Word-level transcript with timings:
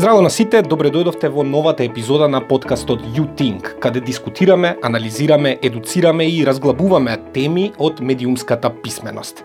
Здраво 0.00 0.22
на 0.24 0.30
сите, 0.32 0.62
добре 0.64 0.88
дојдовте 0.88 1.28
во 1.28 1.42
новата 1.44 1.84
епизода 1.84 2.24
на 2.24 2.38
подкастот 2.40 3.02
You 3.12 3.26
Think, 3.36 3.66
каде 3.84 4.00
дискутираме, 4.00 4.78
анализираме, 4.82 5.58
едуцираме 5.62 6.24
и 6.24 6.46
разглабуваме 6.46 7.18
теми 7.34 7.72
од 7.78 8.00
медиумската 8.00 8.70
писменост. 8.82 9.44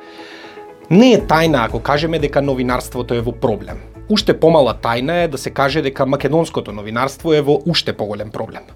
Не 0.89 1.11
е 1.17 1.19
тајна 1.19 1.65
ако 1.65 1.83
кажеме 1.83 2.23
дека 2.23 2.41
новинарството 2.41 3.19
е 3.19 3.19
во 3.19 3.35
проблем. 3.35 3.83
Уште 4.05 4.35
помала 4.37 4.75
тајна 4.77 5.23
е 5.23 5.27
да 5.33 5.37
се 5.37 5.49
каже 5.49 5.81
дека 5.81 6.05
македонското 6.05 6.71
новинарство 6.71 7.33
е 7.33 7.39
во 7.41 7.55
уште 7.65 7.93
поголем 7.93 8.29
проблем. 8.29 8.67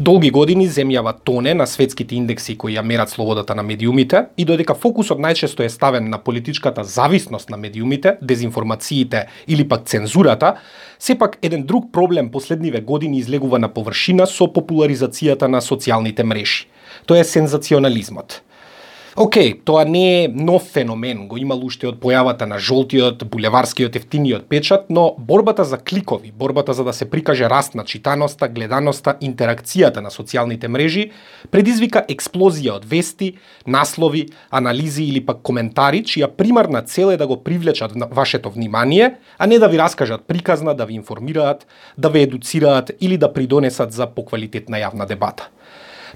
Долги 0.00 0.30
години 0.34 0.66
земјава 0.66 1.12
тоне 1.24 1.54
на 1.54 1.68
светските 1.70 2.16
индекси 2.18 2.56
кои 2.58 2.74
ја 2.74 2.82
мерат 2.82 3.10
слободата 3.10 3.54
на 3.54 3.62
медиумите 3.62 4.24
и 4.36 4.44
додека 4.44 4.74
фокусот 4.74 5.22
најчесто 5.22 5.62
е 5.62 5.70
ставен 5.70 6.10
на 6.10 6.18
политичката 6.18 6.82
зависност 6.84 7.50
на 7.50 7.56
медиумите, 7.56 8.16
дезинформациите 8.22 9.26
или 9.46 9.68
пак 9.68 9.86
цензурата, 9.86 10.56
сепак 10.98 11.38
еден 11.42 11.62
друг 11.62 11.92
проблем 11.92 12.30
последниве 12.30 12.80
години 12.80 13.18
излегува 13.18 13.58
на 13.58 13.68
површина 13.68 14.26
со 14.26 14.50
популаризацијата 14.50 15.46
на 15.46 15.62
социјалните 15.62 16.22
мрежи. 16.26 16.66
Тоа 17.06 17.22
е 17.22 17.24
сензационализмот. 17.24 18.42
Океј, 19.12 19.58
тоа 19.68 19.84
не 19.84 20.24
е 20.24 20.28
нов 20.28 20.70
феномен, 20.72 21.26
го 21.28 21.36
имал 21.36 21.60
уште 21.66 21.84
од 21.84 21.98
појавата 22.00 22.46
на 22.48 22.56
жолтиот, 22.56 23.26
булеварскиот, 23.28 23.98
ефтиниот 24.00 24.46
печат, 24.48 24.86
но 24.88 25.12
борбата 25.18 25.66
за 25.68 25.76
кликови, 25.76 26.32
борбата 26.32 26.72
за 26.72 26.84
да 26.84 26.94
се 26.96 27.04
прикаже 27.10 27.44
раст 27.50 27.74
на 27.74 27.84
читаноста, 27.84 28.48
гледаноста, 28.48 29.18
интеракцијата 29.20 30.00
на 30.00 30.08
социјалните 30.08 30.64
мрежи, 30.72 31.10
предизвика 31.52 32.06
експлозија 32.08 32.78
од 32.80 32.88
вести, 32.88 33.34
наслови, 33.66 34.30
анализи 34.48 35.04
или 35.04 35.20
пак 35.20 35.44
коментари, 35.44 36.00
чија 36.08 36.32
примарна 36.32 36.80
цел 36.80 37.12
е 37.12 37.20
да 37.20 37.26
го 37.28 37.36
привлечат 37.44 37.92
вашето 38.10 38.50
внимание, 38.50 39.18
а 39.36 39.46
не 39.46 39.58
да 39.58 39.68
ви 39.68 39.76
раскажат 39.76 40.24
приказна, 40.24 40.74
да 40.74 40.86
ви 40.86 40.94
информираат, 40.94 41.66
да 41.98 42.08
ве 42.08 42.22
едуцираат 42.22 42.92
или 43.00 43.18
да 43.18 43.32
придонесат 43.32 43.92
за 43.92 44.06
поквалитетна 44.06 44.80
јавна 44.80 45.04
дебата. 45.04 45.52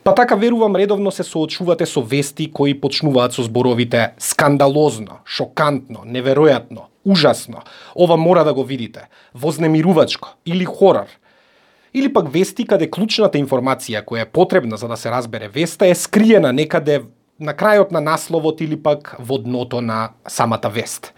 Па 0.06 0.14
така 0.14 0.34
верувам 0.34 0.76
редовно 0.76 1.10
се 1.10 1.22
соочувате 1.22 1.86
со 1.86 2.00
вести 2.00 2.44
кои 2.52 2.74
почнуваат 2.80 3.32
со 3.34 3.42
зборовите 3.42 4.12
скандалозно, 4.22 5.18
шокантно, 5.26 6.04
неверојатно, 6.06 6.86
ужасно, 7.02 7.64
ова 7.90 8.16
мора 8.16 8.44
да 8.44 8.54
го 8.54 8.62
видите, 8.62 9.08
вознемирувачко 9.34 10.28
или 10.46 10.64
хорор. 10.64 11.10
Или 11.94 12.12
пак 12.12 12.30
вести 12.30 12.62
каде 12.62 12.86
клучната 12.86 13.38
информација 13.42 14.04
која 14.06 14.22
е 14.22 14.30
потребна 14.30 14.76
за 14.76 14.86
да 14.86 14.96
се 14.96 15.10
разбере 15.10 15.48
веста 15.48 15.90
е 15.90 15.94
скриена 15.94 16.52
некаде 16.52 17.02
на 17.40 17.50
крајот 17.50 17.90
на 17.90 18.00
насловот 18.00 18.60
или 18.60 18.78
пак 18.78 19.16
во 19.18 19.42
дното 19.42 19.80
на 19.80 20.12
самата 20.28 20.70
вест. 20.70 21.14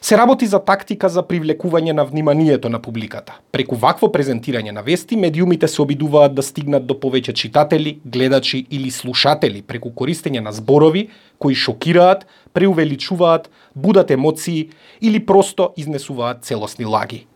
Се 0.00 0.16
работи 0.18 0.46
за 0.46 0.58
тактика 0.60 1.08
за 1.08 1.22
привлекување 1.22 1.92
на 1.92 2.04
вниманието 2.04 2.68
на 2.68 2.78
публиката. 2.82 3.38
Преку 3.52 3.76
вакво 3.80 4.08
презентирање 4.12 4.70
на 4.70 4.82
вести, 4.82 5.16
медиумите 5.16 5.68
се 5.68 5.82
обидуваат 5.82 6.34
да 6.34 6.42
стигнат 6.42 6.86
до 6.86 6.94
повеќе 6.94 7.32
читатели, 7.32 7.98
гледачи 8.04 8.66
или 8.70 8.90
слушатели 8.90 9.62
преку 9.62 9.90
користење 9.90 10.40
на 10.40 10.52
зборови 10.52 11.08
кои 11.38 11.54
шокираат, 11.54 12.26
преувеличуваат, 12.52 13.50
будат 13.74 14.10
емоции 14.10 14.68
или 15.00 15.26
просто 15.26 15.72
изнесуваат 15.76 16.44
целосни 16.44 16.84
лаги. 16.84 17.26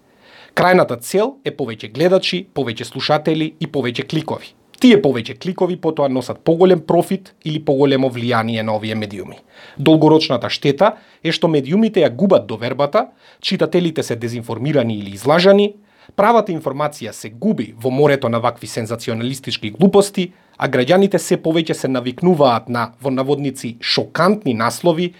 Крајната 0.54 1.00
цел 1.00 1.36
е 1.44 1.50
повеќе 1.56 1.92
гледачи, 1.92 2.46
повеќе 2.54 2.84
слушатели 2.84 3.54
и 3.60 3.66
повеќе 3.66 4.06
кликови. 4.06 4.59
Тие 4.80 4.96
повеќе 4.96 5.34
кликови 5.36 5.76
потоа 5.76 6.08
носат 6.08 6.38
поголем 6.40 6.80
профит 6.80 7.34
или 7.44 7.60
поголемо 7.60 8.08
влијание 8.08 8.62
на 8.62 8.72
овие 8.78 8.94
медиуми. 8.94 9.36
Долгорочната 9.76 10.48
штета 10.48 10.94
е 11.22 11.34
што 11.36 11.48
медиумите 11.52 12.00
ја 12.00 12.08
губат 12.08 12.46
довербата, 12.48 13.10
читателите 13.40 14.02
се 14.02 14.16
дезинформирани 14.16 14.96
или 14.98 15.12
излажани, 15.12 15.74
правата 16.16 16.52
информација 16.52 17.12
се 17.12 17.28
губи 17.28 17.74
во 17.76 17.90
морето 17.90 18.28
на 18.28 18.40
вакви 18.40 18.66
сензационалистички 18.66 19.70
глупости, 19.70 20.32
а 20.56 20.68
граѓаните 20.68 21.18
се 21.18 21.36
повеќе 21.36 21.76
се 21.76 21.88
навикнуваат 21.88 22.68
на 22.68 22.92
во 23.02 23.10
наводници 23.10 23.76
шокантни 23.80 24.54
наслови 24.54 25.12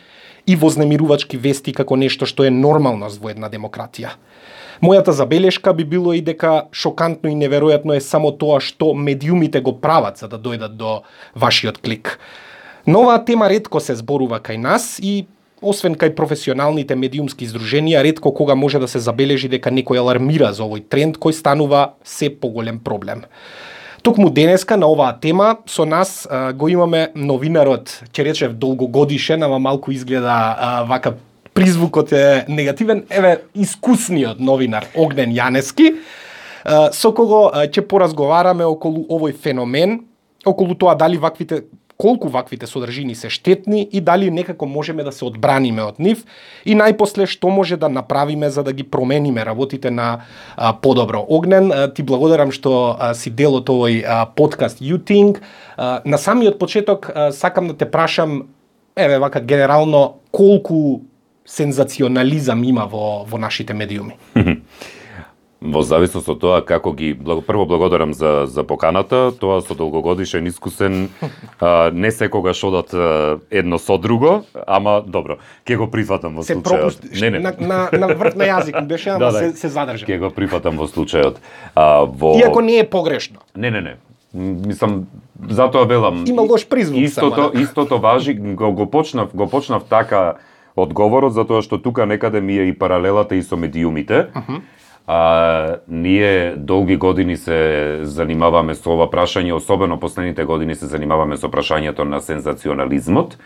и 0.47 0.57
вознемирувачки 0.57 1.37
вести 1.37 1.73
како 1.77 1.97
нешто 2.01 2.25
што 2.25 2.49
е 2.49 2.51
нормалност 2.51 3.21
во 3.21 3.29
една 3.29 3.53
демократија. 3.53 4.17
Мојата 4.81 5.13
забелешка 5.13 5.75
би 5.75 5.85
било 5.85 6.15
и 6.17 6.23
дека 6.25 6.71
шокантно 6.73 7.29
и 7.29 7.37
неверојатно 7.37 7.99
е 7.99 8.01
само 8.01 8.31
тоа 8.33 8.63
што 8.65 8.95
медиумите 8.97 9.61
го 9.61 9.75
прават 9.77 10.17
за 10.17 10.29
да 10.29 10.39
дојдат 10.41 10.73
до 10.81 11.03
вашиот 11.37 11.79
клик. 11.85 12.17
Нова 12.87 13.19
тема 13.25 13.51
ретко 13.53 13.81
се 13.81 13.95
зборува 13.95 14.41
кај 14.41 14.57
нас 14.57 14.97
и 15.03 15.27
освен 15.61 15.99
кај 16.01 16.15
професионалните 16.17 16.97
медиумски 16.97 17.45
издруженија, 17.45 18.01
ретко 18.03 18.33
кога 18.33 18.55
може 18.55 18.81
да 18.81 18.89
се 18.89 19.05
забележи 19.05 19.53
дека 19.53 19.69
некој 19.69 20.01
алармира 20.01 20.55
за 20.57 20.65
овој 20.65 20.89
тренд 20.89 21.21
кој 21.21 21.37
станува 21.37 22.01
се 22.05 22.31
поголем 22.33 22.81
проблем. 22.81 23.29
Токму 24.01 24.31
денеска 24.31 24.81
на 24.81 24.89
оваа 24.89 25.13
тема 25.21 25.59
со 25.69 25.85
нас 25.85 26.25
а, 26.25 26.53
го 26.53 26.69
имаме 26.73 27.11
новинарот, 27.15 27.93
ќе 28.17 28.25
речев 28.25 28.57
долгогодишен, 28.57 29.43
ама 29.45 29.59
малку 29.59 29.93
изгледа 29.93 30.57
а, 30.57 30.85
вака 30.89 31.19
призвукот 31.61 32.13
е 32.13 32.45
негативен, 32.49 33.05
еве 33.11 33.37
искусниот 33.55 34.41
новинар 34.41 34.87
Огнен 34.97 35.33
Јанески, 35.37 35.93
со 36.93 37.13
кого 37.13 37.51
ќе 37.53 37.85
поразговараме 37.85 38.65
околу 38.65 39.05
овој 39.13 39.37
феномен, 39.37 40.01
околу 40.47 40.75
тоа 40.75 40.97
дали 40.97 41.21
ваквите 41.21 41.65
колку 42.01 42.29
ваквите 42.29 42.67
содржини 42.67 43.15
се 43.15 43.29
штетни 43.31 43.89
и 43.93 44.01
дали 44.01 44.31
некако 44.31 44.67
можеме 44.67 45.05
да 45.05 45.13
се 45.13 45.25
одбраниме 45.25 45.85
од 45.85 46.01
нив 46.01 46.25
и 46.65 46.73
најпосле 46.73 47.27
што 47.29 47.53
може 47.53 47.77
да 47.77 47.91
направиме 47.93 48.49
за 48.49 48.65
да 48.65 48.73
ги 48.73 48.87
промениме 48.89 49.45
работите 49.45 49.91
на 49.91 50.25
а, 50.57 50.73
подобро. 50.73 51.21
Огнен, 51.29 51.73
а, 51.73 51.93
ти 51.93 52.03
благодарам 52.03 52.57
што 52.57 52.97
а, 52.97 53.13
си 53.15 53.29
дел 53.31 53.61
од 53.61 53.69
овој 53.69 54.01
а, 54.01 54.25
подкаст 54.25 54.81
You 54.81 54.97
А, 55.77 56.01
на 56.05 56.17
самиот 56.19 56.59
почеток 56.59 57.13
а, 57.15 57.33
сакам 57.33 57.69
да 57.69 57.77
те 57.77 57.85
прашам 57.85 58.49
еве 58.97 59.19
вака 59.19 59.41
генерално 59.41 60.15
колку 60.33 61.01
сензационализам 61.51 62.63
има 62.65 62.87
во, 62.87 63.25
во 63.27 63.39
нашите 63.39 63.75
медиуми? 63.75 64.19
Во 65.61 65.83
зависност 65.85 66.25
од 66.33 66.39
тоа 66.41 66.63
како 66.65 66.95
ги 66.97 67.11
прво 67.45 67.67
благодарам 67.69 68.15
за 68.17 68.47
за 68.49 68.63
поканата, 68.65 69.29
тоа 69.37 69.59
со 69.61 69.75
долгогодишен 69.77 70.47
искусен 70.49 71.11
а, 71.61 71.91
не 71.93 72.09
секогаш 72.11 72.65
одат 72.65 72.95
едно 73.51 73.77
со 73.79 73.99
друго, 74.01 74.47
ама 74.67 75.03
добро, 75.05 75.37
ќе 75.69 75.77
го 75.77 75.91
прифатам 75.93 76.41
во 76.41 76.47
случајот. 76.49 76.65
Се 76.65 76.65
пропуст... 76.65 77.05
не, 77.21 77.31
не. 77.31 77.45
На, 77.45 77.53
на, 77.61 77.81
на 77.93 78.09
врт 78.17 78.41
на 78.41 78.49
јазик 78.49 78.81
беше, 78.89 79.11
ама 79.11 79.19
да, 79.27 79.33
да, 79.33 79.39
се, 79.39 79.53
се 79.53 79.69
задржа. 79.69 80.09
Ќе 80.09 80.19
го 80.25 80.33
прифатам 80.33 80.81
во 80.81 80.89
случајот. 80.89 81.45
А, 81.75 82.09
во... 82.09 82.39
Иако 82.41 82.65
не 82.65 82.81
е 82.81 82.89
погрешно. 82.89 83.45
Не, 83.55 83.69
не, 83.71 83.85
не. 83.85 83.97
Мислам, 84.33 85.11
затоа 85.45 85.85
велам. 85.85 86.25
Има 86.25 86.41
лош 86.41 86.65
призвук 86.65 87.05
Истото, 87.05 87.53
сама. 87.53 87.63
истото 87.63 88.01
важи, 88.01 88.33
го, 88.33 88.73
го 88.73 88.91
почнав, 88.91 89.37
го 89.37 89.45
почнав 89.51 89.85
така 89.85 90.41
одговорот 90.77 91.33
затоа 91.33 91.63
што 91.63 91.79
тука 91.79 92.07
некаде 92.07 92.41
ми 92.41 92.59
е 92.59 92.69
и 92.69 92.73
паралелата 92.73 93.37
и 93.37 93.43
со 93.43 93.57
медиумите. 93.57 94.29
Uh 94.35 94.47
-huh. 94.47 94.61
А, 95.07 95.77
ние 95.89 96.55
долги 96.57 96.97
години 96.97 97.37
се 97.37 97.99
занимаваме 98.03 98.75
со 98.75 98.93
ова 98.93 99.09
прашање, 99.11 99.53
особено 99.53 100.01
последните 100.01 100.45
години 100.45 100.75
се 100.75 100.87
занимаваме 100.87 101.37
со 101.37 101.49
прашањето 101.49 102.05
на 102.05 102.21
сензационализмот. 102.21 103.39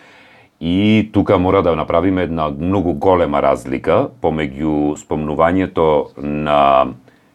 И 0.61 1.11
тука 1.13 1.39
мора 1.39 1.63
да 1.63 1.77
направиме 1.77 2.23
една 2.23 2.49
многу 2.49 2.93
голема 2.93 3.43
разлика 3.43 4.09
помеѓу 4.23 4.95
спомнувањето 4.97 6.13
на 6.21 6.87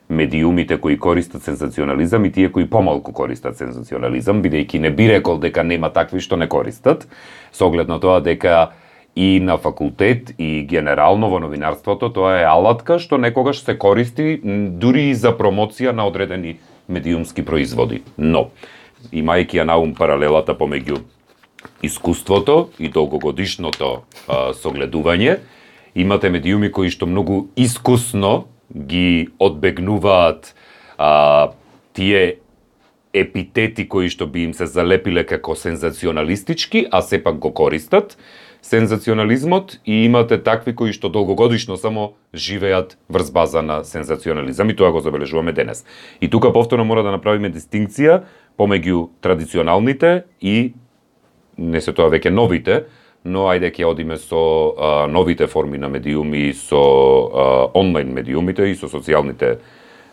медиумите 0.10 0.78
кои 0.78 1.00
користат 1.00 1.44
сензационализам 1.44 2.26
и 2.26 2.32
тие 2.32 2.52
кои 2.52 2.70
помалку 2.70 3.14
користат 3.14 3.58
сензационализам, 3.58 4.42
бидејќи 4.42 4.80
не 4.80 4.90
би 4.90 5.10
рекол 5.10 5.38
дека 5.38 5.64
нема 5.64 5.90
такви 5.90 6.20
што 6.20 6.38
не 6.38 6.48
користат, 6.48 7.08
со 7.52 7.66
оглед 7.66 7.88
на 7.88 8.00
тоа 8.00 8.22
дека 8.22 8.72
и 9.16 9.40
на 9.40 9.58
факултет 9.58 10.34
и 10.38 10.64
генерално 10.64 11.30
во 11.30 11.40
новинарството 11.40 12.10
тоа 12.14 12.40
е 12.40 12.48
алатка 12.48 13.00
што 13.00 13.18
некогаш 13.18 13.64
се 13.64 13.78
користи 13.78 14.40
дури 14.44 15.10
и 15.10 15.16
за 15.16 15.34
промоција 15.38 15.92
на 15.92 16.08
одредени 16.08 16.60
медиумски 16.88 17.46
производи. 17.46 18.04
Но, 18.18 18.50
имајќи 19.12 19.62
ја 19.62 19.68
наум 19.70 19.94
паралелата 19.96 20.56
помеѓу 20.58 21.02
искуството 21.84 22.70
и 22.80 22.90
долгогодишното 22.90 24.04
а, 24.28 24.54
согледување, 24.54 25.40
имате 25.96 26.30
медиуми 26.30 26.72
кои 26.72 26.90
што 26.90 27.08
многу 27.08 27.48
искусно 27.56 28.48
ги 28.72 29.30
одбегнуваат 29.40 30.54
а, 30.98 31.52
тие 31.94 32.40
епитети 33.14 33.88
кои 33.90 34.10
што 34.10 34.28
би 34.30 34.46
им 34.50 34.54
се 34.54 34.70
залепиле 34.70 35.26
како 35.26 35.56
сензационалистички, 35.56 36.86
а 36.92 37.02
сепак 37.02 37.40
го 37.42 37.54
користат, 37.54 38.18
сензационализмот 38.62 39.80
и 39.86 40.06
имате 40.06 40.38
такви 40.44 40.76
кои 40.76 40.94
што 40.94 41.10
долгогодишно 41.10 41.78
само 41.78 42.14
живеат 42.34 42.98
врз 43.10 43.32
база 43.32 43.62
на 43.62 43.84
сензационализам 43.84 44.70
и 44.70 44.76
тоа 44.76 44.92
го 44.92 45.00
забележуваме 45.00 45.52
денес. 45.52 45.86
И 46.22 46.30
тука 46.30 46.54
повторно 46.54 46.86
мора 46.86 47.04
да 47.04 47.12
направиме 47.12 47.50
дистинкција 47.50 48.24
помеѓу 48.60 49.10
традиционалните 49.22 50.24
и 50.42 50.74
не 51.58 51.82
се 51.82 51.94
тоа 51.94 52.12
веќе 52.12 52.30
новите, 52.30 52.86
но 53.24 53.48
ајде 53.52 53.72
ќе 53.72 53.88
одиме 53.88 54.18
со 54.18 54.40
а, 54.78 55.08
новите 55.08 55.48
форми 55.48 55.78
на 55.78 55.90
медиуми, 55.90 56.54
со 56.54 56.80
а, 56.80 57.68
онлайн 57.74 58.14
медиумите 58.14 58.72
и 58.72 58.76
со 58.76 58.88
социјалните 58.88 59.58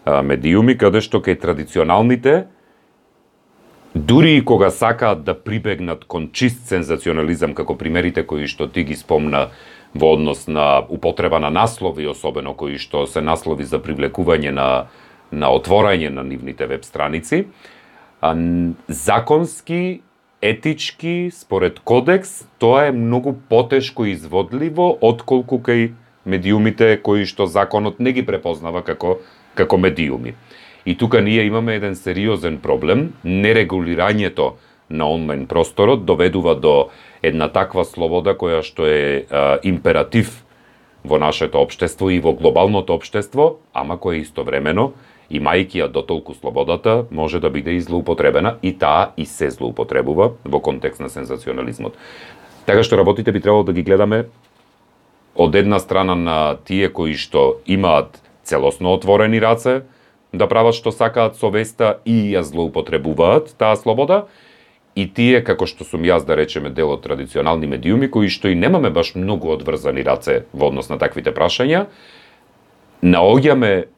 а, 0.04 0.22
медиуми 0.22 0.74
каде 0.78 1.00
што 1.00 1.22
кај 1.22 1.38
традиционалните 1.40 2.46
дури 3.96 4.36
и 4.36 4.44
кога 4.44 4.70
сакаат 4.70 5.24
да 5.24 5.34
прибегнат 5.34 6.04
кон 6.04 6.28
чист 6.32 6.68
сензационализам 6.68 7.54
како 7.56 7.76
примерите 7.78 8.26
кои 8.26 8.46
што 8.46 8.68
ти 8.68 8.84
ги 8.84 8.96
спомна 8.96 9.48
во 9.96 10.12
однос 10.12 10.46
на 10.46 10.84
употреба 10.88 11.40
на 11.40 11.50
наслови, 11.50 12.06
особено 12.06 12.52
кои 12.54 12.76
што 12.78 13.06
се 13.06 13.24
наслови 13.24 13.64
за 13.64 13.80
привлекување 13.80 14.52
на 14.52 14.86
на 15.32 15.48
отворање 15.50 16.12
на 16.14 16.22
нивните 16.22 16.66
веб 16.66 16.84
страници, 16.84 17.46
законски, 18.88 20.00
етички, 20.42 21.30
според 21.34 21.80
кодекс, 21.80 22.44
тоа 22.58 22.86
е 22.86 22.92
многу 22.92 23.32
потешко 23.48 24.06
изводливо 24.06 24.98
отколку 25.00 25.58
кај 25.58 25.90
медиумите 26.24 27.00
кои 27.02 27.26
што 27.26 27.46
законот 27.46 27.98
не 27.98 28.12
ги 28.12 28.26
препознава 28.26 28.84
како 28.84 29.18
како 29.54 29.78
медиуми. 29.80 30.36
И 30.86 30.96
тука 30.96 31.22
ние 31.22 31.42
имаме 31.42 31.74
еден 31.74 31.96
сериозен 31.96 32.58
проблем. 32.58 33.12
Нерегулирањето 33.24 34.52
на 34.90 35.10
онлайн 35.10 35.46
просторот 35.46 36.04
доведува 36.04 36.54
до 36.54 36.88
една 37.22 37.48
таква 37.48 37.84
слобода 37.84 38.36
која 38.38 38.62
што 38.62 38.86
е 38.86 39.26
а, 39.30 39.58
императив 39.66 40.44
во 41.04 41.18
нашето 41.18 41.58
општество 41.58 42.10
и 42.10 42.20
во 42.20 42.32
глобалното 42.32 42.94
општество, 42.94 43.58
ама 43.74 43.98
која 43.98 44.22
истовремено 44.22 44.92
имајќи 45.30 45.82
ја 45.82 45.88
дотолку 45.90 46.34
слободата, 46.34 47.06
може 47.10 47.40
да 47.40 47.50
биде 47.50 47.74
и 47.74 47.80
злоупотребена 47.80 48.56
и 48.62 48.72
таа 48.78 49.10
и 49.16 49.26
се 49.26 49.50
злоупотребува 49.50 50.32
во 50.44 50.60
контекст 50.60 51.00
на 51.00 51.10
сензационализмот. 51.10 51.98
Така 52.66 52.82
што 52.82 52.98
работите 52.98 53.32
би 53.32 53.40
требало 53.40 53.66
да 53.66 53.72
ги 53.72 53.82
гледаме 53.82 54.26
од 55.34 55.54
една 55.54 55.78
страна 55.78 56.14
на 56.14 56.56
тие 56.64 56.88
кои 56.88 57.14
што 57.14 57.58
имаат 57.66 58.22
целосно 58.46 58.94
отворени 58.94 59.42
раце, 59.42 59.82
да 60.38 60.48
прават 60.48 60.74
што 60.74 60.92
сакаат 60.92 61.36
со 61.36 61.50
веста 61.50 62.00
и 62.04 62.32
ја 62.34 62.42
злоупотребуваат 62.42 63.54
таа 63.58 63.76
слобода, 63.76 64.26
и 64.96 65.04
тие, 65.06 65.42
како 65.44 65.66
што 65.68 65.84
сум 65.84 66.06
јас 66.08 66.24
да 66.24 66.36
речеме 66.36 66.70
дел 66.70 66.94
од 66.94 67.02
традиционални 67.04 67.68
медиуми, 67.68 68.08
кои 68.08 68.32
што 68.32 68.48
и 68.48 68.56
немаме 68.56 68.90
баш 68.90 69.14
многу 69.14 69.52
одврзани 69.52 70.02
раце 70.02 70.46
во 70.52 70.70
однос 70.72 70.88
на 70.88 70.96
таквите 70.98 71.34
прашања, 71.36 71.86
наоѓаме 73.04 73.88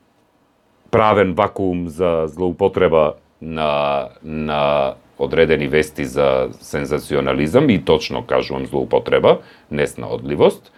правен 0.91 1.35
вакуум 1.39 1.87
за 1.89 2.27
злоупотреба 2.27 3.19
на, 3.41 4.11
на 4.23 4.97
одредени 5.19 5.69
вести 5.69 6.05
за 6.05 6.51
сензационализам 6.61 7.71
и 7.71 7.79
точно 7.79 8.25
кажувам 8.27 8.67
злоупотреба, 8.67 9.41
несна 9.71 10.09
одливост 10.11 10.73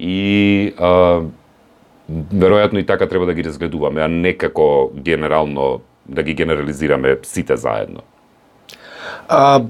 И 0.00 0.74
а, 0.78 1.26
веројатно 2.34 2.78
и 2.80 2.86
така 2.86 3.08
треба 3.08 3.26
да 3.26 3.34
ги 3.34 3.44
разгледуваме, 3.44 4.02
а 4.02 4.08
не 4.08 4.34
како 4.34 4.90
генерално 4.94 5.80
да 6.08 6.22
ги 6.22 6.34
генерализираме 6.34 7.18
сите 7.22 7.56
заедно. 7.56 8.02
А, 9.28 9.62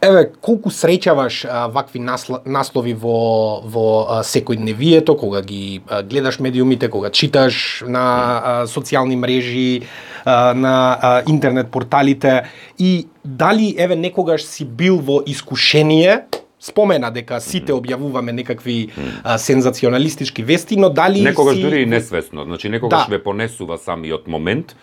еве, 0.00 0.22
колку 0.40 0.70
среќаваш 0.72 1.44
а, 1.44 1.66
вакви 1.72 2.00
насло, 2.00 2.40
наслови 2.46 2.94
во, 2.94 3.60
во 3.64 3.86
а, 4.08 4.20
секојдневието, 4.24 5.16
кога 5.18 5.42
ги 5.42 5.82
а, 5.88 6.02
гледаш 6.02 6.38
медиумите, 6.40 6.88
кога 6.88 7.10
читаш 7.10 7.84
на 7.86 8.04
а, 8.04 8.54
социјални 8.70 9.16
мрежи, 9.16 9.82
а, 10.24 10.54
на 10.54 10.74
а, 11.00 11.22
интернет 11.26 11.70
порталите 11.70 12.46
и 12.78 13.08
дали 13.24 13.74
еве 13.78 13.96
некогаш 13.96 14.44
си 14.44 14.64
бил 14.64 14.98
во 14.98 15.22
искушение 15.26 16.24
спомена 16.60 17.10
дека 17.12 17.40
сите 17.40 17.72
објавуваме 17.76 18.32
некакви 18.32 18.88
а, 19.22 19.38
сензационалистички 19.38 20.42
вести, 20.42 20.76
но 20.76 20.88
дали 20.90 21.20
Некогаш 21.22 21.56
си... 21.56 21.62
дури 21.62 21.82
и 21.82 21.86
несвесно, 21.86 22.44
значи 22.44 22.68
некогаш 22.68 23.06
Да. 23.08 23.16
ве 23.16 23.22
понесува 23.22 23.78
самиот 23.78 24.26
момент. 24.26 24.76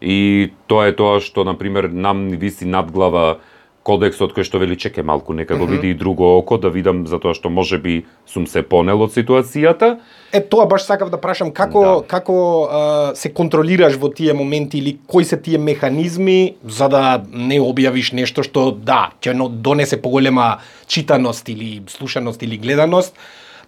И 0.00 0.52
тоа 0.66 0.88
е 0.88 0.92
тоа 0.92 1.20
што 1.20 1.44
на 1.44 1.54
пример 1.58 1.88
нам 1.92 2.28
виси 2.28 2.64
над 2.64 2.92
глава 2.92 3.38
кодексот 3.86 4.34
кој 4.34 4.42
што 4.46 4.58
вели 4.58 4.74
чекај 4.74 5.06
малку 5.06 5.34
нека 5.36 5.54
го 5.58 5.68
види 5.70 5.92
и 5.94 5.94
друго 5.94 6.26
око 6.38 6.58
да 6.58 6.72
видам 6.74 7.04
затоа 7.06 7.36
што 7.38 7.50
може 7.52 7.78
би 7.78 8.00
сум 8.26 8.48
се 8.50 8.64
понел 8.66 9.04
од 9.06 9.14
ситуацијата. 9.14 9.96
Е 10.34 10.40
тоа 10.42 10.66
баш 10.66 10.82
сакав 10.88 11.12
да 11.14 11.20
прашам 11.22 11.52
како 11.54 11.82
Да. 11.84 12.06
како 12.06 12.36
а, 12.66 13.14
се 13.14 13.30
контролираш 13.30 13.94
во 14.02 14.10
тие 14.10 14.34
моменти 14.34 14.78
или 14.82 14.98
кои 15.06 15.24
се 15.24 15.38
тие 15.38 15.58
механизми 15.58 16.56
за 16.66 16.88
да 16.88 17.22
не 17.30 17.60
објавиш 17.62 18.12
нешто 18.12 18.42
што 18.42 18.72
да 18.72 19.12
ќе 19.22 19.36
донесе 19.62 20.02
поголема 20.02 20.58
читаност 20.86 21.48
или 21.48 21.82
слушаност 21.86 22.42
или 22.42 22.58
гледаност, 22.58 23.14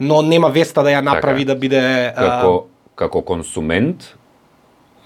но 0.01 0.23
нема 0.23 0.51
веста 0.51 0.83
да 0.83 0.91
ја 0.91 1.01
направи 1.01 1.47
Така. 1.47 1.55
да 1.55 1.61
биде 1.61 2.13
а, 2.17 2.25
Како 2.25 2.67
како 2.99 3.23
консумент 3.23 4.18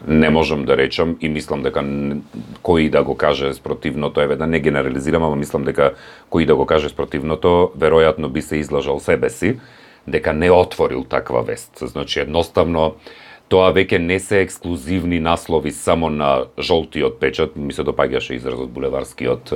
не 0.08 0.30
можам 0.30 0.64
да 0.64 0.76
речам 0.76 1.16
и 1.20 1.28
мислам 1.28 1.62
дека 1.62 1.82
кој 2.62 2.90
да 2.90 3.02
го 3.04 3.14
каже 3.14 3.54
спротивното, 3.54 4.20
еве 4.20 4.36
да 4.36 4.46
не 4.46 4.60
генерализирам, 4.60 5.22
ама 5.22 5.36
мислам 5.36 5.64
дека 5.64 5.94
кој 6.30 6.46
да 6.46 6.56
го 6.56 6.66
каже 6.66 6.88
спротивното, 6.88 7.72
веројатно 7.78 8.28
би 8.28 8.42
се 8.42 8.56
излажал 8.56 9.00
себе 9.00 9.30
си, 9.30 9.58
дека 10.06 10.32
не 10.32 10.50
отворил 10.50 11.04
таква 11.04 11.42
вест. 11.42 11.78
Значи, 11.78 12.20
едноставно, 12.20 12.94
тоа 13.48 13.72
веќе 13.72 13.98
не 13.98 14.18
се 14.18 14.42
ексклузивни 14.42 15.20
наслови 15.20 15.70
само 15.70 16.10
на 16.10 16.44
жолтиот 16.58 17.20
печат, 17.20 17.56
ми 17.56 17.72
се 17.72 17.84
допаѓаше 17.84 18.38
изразот 18.40 18.70
булеварскиот 18.70 19.52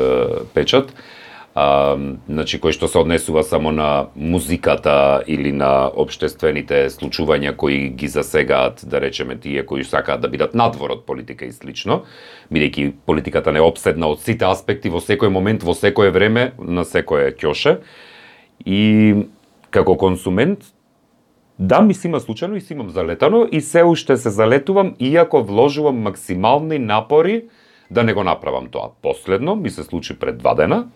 печат, 0.55 0.93
а, 1.57 1.97
значи 2.29 2.59
кој 2.61 2.75
што 2.77 2.89
се 2.89 3.01
однесува 3.01 3.41
само 3.41 3.73
на 3.73 4.09
музиката 4.13 5.25
или 5.27 5.55
на 5.57 5.89
обштествените 5.89 6.83
случувања 6.93 7.55
кои 7.57 7.89
ги 7.89 8.09
засегаат, 8.13 8.85
да 8.85 9.01
речеме 9.01 9.39
тие 9.41 9.65
кои 9.65 9.85
сакаат 9.85 10.21
да 10.21 10.29
бидат 10.29 10.55
надвор 10.55 10.93
од 10.99 11.07
политика 11.09 11.49
и 11.49 11.53
слично, 11.57 12.03
бидејќи 12.53 12.93
политиката 13.09 13.57
не 13.57 13.65
е 13.65 13.65
обседна 13.65 14.13
од 14.13 14.21
сите 14.21 14.45
аспекти 14.45 14.93
во 14.93 15.01
секој 15.01 15.33
момент, 15.33 15.65
во 15.65 15.73
секое 15.73 16.13
време, 16.13 16.53
на 16.61 16.85
секое 16.85 17.33
ќоше. 17.33 17.81
И 18.67 19.15
како 19.71 19.97
консумент 19.97 20.73
Да, 21.59 21.81
ми 21.81 21.95
си 21.97 22.11
има 22.11 22.19
случајно 22.21 22.59
и 22.59 22.61
си 22.61 22.75
имам 22.75 22.91
залетано 22.93 23.47
и 23.49 23.63
се 23.65 23.81
уште 23.85 24.17
се 24.21 24.31
залетувам 24.31 24.93
иако 25.01 25.41
вложувам 25.43 26.03
максимални 26.05 26.79
напори 26.79 27.49
да 27.91 28.05
не 28.05 28.13
го 28.13 28.25
направам 28.25 28.69
тоа. 28.69 28.93
Последно 29.03 29.57
ми 29.57 29.71
се 29.71 29.83
случи 29.83 30.19
пред 30.19 30.37
два 30.39 30.55
дена, 30.55 30.89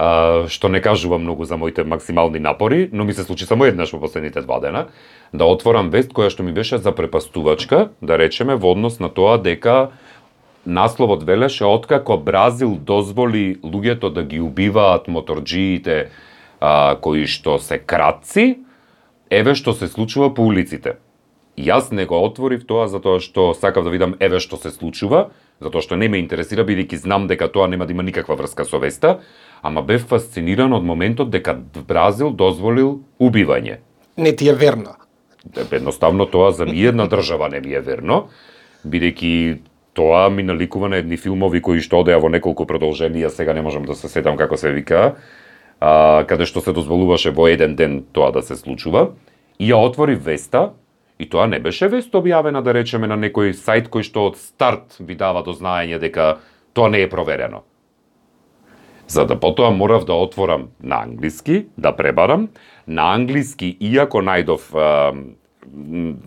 а, 0.00 0.48
што 0.48 0.68
не 0.72 0.80
кажувам 0.80 1.20
многу 1.28 1.44
за 1.44 1.56
моите 1.60 1.84
максимални 1.84 2.40
напори, 2.40 2.88
но 2.92 3.04
ми 3.04 3.12
се 3.12 3.24
случи 3.24 3.44
само 3.44 3.66
еднаш 3.68 3.92
во 3.92 4.00
последните 4.00 4.40
два 4.40 4.56
дена, 4.60 4.86
да 5.32 5.44
отворам 5.44 5.90
вест 5.92 6.14
која 6.16 6.32
што 6.32 6.40
ми 6.42 6.56
беше 6.56 6.78
запрепастувачка, 6.80 7.90
да 8.00 8.16
речеме 8.16 8.56
во 8.56 8.72
однос 8.72 8.96
на 8.96 9.12
тоа 9.12 9.36
дека 9.36 9.90
насловот 10.64 11.22
велеше 11.28 11.68
откако 11.68 12.16
Бразил 12.16 12.80
дозволи 12.80 13.60
луѓето 13.60 14.08
да 14.08 14.24
ги 14.24 14.40
убиваат 14.40 15.12
моторџиите 15.12 16.08
а, 16.60 16.96
кои 16.96 17.28
што 17.28 17.58
се 17.60 17.76
кратци, 17.76 18.64
еве 19.28 19.54
што 19.54 19.76
се 19.76 19.84
случува 19.84 20.32
по 20.32 20.48
улиците. 20.48 20.96
Јас 21.60 21.92
не 21.92 22.08
го 22.08 22.16
отворив 22.24 22.64
тоа 22.64 22.88
затоа 22.88 23.20
што 23.20 23.52
сакав 23.52 23.84
да 23.84 23.92
видам 23.92 24.16
еве 24.16 24.40
што 24.40 24.56
се 24.56 24.72
случува, 24.72 25.28
затоа 25.60 25.84
што 25.84 26.00
не 26.00 26.08
ме 26.08 26.24
интересира 26.24 26.64
бидејќи 26.64 27.04
знам 27.04 27.28
дека 27.28 27.52
тоа 27.52 27.68
нема 27.68 27.84
да 27.84 27.92
има 27.92 28.02
никаква 28.02 28.40
врска 28.40 28.64
со 28.64 28.80
веста, 28.80 29.20
ама 29.62 29.82
бев 29.82 30.06
фасциниран 30.08 30.72
од 30.72 30.84
моментот 30.84 31.30
дека 31.30 31.54
Бразил 31.88 32.30
дозволил 32.30 33.00
убивање. 33.20 33.78
не 34.16 34.36
ти 34.36 34.48
е 34.48 34.54
верно. 34.54 34.94
Едноставно 35.72 36.26
тоа 36.26 36.52
за 36.52 36.66
ниедна 36.66 37.08
држава 37.08 37.48
не 37.48 37.60
ми 37.60 37.72
е 37.72 37.80
верно, 37.80 38.28
бидејќи 38.86 39.58
тоа 39.94 40.28
ми 40.30 40.42
наликува 40.42 40.88
на 40.88 40.96
едни 40.96 41.16
филмови 41.16 41.62
кои 41.62 41.80
што 41.80 42.00
одеа 42.04 42.18
во 42.20 42.28
неколку 42.28 42.64
продолженија, 42.64 43.28
сега 43.28 43.52
не 43.52 43.62
можам 43.62 43.84
да 43.84 43.94
се 43.94 44.08
сетам 44.08 44.36
како 44.36 44.56
се 44.56 44.72
вика, 44.72 45.16
а, 45.80 46.24
каде 46.28 46.46
што 46.46 46.60
се 46.60 46.72
дозволуваше 46.72 47.30
во 47.30 47.48
еден 47.48 47.76
ден 47.76 48.04
тоа 48.12 48.30
да 48.32 48.42
се 48.42 48.56
случува. 48.56 49.10
И 49.58 49.72
ја 49.72 49.80
отвори 49.80 50.14
веста, 50.14 50.72
и 51.18 51.28
тоа 51.28 51.46
не 51.46 51.60
беше 51.60 51.88
вест 51.88 52.12
објавена, 52.12 52.62
да 52.62 52.72
речеме, 52.72 53.08
на 53.08 53.16
некој 53.16 53.52
сајт 53.52 53.88
кој 53.88 54.04
што 54.04 54.30
од 54.30 54.36
старт 54.40 54.96
ви 55.00 55.14
дава 55.14 55.42
до 55.42 55.52
знаење 55.52 55.98
дека 55.98 56.38
тоа 56.72 56.88
не 56.88 57.02
е 57.04 57.10
проверено. 57.10 57.64
За 59.10 59.24
да 59.26 59.34
потоа 59.40 59.70
морав 59.70 60.04
да 60.04 60.14
отворам 60.14 60.68
на 60.82 61.02
англиски, 61.02 61.66
да 61.78 61.96
пребарам. 61.96 62.48
На 62.86 63.10
англиски, 63.14 63.74
иако 63.80 64.22
најдов 64.22 64.70
а, 64.70 65.10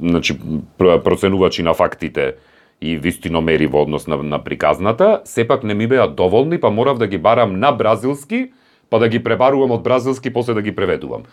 значи, 0.01 0.35
пр- 0.77 0.99
проценувачи 1.03 1.63
на 1.63 1.73
фактите 1.73 2.35
и 2.81 2.97
вистиномери 2.97 3.67
во 3.71 3.85
однос 3.87 4.07
на, 4.07 4.17
на 4.17 4.43
приказната, 4.43 5.21
сепак 5.23 5.63
не 5.63 5.73
ми 5.73 5.87
беа 5.87 6.07
доволни, 6.07 6.59
па 6.59 6.71
морав 6.71 6.97
да 6.97 7.07
ги 7.07 7.17
барам 7.17 7.59
на 7.59 7.71
бразилски, 7.71 8.51
па 8.89 8.99
да 8.99 9.07
ги 9.07 9.23
пребарувам 9.23 9.71
од 9.71 9.83
бразилски, 9.83 10.33
после 10.33 10.53
да 10.53 10.61
ги 10.61 10.75
преведувам. 10.75 11.23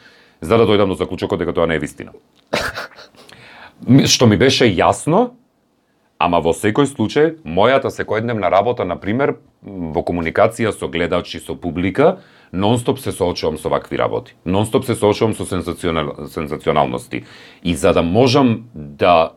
За 0.41 0.55
да 0.55 0.71
дојдам 0.71 0.95
до 0.95 0.95
заклучокот 0.95 1.43
дека 1.43 1.53
тоа 1.53 1.67
не 1.67 1.75
е 1.75 1.83
вистина. 1.83 2.15
Што 4.07 4.31
ми 4.31 4.39
беше 4.39 4.71
јасно, 4.71 5.35
Ама 6.21 6.43
во 6.45 6.53
секој 6.53 6.85
случај, 6.85 7.31
мојата 7.49 7.89
секојдневна 7.89 8.51
работа, 8.53 8.85
на 8.85 8.99
пример, 9.01 9.39
во 9.65 10.03
комуникација 10.05 10.75
со 10.77 10.89
гледачи, 10.93 11.41
со 11.41 11.55
публика, 11.57 12.19
нонстоп 12.53 12.99
се 13.01 13.13
соочувам 13.13 13.57
со 13.57 13.73
вакви 13.73 13.97
работи. 13.97 14.35
Нонстоп 14.45 14.85
се 14.85 14.95
соочувам 14.95 15.33
со 15.35 15.47
сензационал, 15.49 16.29
сензационалности. 16.29 17.25
И 17.63 17.75
за 17.75 17.95
да 17.97 18.03
можам 18.03 18.69
да 18.75 19.33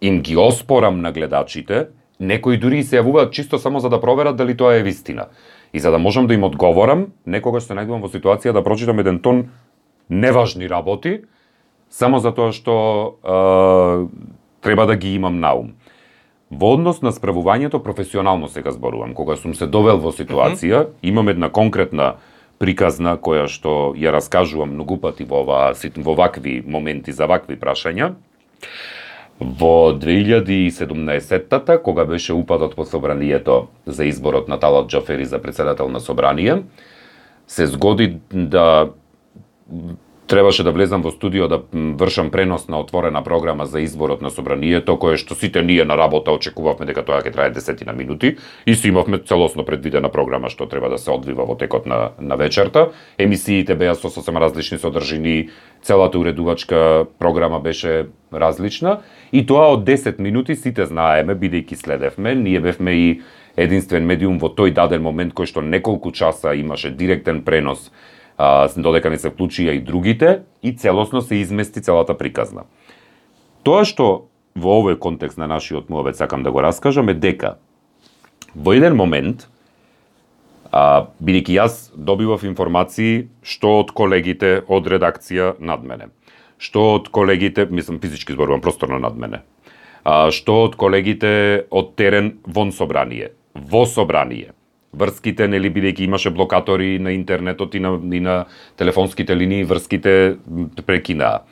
им 0.00 0.22
ги 0.22 0.36
оспорам 0.36 1.00
на 1.00 1.12
гледачите, 1.12 1.86
некои 2.18 2.58
дури 2.58 2.82
се 2.82 2.98
јавуваат 2.98 3.30
чисто 3.30 3.58
само 3.58 3.78
за 3.78 3.86
да 3.88 4.00
проверат 4.00 4.36
дали 4.36 4.56
тоа 4.56 4.74
е 4.74 4.82
вистина. 4.82 5.28
И 5.72 5.78
за 5.78 5.90
да 5.90 5.98
можам 5.98 6.26
да 6.26 6.34
им 6.34 6.42
одговорам, 6.42 7.12
некогаш 7.26 7.70
се 7.70 7.78
најдувам 7.78 8.02
во 8.02 8.10
ситуација 8.10 8.50
да 8.50 8.64
прочитам 8.66 8.98
еден 8.98 9.22
тон 9.22 9.54
неважни 10.10 10.66
работи, 10.66 11.22
само 11.90 12.18
за 12.18 12.34
тоа 12.34 12.50
што 12.50 12.74
е, 13.22 14.34
треба 14.66 14.86
да 14.86 14.96
ги 14.98 15.14
имам 15.14 15.38
на 15.40 15.54
ум. 15.54 15.74
Во 16.50 16.74
однос 16.74 17.00
на 17.02 17.10
справувањето 17.10 17.82
професионално 17.82 18.48
сега 18.50 18.70
зборувам, 18.70 19.14
кога 19.14 19.36
сум 19.36 19.54
се 19.54 19.66
довел 19.66 19.98
во 19.98 20.12
ситуација, 20.12 20.82
mm 20.82 20.86
-hmm. 20.86 20.92
имам 21.02 21.28
една 21.28 21.48
конкретна 21.50 22.14
приказна 22.58 23.16
која 23.16 23.46
што 23.48 23.94
ја 23.96 24.12
раскажувам 24.14 24.74
многу 24.74 24.96
пати 24.96 25.24
во, 25.24 25.40
ова, 25.44 25.74
во 25.96 26.14
вакви 26.14 26.62
моменти 26.66 27.12
за 27.12 27.26
вакви 27.26 27.56
прашања. 27.56 28.14
Во 29.40 29.92
2017-та, 29.92 31.78
кога 31.78 32.04
беше 32.04 32.32
упадот 32.32 32.76
по 32.76 32.84
собранието 32.84 33.68
за 33.86 34.04
изборот 34.04 34.48
на 34.48 34.58
Талат 34.58 34.88
Джафери 34.88 35.24
за 35.24 35.42
председател 35.42 35.88
на 35.88 36.00
собрание, 36.00 36.62
се 37.46 37.66
згоди 37.66 38.16
да 38.32 38.88
требаше 40.26 40.62
да 40.62 40.72
влезам 40.72 41.02
во 41.02 41.10
студио 41.10 41.48
да 41.48 41.62
вршам 41.72 42.30
пренос 42.30 42.68
на 42.68 42.80
отворена 42.80 43.22
програма 43.24 43.66
за 43.66 43.80
изборот 43.80 44.22
на 44.22 44.30
собранието, 44.30 44.98
кое 44.98 45.16
што 45.16 45.34
сите 45.34 45.62
ние 45.62 45.84
на 45.84 45.96
работа 45.96 46.32
очекувавме 46.32 46.86
дека 46.86 47.04
тоа 47.06 47.22
ќе 47.22 47.32
трае 47.32 47.50
десетина 47.50 47.92
минути 47.92 48.36
и 48.66 48.74
си 48.74 48.88
имавме 48.88 49.18
целосно 49.18 49.64
предвидена 49.64 50.08
програма 50.08 50.50
што 50.50 50.66
треба 50.66 50.88
да 50.88 50.98
се 50.98 51.10
одвива 51.10 51.46
во 51.46 51.54
текот 51.54 51.86
на, 51.86 52.10
на 52.18 52.36
вечерта. 52.36 52.90
Емисиите 53.18 53.74
беа 53.74 53.94
со 53.94 54.10
сосема 54.10 54.40
различни 54.40 54.78
содржини, 54.78 55.48
целата 55.82 56.18
уредувачка 56.18 57.06
програма 57.18 57.60
беше 57.60 58.06
различна 58.32 59.00
и 59.32 59.46
тоа 59.46 59.70
од 59.74 59.86
10 59.86 60.18
минути 60.18 60.56
сите 60.56 60.86
знаеме, 60.86 61.34
бидејќи 61.34 61.74
следевме, 61.74 62.34
ние 62.34 62.60
бевме 62.60 62.92
и 62.92 63.22
единствен 63.56 64.04
медиум 64.06 64.38
во 64.38 64.50
тој 64.50 64.74
даден 64.74 65.02
момент 65.02 65.34
кој 65.34 65.46
што 65.46 65.62
неколку 65.62 66.12
часа 66.12 66.54
имаше 66.54 66.90
директен 66.90 67.42
пренос 67.44 67.90
а, 68.36 68.68
додека 68.76 69.10
не 69.10 69.18
се 69.18 69.30
вклучија 69.30 69.76
и 69.76 69.80
другите 69.80 70.42
и 70.62 70.72
целосно 70.76 71.22
се 71.22 71.40
измести 71.40 71.80
целата 71.80 72.14
приказна. 72.14 72.64
Тоа 73.64 73.84
што 73.84 74.28
во 74.54 74.80
овој 74.80 74.98
контекст 74.98 75.38
на 75.38 75.46
нашиот 75.46 75.90
муавет 75.90 76.16
сакам 76.16 76.42
да 76.42 76.50
го 76.50 76.62
раскажам 76.62 77.08
е 77.08 77.14
дека 77.14 77.56
во 78.54 78.72
еден 78.76 78.96
момент 78.96 79.48
а, 80.72 81.08
бидејќи 81.20 81.56
јас 81.56 81.80
добивав 81.96 82.44
информации 82.44 83.28
што 83.42 83.80
од 83.80 83.92
колегите 83.96 84.62
од 84.68 84.86
редакција 84.86 85.54
над 85.60 85.84
мене, 85.84 86.10
што 86.58 86.96
од 86.96 87.08
колегите, 87.08 87.66
мислам 87.70 88.00
физички 88.00 88.32
зборувам 88.32 88.60
просторно 88.64 88.98
над 88.98 89.16
мене, 89.16 89.42
а, 90.04 90.30
што 90.30 90.64
од 90.68 90.76
колегите 90.76 91.66
од 91.70 91.94
терен 91.96 92.38
вон 92.46 92.72
собрание, 92.72 93.32
во 93.54 93.84
собрание, 93.86 94.52
врските, 94.92 95.48
нели, 95.48 95.70
бидејќи 95.70 96.04
имаше 96.04 96.30
блокатори 96.30 96.98
на 96.98 97.14
интернетот 97.14 97.74
и 97.74 97.80
на, 97.80 97.96
и 98.12 98.20
на 98.20 98.44
телефонските 98.76 99.36
линии, 99.36 99.64
врските 99.64 100.36
прекинаа. 100.86 101.42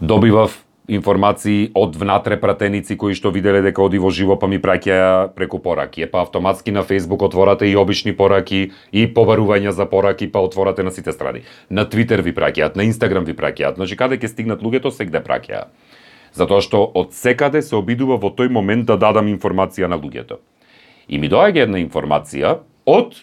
Добивав 0.00 0.64
информации 0.90 1.70
од 1.74 1.94
внатре 1.96 2.36
пратеници 2.40 2.96
кои 2.98 3.14
што 3.14 3.30
виделе 3.30 3.62
дека 3.62 3.82
оди 3.84 4.00
во 4.02 4.10
живо 4.10 4.36
па 4.40 4.48
ми 4.50 4.58
праќаја 4.58 5.30
преку 5.36 5.60
пораки. 5.62 6.06
Па 6.10 6.24
автоматски 6.26 6.74
на 6.74 6.82
Facebook 6.82 7.22
отворате 7.22 7.70
и 7.70 7.76
обични 7.76 8.12
пораки 8.16 8.72
и 8.92 9.06
побарувања 9.06 9.70
за 9.70 9.86
пораки, 9.86 10.26
па 10.26 10.42
отворате 10.42 10.82
на 10.82 10.90
сите 10.90 11.12
страни. 11.12 11.44
На 11.70 11.86
Twitter 11.86 12.22
ви 12.22 12.34
праќаат, 12.34 12.76
на 12.76 12.82
Instagram 12.82 13.24
ви 13.24 13.36
праќаат. 13.38 13.78
Значи 13.78 13.96
каде 13.96 14.18
ќе 14.18 14.34
стигнат 14.34 14.62
луѓето, 14.62 14.90
сегде 14.90 15.22
праќаа. 15.22 15.70
Затоа 16.34 16.60
што 16.60 16.82
од 16.94 17.14
секаде 17.14 17.62
се 17.62 17.76
обидува 17.78 18.18
во 18.18 18.34
тој 18.34 18.50
момент 18.50 18.86
да 18.90 18.96
дадам 18.96 19.30
информација 19.30 19.86
на 19.86 19.98
луѓето. 19.98 20.42
И 21.10 21.18
ми 21.18 21.26
доаѓа 21.26 21.66
една 21.66 21.80
информација 21.82 22.60
од 22.86 23.16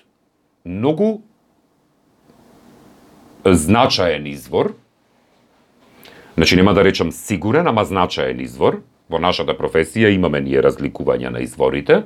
многу 0.67 1.21
значаен 3.47 4.27
извор, 4.27 4.73
значи 6.35 6.59
нема 6.59 6.73
да 6.75 6.83
речам 6.83 7.11
сигурен, 7.15 7.67
ама 7.67 7.85
значаен 7.87 8.43
извор, 8.43 8.81
во 9.07 9.21
нашата 9.23 9.55
професија 9.55 10.11
имаме 10.11 10.41
ние 10.43 10.59
разликувања 10.59 11.31
на 11.31 11.39
изворите, 11.45 12.03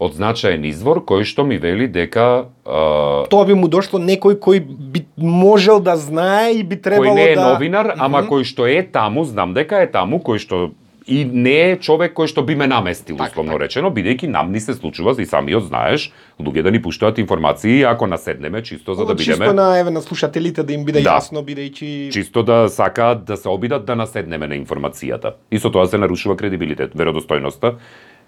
од 0.00 0.16
значаен 0.16 0.64
извор 0.64 1.02
кој 1.04 1.24
што 1.28 1.44
ми 1.44 1.56
вели 1.60 1.88
дека 1.88 2.26
а... 2.64 3.24
тоа 3.32 3.44
би 3.48 3.56
му 3.56 3.68
дошло 3.72 4.00
некој 4.00 4.36
кој 4.40 4.60
би 4.64 5.04
можел 5.16 5.80
да 5.80 5.96
знае 6.00 6.60
и 6.60 6.62
би 6.64 6.76
требало 6.76 7.12
да 7.12 7.20
кој 7.20 7.24
не 7.24 7.26
е 7.32 7.34
да... 7.36 7.48
новинар, 7.52 7.92
ама 7.96 8.20
mm 8.20 8.24
-hmm. 8.24 8.28
кој 8.28 8.44
што 8.44 8.66
е 8.66 8.82
таму, 8.92 9.24
знам 9.24 9.54
дека 9.54 9.80
е 9.80 9.90
таму, 9.90 10.20
кој 10.20 10.38
што 10.38 10.70
и 11.10 11.24
не 11.24 11.72
е 11.72 11.76
човек 11.82 12.14
кој 12.14 12.30
што 12.30 12.44
би 12.46 12.54
ме 12.54 12.68
наместил, 12.70 13.16
так, 13.18 13.32
условно 13.32 13.56
так. 13.58 13.66
речено, 13.66 13.90
бидејќи 13.90 14.30
нам 14.30 14.52
ни 14.54 14.60
се 14.62 14.76
случува, 14.78 15.16
и 15.18 15.26
самиот 15.26 15.66
знаеш, 15.66 16.12
луѓе 16.38 16.62
да 16.62 16.70
ни 16.70 16.78
пуштаат 16.82 17.18
информации 17.18 17.82
ако 17.82 18.06
наседнеме 18.06 18.62
чисто 18.62 18.94
за 18.94 19.04
да 19.04 19.14
бидеме 19.14 19.50
Чисто 19.50 19.54
на 19.54 19.78
еве 19.78 19.90
на 19.90 20.02
слушателите 20.02 20.62
да 20.62 20.72
им 20.72 20.84
биде 20.84 21.02
да. 21.02 21.18
јасно 21.18 21.42
бидејќи 21.42 22.12
чисто 22.14 22.42
да 22.46 22.68
сакаат 22.68 23.24
да 23.26 23.36
се 23.36 23.48
обидат 23.48 23.84
да 23.84 23.96
наседнеме 23.96 24.46
на 24.46 24.54
информацијата. 24.54 25.34
И 25.50 25.58
со 25.58 25.70
тоа 25.70 25.86
се 25.90 25.98
нарушува 25.98 26.36
кредибилитет, 26.36 26.94
веродостојноста 26.94 27.74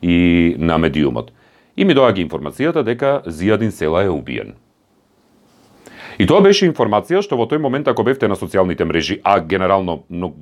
и 0.02 0.56
на 0.58 0.78
медиумот. 0.78 1.30
И 1.76 1.84
ми 1.84 1.94
доаѓа 1.94 2.26
информацијата 2.26 2.82
дека 2.82 3.22
Зијадин 3.26 3.70
Села 3.70 4.02
е 4.04 4.10
убиен. 4.10 4.58
И 6.18 6.26
тоа 6.28 6.42
беше 6.44 6.68
информација 6.68 7.22
што 7.24 7.38
во 7.40 7.46
тој 7.48 7.62
момент 7.62 7.88
ако 7.88 8.04
бевте 8.04 8.28
на 8.28 8.36
социјалните 8.36 8.84
мрежи, 8.84 9.20
а 9.24 9.40
генерално 9.40 10.02
но, 10.10 10.32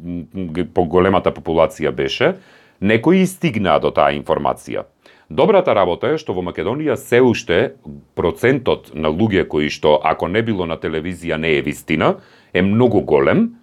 по 0.75 0.85
големата 0.85 1.31
популација 1.31 1.93
беше, 1.95 2.35
некои 2.81 3.27
стигнаа 3.27 3.79
до 3.81 3.91
таа 3.95 4.15
информација. 4.17 4.87
Добрата 5.31 5.75
работа 5.75 6.11
е 6.11 6.19
што 6.19 6.35
во 6.35 6.43
Македонија 6.43 6.97
се 6.99 7.21
уште 7.23 7.77
процентот 8.19 8.91
на 8.95 9.13
луѓе 9.15 9.47
кои 9.47 9.71
што 9.71 10.01
ако 10.03 10.27
не 10.27 10.43
било 10.43 10.67
на 10.67 10.75
телевизија 10.75 11.39
не 11.39 11.55
е 11.59 11.63
вистина, 11.63 12.17
е 12.53 12.63
многу 12.63 13.05
голем. 13.07 13.55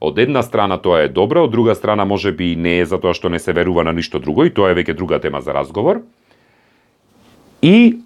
Од 0.00 0.18
една 0.20 0.42
страна 0.44 0.76
тоа 0.76 1.06
е 1.06 1.08
добро, 1.08 1.46
од 1.48 1.50
друга 1.50 1.74
страна 1.74 2.04
може 2.04 2.32
би 2.36 2.52
не 2.56 2.80
е 2.80 2.84
затоа 2.84 3.14
што 3.16 3.32
не 3.32 3.40
се 3.40 3.56
верува 3.56 3.84
на 3.84 3.96
ништо 3.96 4.20
друго 4.20 4.44
и 4.44 4.52
тоа 4.52 4.74
е 4.74 4.76
веќе 4.76 4.92
друга 4.92 5.16
тема 5.18 5.40
за 5.40 5.56
разговор. 5.56 6.02
И 7.64 7.96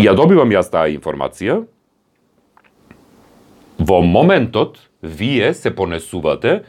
ја 0.00 0.16
добивам 0.16 0.48
јас 0.48 0.72
таа 0.72 0.88
информација, 0.88 1.66
во 3.80 4.02
моментот 4.02 4.78
вие 5.02 5.54
се 5.54 5.74
понесувате 5.74 6.62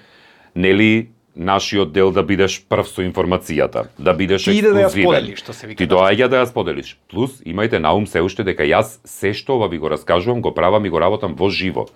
нели 0.56 1.12
нашиот 1.36 1.92
дел 1.92 2.12
да 2.12 2.24
бидеш 2.24 2.62
прв 2.68 2.88
со 2.88 3.04
информацијата, 3.04 3.88
да 4.00 4.14
бидеш 4.14 4.48
Ти 4.48 4.56
иде 4.60 4.72
да 4.72 4.88
ја 4.88 4.92
споделиш, 4.92 5.40
што 5.40 5.54
се 5.54 5.68
вика. 5.68 5.78
Ти 5.80 5.88
доаѓа 5.88 6.28
да 6.28 6.44
ја 6.44 6.48
споделиш. 6.48 6.98
Плюс 7.12 7.40
имајте 7.44 7.80
на 7.80 7.94
ум 7.96 8.08
се 8.08 8.24
уште 8.24 8.44
дека 8.44 8.64
јас 8.64 9.00
се 9.04 9.34
што 9.34 9.60
ова 9.60 9.68
ви 9.68 9.80
го 9.80 9.92
раскажувам, 9.92 10.42
го 10.42 10.54
правам 10.54 10.86
и 10.86 10.90
го 10.90 11.00
работам 11.00 11.36
во 11.36 11.50
живо. 11.50 11.88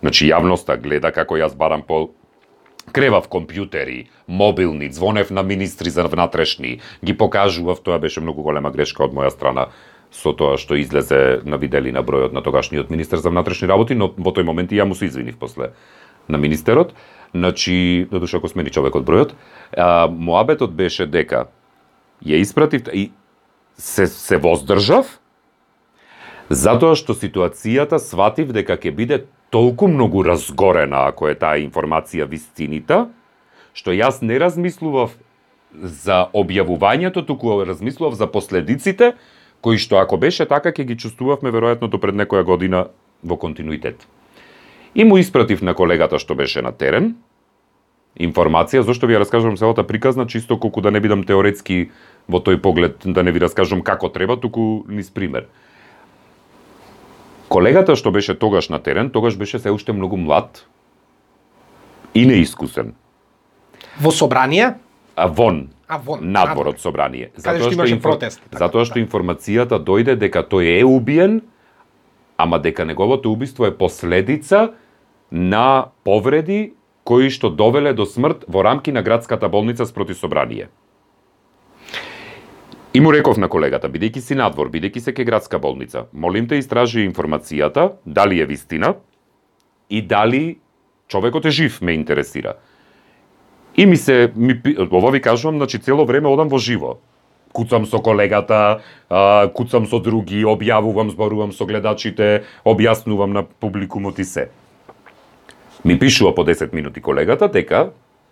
Значи 0.00 0.28
јавноста 0.28 0.80
гледа 0.80 1.12
како 1.12 1.36
јас 1.36 1.56
барам 1.56 1.82
по 1.82 2.12
кревав 2.92 3.28
компјутери, 3.28 4.08
мобилни, 4.26 4.92
звонев 4.92 5.30
на 5.30 5.42
министри 5.42 5.90
за 5.90 6.04
внатрешни, 6.08 6.80
ги 7.04 7.16
покажував, 7.16 7.80
тоа 7.80 7.98
беше 7.98 8.20
многу 8.20 8.42
голема 8.42 8.70
грешка 8.70 9.04
од 9.04 9.12
моја 9.12 9.30
страна 9.30 9.68
со 10.10 10.32
тоа 10.34 10.58
што 10.58 10.74
излезе 10.74 11.40
на 11.44 11.56
видели 11.56 11.92
на 11.94 12.02
бројот 12.02 12.34
на 12.34 12.42
тогашниот 12.42 12.90
министер 12.90 13.18
за 13.18 13.30
внатрешни 13.30 13.68
работи, 13.70 13.94
но 13.94 14.10
во 14.10 14.34
тој 14.34 14.44
момент 14.44 14.72
и 14.72 14.78
ја 14.78 14.84
му 14.84 14.94
се 14.94 15.06
извинив 15.06 15.38
после 15.38 15.72
на 16.28 16.38
министерот. 16.38 16.94
Значи, 17.34 18.08
додуша 18.10 18.38
ако 18.38 18.48
смени 18.48 18.70
човекот 18.70 19.06
бројот, 19.06 19.32
а, 19.76 20.08
моабетот 20.10 20.74
беше 20.74 21.06
дека 21.06 21.46
ја 22.26 22.42
испратив 22.42 22.90
и 22.92 23.10
се, 23.78 24.06
се 24.06 24.36
воздржав, 24.36 25.20
затоа 26.50 26.98
што 26.98 27.14
ситуацијата 27.14 28.02
сватив 28.02 28.52
дека 28.52 28.76
ќе 28.76 28.90
биде 28.90 29.24
толку 29.50 29.88
многу 29.88 30.22
разгорена 30.26 31.06
ако 31.10 31.30
е 31.30 31.38
таа 31.38 31.62
информација 31.62 32.26
вистинита, 32.26 33.08
што 33.72 33.94
јас 33.94 34.22
не 34.22 34.38
размислував 34.38 35.14
за 35.72 36.26
објавувањето, 36.34 37.22
туку 37.26 37.62
размислував 37.62 38.18
за 38.18 38.26
последиците 38.26 39.14
кои 39.60 39.78
што 39.78 40.00
ако 40.00 40.16
беше 40.16 40.46
така 40.46 40.72
ќе 40.72 40.84
ги 40.84 40.96
чувствувавме 40.96 41.52
веројатно 41.52 41.88
до 41.88 41.98
пред 42.00 42.14
некоја 42.14 42.44
година 42.44 42.86
во 43.22 43.36
континуитет. 43.36 44.06
И 44.94 45.04
му 45.04 45.18
испратив 45.18 45.62
на 45.62 45.74
колегата 45.74 46.18
што 46.18 46.34
беше 46.34 46.62
на 46.62 46.72
терен 46.72 47.14
информација, 48.18 48.82
зашто 48.82 49.06
ви 49.06 49.14
ја 49.14 49.22
раскажувам 49.22 49.56
целата 49.56 49.86
приказна, 49.86 50.26
чисто 50.26 50.58
колку 50.58 50.80
да 50.80 50.90
не 50.90 51.00
бидам 51.00 51.22
теоретски 51.24 51.90
во 52.28 52.40
тој 52.40 52.60
поглед, 52.60 53.04
да 53.04 53.22
не 53.22 53.32
ви 53.32 53.40
раскажувам 53.40 53.84
како 53.84 54.08
треба, 54.08 54.36
туку 54.40 54.84
низ 54.88 55.10
пример. 55.10 55.46
Колегата 57.48 57.96
што 57.96 58.10
беше 58.10 58.34
тогаш 58.34 58.68
на 58.68 58.78
терен, 58.78 59.10
тогаш 59.10 59.36
беше 59.36 59.58
се 59.58 59.70
уште 59.70 59.92
многу 59.92 60.16
млад 60.16 60.66
и 62.14 62.26
неискусен. 62.26 62.94
Во 64.00 64.10
собрание? 64.10 64.74
А 65.20 65.26
вон, 65.28 65.68
А 65.86 65.98
вон, 65.98 66.20
надвор 66.32 66.70
од 66.72 66.80
собрание. 66.80 67.28
Каде 67.36 67.60
што 67.60 67.74
имаше 67.76 67.98
протест. 68.00 68.40
Така, 68.46 68.62
затоа 68.62 68.86
што 68.88 68.96
да. 68.96 69.04
информацијата 69.04 69.76
дојде 69.76 70.14
дека 70.16 70.40
тој 70.48 70.80
е 70.80 70.84
убиен, 70.88 71.42
ама 72.40 72.56
дека 72.58 72.86
неговото 72.88 73.28
убиство 73.28 73.66
е 73.68 73.74
последица 73.76 74.70
на 75.30 75.92
повреди 76.08 76.72
кои 77.04 77.28
што 77.28 77.50
довеле 77.52 77.92
до 77.92 78.06
смрт 78.08 78.48
во 78.48 78.64
рамки 78.64 78.92
на 78.96 79.02
градската 79.02 79.48
болница 79.52 79.84
спроти 79.86 80.16
собрание. 80.16 80.70
И 82.94 83.00
му 83.04 83.12
реков 83.12 83.36
на 83.36 83.52
колегата, 83.52 83.92
бидејќи 83.92 84.24
си 84.24 84.34
надвор, 84.40 84.72
бидејќи 84.72 85.04
се 85.04 85.12
ке 85.12 85.28
градска 85.28 85.60
болница, 85.60 86.06
молим 86.12 86.48
те 86.48 86.56
истражи 86.58 87.04
информацијата, 87.04 88.00
дали 88.06 88.40
е 88.40 88.48
вистина 88.48 88.94
и 89.90 90.00
дали 90.02 90.58
човекот 91.12 91.44
е 91.44 91.50
жив, 91.50 91.82
ме 91.82 91.92
интересира. 91.92 92.56
И 93.76 93.86
ми 93.86 93.96
се, 93.96 94.32
ми, 94.36 94.60
ова 94.90 95.10
ви 95.10 95.20
кажувам, 95.20 95.56
значи 95.56 95.78
цело 95.78 96.04
време 96.04 96.28
одам 96.28 96.48
во 96.48 96.58
живо. 96.58 96.98
Куцам 97.52 97.86
со 97.86 97.98
колегата, 97.98 98.80
а, 99.10 99.48
куцам 99.54 99.86
со 99.86 99.98
други, 99.98 100.44
објавувам, 100.44 101.10
зборувам 101.10 101.52
со 101.52 101.66
гледачите, 101.66 102.44
објаснувам 102.64 103.32
на 103.32 103.42
публикумот 103.42 104.18
и 104.18 104.24
се. 104.24 104.48
Ми 105.84 105.98
пишува 105.98 106.34
по 106.34 106.44
10 106.44 106.72
минути 106.72 107.00
колегата 107.00 107.48
дека 107.48 107.90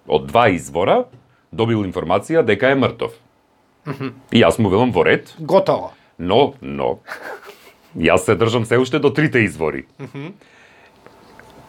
од 0.08 0.26
два 0.26 0.48
извора 0.48 1.04
добил 1.52 1.82
информација 1.82 2.44
дека 2.44 2.70
е 2.70 2.74
мртов. 2.74 3.12
И 4.32 4.42
јас 4.44 4.58
му 4.58 4.68
велам 4.68 4.92
во 4.92 5.02
ред, 5.04 5.34
Готово. 5.40 5.92
но, 6.18 6.54
но, 6.62 6.98
јас 7.96 8.18
се 8.28 8.34
држам 8.36 8.64
се 8.64 8.78
уште 8.78 8.98
до 8.98 9.10
трите 9.10 9.38
извори. 9.38 9.86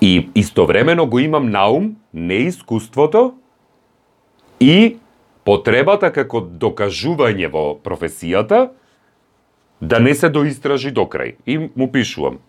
И 0.02 0.30
истовремено 0.36 1.06
го 1.06 1.20
имам 1.20 1.50
наум 1.50 1.96
неискуството 2.14 3.34
и 4.60 4.98
потребата 5.48 6.12
како 6.14 6.42
докажување 6.42 7.50
во 7.52 7.64
професијата 7.84 8.70
да 9.82 10.00
не 10.00 10.14
се 10.16 10.30
доистражи 10.30 10.92
до 10.92 11.08
крај. 11.08 11.36
И 11.46 11.58
му 11.76 11.88
пишувам, 11.92 12.40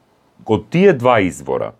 од 0.46 0.66
тие 0.70 0.92
два 0.92 1.20
извора, 1.20 1.72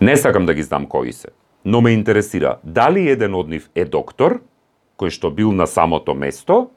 не 0.00 0.16
сакам 0.16 0.46
да 0.46 0.54
ги 0.54 0.62
знам 0.62 0.86
кои 0.86 1.12
се, 1.12 1.28
но 1.64 1.80
ме 1.80 1.92
интересира 1.92 2.58
дали 2.64 3.08
еден 3.10 3.34
од 3.34 3.48
нив 3.48 3.68
е 3.74 3.84
доктор, 3.84 4.40
кој 4.98 5.10
што 5.10 5.30
бил 5.30 5.52
на 5.52 5.66
самото 5.66 6.14
место, 6.14 6.70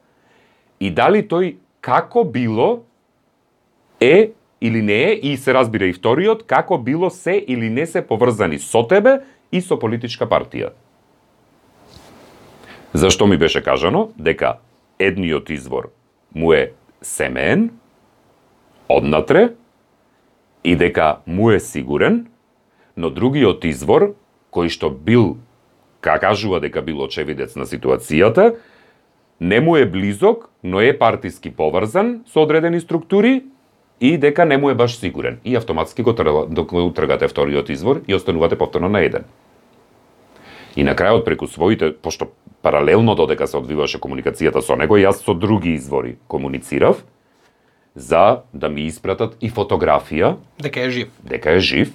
и 0.80 0.90
дали 0.90 1.22
тој 1.22 1.56
како 1.80 2.24
било 2.24 2.82
е 4.00 4.32
или 4.60 4.82
не 4.82 4.98
е, 5.04 5.12
и 5.14 5.36
се 5.36 5.54
разбира 5.54 5.86
и 5.86 5.92
вториот, 5.92 6.42
како 6.46 6.78
било 6.78 7.10
се 7.10 7.36
или 7.38 7.70
не 7.70 7.86
се 7.86 8.02
поврзани 8.02 8.58
со 8.58 8.82
тебе 8.88 9.20
и 9.52 9.60
со 9.60 9.78
политичка 9.78 10.26
партија. 10.26 10.72
Зашто 12.94 13.26
ми 13.26 13.36
беше 13.36 13.62
кажано 13.62 14.12
дека 14.18 14.58
едниот 14.98 15.50
извор 15.50 15.90
му 16.34 16.52
е 16.52 16.72
семеен, 17.02 17.70
однатре, 18.88 19.52
и 20.64 20.76
дека 20.76 21.16
му 21.26 21.50
е 21.50 21.60
сигурен, 21.60 22.26
но 22.96 23.10
другиот 23.10 23.64
извор, 23.64 24.14
кој 24.50 24.72
што 24.72 24.90
бил, 24.90 25.36
ка 26.00 26.18
кажува 26.18 26.58
дека 26.60 26.82
бил 26.82 27.04
очевидец 27.04 27.54
на 27.56 27.66
ситуацијата, 27.68 28.56
не 29.40 29.60
му 29.60 29.76
е 29.76 29.86
близок, 29.86 30.50
но 30.64 30.80
е 30.80 30.98
партиски 30.98 31.50
поврзан 31.50 32.24
со 32.26 32.42
одредени 32.42 32.80
структури 32.80 33.44
и 34.00 34.18
дека 34.18 34.44
не 34.44 34.56
му 34.56 34.70
е 34.70 34.74
баш 34.74 34.96
сигурен. 34.96 35.38
И 35.44 35.56
автоматски 35.56 36.02
го 36.02 36.12
трла- 36.12 36.48
го 36.48 36.86
утргате 36.86 37.28
вториот 37.28 37.68
извор 37.68 38.02
и 38.08 38.14
останувате 38.14 38.58
повторно 38.58 38.88
на 38.88 39.00
еден. 39.00 39.24
И 40.76 40.84
на 40.84 40.96
крајот 40.96 41.24
преку 41.24 41.46
своите, 41.46 41.94
пошто 41.94 42.28
паралелно 42.66 43.14
додека 43.14 43.46
се 43.46 43.60
одвиваше 43.60 44.00
комуникацијата 44.02 44.58
со 44.58 44.74
него, 44.74 44.98
јас 44.98 45.22
со 45.22 45.34
други 45.38 45.76
извори 45.78 46.16
комуницирав 46.26 47.04
за 47.94 48.42
да 48.52 48.68
ми 48.68 48.88
испратат 48.90 49.36
и 49.40 49.50
фотографија 49.50 50.34
Дека 50.58 50.80
е 50.80 50.90
жив. 50.90 51.08
дека 51.22 51.50
е 51.50 51.60
жив. 51.60 51.92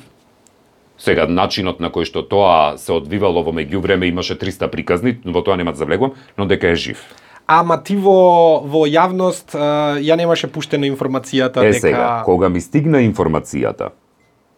Сега, 0.98 1.28
начинот 1.28 1.80
на 1.84 1.90
кој 1.92 2.08
што 2.08 2.24
тоа 2.24 2.78
се 2.78 2.94
одвивало 2.94 3.44
во 3.44 3.52
меѓувреме 3.52 4.08
имаше 4.08 4.38
300 4.40 4.70
приказни, 4.72 5.18
во 5.26 5.42
тоа 5.44 5.58
нема 5.58 5.76
да 5.76 5.78
завлегувам, 5.84 6.16
но 6.38 6.46
дека 6.46 6.72
е 6.72 6.76
жив. 6.76 7.04
Ама 7.48 7.84
ти 7.84 7.98
во, 8.00 8.64
во 8.64 8.88
јавност 8.88 9.52
ја 10.00 10.16
немаше 10.16 10.48
пуштена 10.48 10.88
информацијата 10.88 11.68
Е 11.68 11.76
дека... 11.76 11.80
сега, 11.80 12.22
кога 12.26 12.50
ми 12.50 12.62
стигна 12.62 13.04
информацијата, 13.04 13.92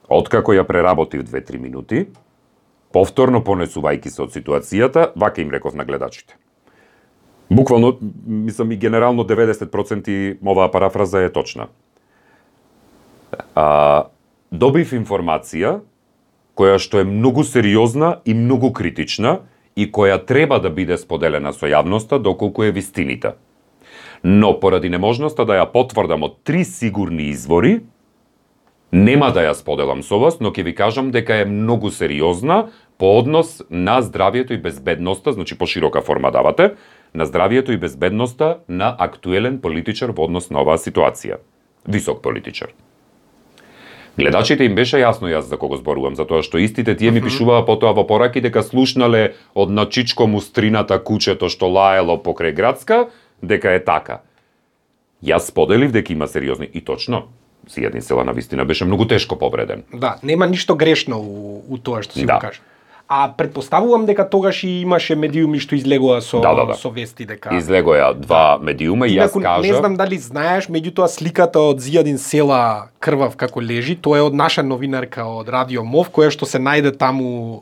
откако 0.10 0.54
ја 0.54 0.64
преработив 0.64 1.24
2-3 1.26 1.58
минути, 1.58 2.06
повторно 2.94 3.42
понесувајки 3.42 4.10
се 4.14 4.24
од 4.28 4.36
ситуацијата, 4.36 5.12
вака 5.16 5.42
им 5.42 5.52
реков 5.52 5.74
на 5.74 5.86
гледачите. 5.86 6.38
Буквално, 7.52 7.98
мислам 8.28 8.72
и 8.72 8.78
генерално 8.78 9.26
90% 9.28 10.38
оваа 10.46 10.72
парафраза 10.72 11.22
е 11.22 11.32
точна. 11.34 11.68
А, 13.56 14.10
добив 14.52 14.94
информација 14.94 15.82
која 16.58 16.78
што 16.78 17.02
е 17.02 17.10
многу 17.10 17.44
сериозна 17.44 18.20
и 18.26 18.34
многу 18.34 18.72
критична 18.74 19.40
и 19.76 19.90
која 19.92 20.20
треба 20.26 20.60
да 20.62 20.70
биде 20.70 20.98
споделена 20.98 21.54
со 21.54 21.66
јавноста 21.66 22.22
доколку 22.22 22.64
е 22.64 22.72
вистинита. 22.72 23.36
Но 24.24 24.60
поради 24.60 24.90
неможноста 24.90 25.46
да 25.46 25.58
ја 25.58 25.66
потврдам 25.72 26.24
од 26.24 26.38
три 26.44 26.64
сигурни 26.64 27.30
извори, 27.34 27.82
нема 28.94 29.32
да 29.34 29.50
ја 29.50 29.54
споделам 29.58 30.04
со 30.06 30.20
вас, 30.22 30.40
но 30.40 30.54
ќе 30.54 30.64
ви 30.64 30.76
кажам 30.76 31.12
дека 31.12 31.42
е 31.42 31.50
многу 31.50 31.90
сериозна 31.92 32.70
по 32.98 33.18
однос 33.20 33.62
на 33.70 34.02
здравието 34.02 34.54
и 34.54 34.58
безбедноста, 34.58 35.34
значи 35.34 35.58
по 35.58 35.66
широка 35.66 36.02
форма 36.02 36.32
давате, 36.32 36.72
на 37.14 37.26
здравието 37.26 37.72
и 37.72 37.78
безбедноста 37.78 38.58
на 38.70 38.96
актуелен 39.00 39.62
политичар 39.62 40.10
во 40.10 40.26
однос 40.26 40.50
на 40.50 40.62
оваа 40.62 40.78
ситуација. 40.78 41.38
Висок 41.88 42.22
политичар. 42.22 42.74
Гледачите 44.18 44.66
им 44.66 44.76
беше 44.76 44.98
јасно 45.02 45.30
јас 45.30 45.50
за 45.50 45.58
кого 45.58 45.78
зборувам, 45.78 46.16
затоа 46.16 46.44
што 46.46 46.62
истите 46.62 46.94
тие 46.96 47.12
ми 47.12 47.22
пишуваа 47.22 47.66
потоа 47.66 47.94
во 47.94 48.06
пораки 48.06 48.42
дека 48.42 48.62
слушнале 48.64 49.34
од 49.56 49.70
начичко 49.74 50.28
мустрината 50.28 51.00
кучето 51.04 51.50
што 51.50 51.70
лаело 51.70 52.18
покрај 52.22 52.54
градска, 52.54 53.10
дека 53.42 53.74
е 53.74 53.82
така. 53.84 54.22
Јас 55.24 55.50
споделив 55.50 55.92
дека 55.92 56.14
има 56.14 56.28
сериозни 56.28 56.70
и 56.74 56.82
точно, 56.82 57.28
Сијадин 57.68 58.02
села 58.04 58.24
на 58.24 58.34
вистина 58.34 58.66
беше 58.66 58.86
многу 58.86 59.06
тешко 59.08 59.38
повреден. 59.40 59.84
Да, 59.94 60.18
нема 60.24 60.48
ништо 60.48 60.76
грешно 60.76 61.20
у, 61.20 61.64
у 61.70 61.78
тоа 61.78 62.04
што 62.04 62.14
си 62.20 62.26
Да. 62.26 62.36
го 62.36 62.40
кажа. 62.40 62.60
А 63.08 63.28
предпоставувам 63.38 64.06
дека 64.06 64.24
тогаш 64.30 64.64
и 64.64 64.82
имаше 64.82 65.16
медиуми 65.16 65.60
што 65.60 65.76
излегува 65.76 66.22
со 66.22 66.40
Да, 66.42 66.54
да, 66.56 66.66
да. 66.72 66.74
со 66.80 66.90
вести 66.90 67.26
дека 67.26 67.52
Излегоја 67.52 68.14
два 68.16 68.58
медиума 68.58 69.08
и 69.08 69.18
јас 69.20 69.36
кажав... 69.36 69.62
не 69.62 69.74
знам 69.74 69.96
дали 70.00 70.18
знаеш, 70.18 70.70
меѓутоа 70.72 71.08
сликата 71.12 71.60
од 71.60 71.84
Зијадин 71.84 72.18
села 72.18 72.90
крвав 73.00 73.36
како 73.36 73.60
лежи, 73.60 73.96
тоа 73.96 74.18
е 74.18 74.24
од 74.24 74.34
наша 74.34 74.64
новинарка 74.64 75.28
од 75.28 75.50
Радио 75.50 75.84
Мов, 75.84 76.10
која 76.16 76.32
што 76.32 76.48
се 76.48 76.64
најде 76.64 76.96
таму 76.96 77.60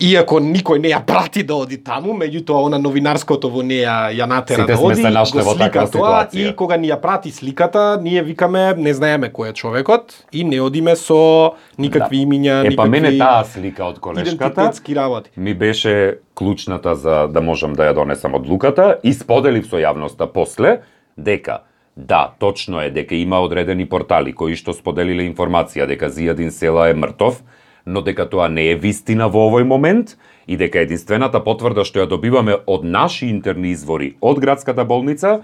иако 0.00 0.38
никој 0.40 0.78
не 0.78 0.90
ја 0.92 1.00
прати 1.06 1.42
да 1.42 1.54
оди 1.54 1.78
таму, 1.84 2.12
меѓутоа 2.12 2.66
она 2.66 2.78
новинарското 2.78 3.48
во 3.48 3.62
неја 3.64 4.12
ја 4.12 4.26
натера 4.28 4.62
Сите 4.62 4.74
да 4.74 4.80
оди, 4.80 5.02
го 5.02 5.44
во 5.44 5.54
слика 5.54 5.86
тоа 5.86 6.26
ситуација. 6.26 6.50
и 6.50 6.56
кога 6.56 6.76
ни 6.76 6.88
ја 6.88 7.00
прати 7.00 7.30
сликата, 7.30 7.98
ние 8.02 8.22
викаме 8.22 8.74
не 8.76 8.94
знаеме 8.94 9.30
кој 9.32 9.50
е 9.50 9.52
човекот 9.52 10.14
и 10.32 10.44
не 10.44 10.60
одиме 10.60 10.96
со 10.96 11.54
никакви 11.78 12.26
имиња, 12.26 12.60
Е, 12.60 12.76
па 12.76 12.84
никакви 12.84 12.90
мене 12.90 13.18
таа 13.18 13.44
слика 13.44 13.84
од 13.84 13.98
колешката 13.98 14.72
работи. 14.96 15.30
ми 15.36 15.54
беше 15.54 16.18
клучната 16.34 16.94
за 16.94 17.28
да 17.32 17.40
можам 17.40 17.72
да 17.72 17.82
ја 17.82 17.94
донесам 17.94 18.34
одлуката 18.34 18.98
и 19.02 19.12
споделив 19.12 19.66
со 19.66 19.76
јавноста 19.76 20.26
после 20.26 20.80
дека 21.18 21.58
да, 21.96 22.34
точно 22.38 22.80
е 22.82 22.90
дека 22.90 23.14
има 23.14 23.38
одредени 23.40 23.88
портали 23.88 24.32
кои 24.32 24.56
што 24.56 24.72
споделиле 24.74 25.22
информација 25.30 25.86
дека 25.86 26.10
Зијадин 26.10 26.50
села 26.50 26.88
е 26.90 26.94
мртов, 26.94 27.42
но 27.86 28.02
дека 28.02 28.28
тоа 28.30 28.48
не 28.48 28.70
е 28.72 28.76
вистина 28.76 29.28
во 29.28 29.48
овој 29.50 29.64
момент 29.64 30.16
и 30.46 30.56
дека 30.56 30.80
единствената 30.84 31.40
потврда 31.44 31.84
што 31.84 32.04
ја 32.04 32.08
добиваме 32.08 32.56
од 32.66 32.84
наши 32.84 33.28
интерни 33.28 33.72
извори 33.76 34.16
од 34.20 34.40
градската 34.40 34.84
болница 34.84 35.42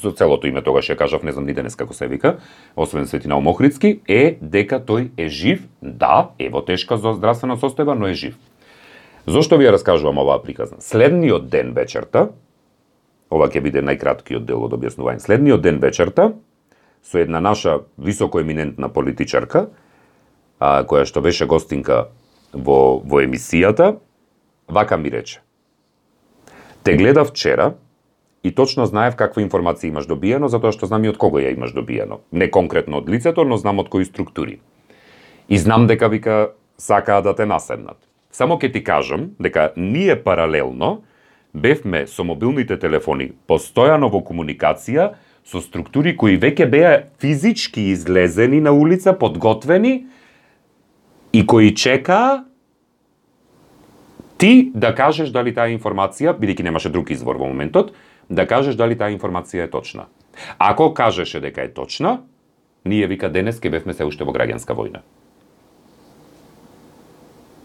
со 0.00 0.12
целото 0.12 0.48
име 0.48 0.62
тогаш 0.62 0.88
ја 0.90 0.96
кажав, 0.96 1.22
не 1.22 1.32
знам 1.32 1.46
ни 1.46 1.54
денес 1.54 1.76
како 1.76 1.94
се 1.94 2.08
вика, 2.08 2.38
освен 2.76 3.06
Светина 3.06 3.36
Омохридски, 3.36 4.00
е 4.08 4.38
дека 4.40 4.80
тој 4.80 5.10
е 5.16 5.28
жив, 5.28 5.66
да, 5.80 6.32
е 6.38 6.48
во 6.48 6.64
тешка 6.64 6.96
здравствена 6.96 7.56
состојба, 7.56 7.94
но 7.98 8.08
е 8.08 8.14
жив. 8.14 8.38
Зошто 9.26 9.56
ви 9.56 9.68
ја 9.68 9.76
раскажувам 9.76 10.18
оваа 10.18 10.42
приказна? 10.42 10.80
Следниот 10.80 11.48
ден 11.48 11.72
вечерта, 11.76 12.30
ова 13.30 13.48
ќе 13.48 13.62
биде 13.62 13.84
најкраткиот 13.84 14.44
дел 14.48 14.64
од 14.64 14.72
објаснување, 14.76 15.22
следниот 15.22 15.62
ден 15.62 15.78
вечерта, 15.80 16.32
со 17.02 17.18
една 17.18 17.40
наша 17.40 17.82
високо 17.98 18.40
еминентна 18.40 18.88
политичарка, 18.88 19.68
а, 20.62 20.84
која 20.86 21.06
што 21.08 21.22
беше 21.24 21.48
гостинка 21.50 22.12
во, 22.52 23.02
во 23.02 23.22
емисијата, 23.24 23.96
вака 24.70 24.96
ми 24.96 25.10
рече. 25.10 25.40
Те 26.82 26.94
гледав 26.96 27.30
вчера 27.30 27.74
и 28.42 28.54
точно 28.54 28.86
знаев 28.86 29.16
каква 29.18 29.42
информација 29.42 29.90
имаш 29.90 30.06
добиено, 30.06 30.48
затоа 30.48 30.74
што 30.74 30.86
знам 30.86 31.04
и 31.04 31.10
од 31.10 31.18
кого 31.18 31.42
ја 31.42 31.54
имаш 31.54 31.74
добиено. 31.74 32.22
Не 32.32 32.50
конкретно 32.50 33.02
од 33.02 33.10
лицето, 33.10 33.44
но 33.44 33.58
знам 33.58 33.82
од 33.82 33.90
кои 33.90 34.04
структури. 34.04 34.60
И 35.48 35.58
знам 35.58 35.86
дека 35.86 36.08
вика 36.08 36.54
сакаа 36.78 37.22
да 37.22 37.34
те 37.34 37.46
наседнат. 37.46 37.98
Само 38.30 38.58
ке 38.58 38.72
ти 38.72 38.84
кажам 38.84 39.34
дека 39.40 39.72
ние 39.76 40.16
паралелно 40.16 41.02
бевме 41.54 42.06
со 42.06 42.24
мобилните 42.24 42.78
телефони 42.78 43.32
постојано 43.48 44.08
во 44.10 44.22
комуникација 44.22 45.12
со 45.44 45.60
структури 45.60 46.16
кои 46.16 46.38
веќе 46.38 46.70
беа 46.70 46.92
физички 47.20 47.90
излезени 47.92 48.60
на 48.60 48.72
улица, 48.72 49.12
подготвени 49.12 50.06
и 51.32 51.46
кои 51.46 51.74
чекаа 51.74 52.44
ти 54.38 54.72
да 54.74 54.94
кажеш 54.94 55.30
дали 55.30 55.54
таа 55.54 55.70
информација, 55.70 56.34
бидејќи 56.34 56.66
немаше 56.66 56.90
друг 56.90 57.10
извор 57.14 57.38
во 57.38 57.46
моментот, 57.46 57.92
да 58.28 58.46
кажеш 58.46 58.74
дали 58.74 58.96
таа 58.98 59.14
информација 59.14 59.68
е 59.68 59.70
точна. 59.70 60.08
Ако 60.58 60.94
кажеше 60.94 61.40
дека 61.40 61.62
е 61.62 61.72
точна, 61.72 62.20
ние 62.84 63.06
вика 63.06 63.30
денес 63.30 63.60
ке 63.60 63.70
бевме 63.70 63.94
се 63.94 64.04
уште 64.04 64.24
во 64.24 64.34
граѓанска 64.34 64.74
војна. 64.74 65.06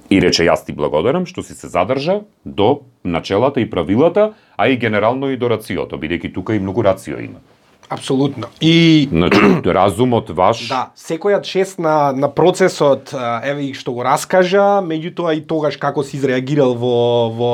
И 0.10 0.22
рече 0.22 0.46
јас 0.46 0.64
ти 0.64 0.72
благодарам 0.72 1.26
што 1.26 1.44
си 1.44 1.58
се 1.58 1.68
задржа 1.68 2.22
до 2.46 2.86
начелата 3.04 3.60
и 3.60 3.70
правилата, 3.70 4.34
а 4.58 4.68
и 4.70 4.78
генерално 4.78 5.32
и 5.32 5.38
до 5.38 5.50
рациото, 5.50 5.98
бидејќи 5.98 6.34
тука 6.34 6.56
и 6.56 6.60
многу 6.60 6.86
рацио 6.86 7.20
има. 7.20 7.42
Апсолутно. 7.90 8.48
И 8.60 9.08
Значи, 9.12 9.40
разумот 9.66 10.30
ваш 10.30 10.68
Да, 10.68 10.92
секојат 10.96 11.44
чест 11.48 11.80
на, 11.80 12.12
на 12.12 12.28
процесот, 12.28 13.14
еве 13.14 13.72
и 13.72 13.74
што 13.74 13.94
го 13.96 14.04
раскажа, 14.04 14.84
меѓутоа 14.84 15.38
и 15.38 15.42
тогаш 15.48 15.78
како 15.80 16.04
си 16.04 16.18
изреагирал 16.20 16.76
во, 16.76 17.30
во 17.32 17.52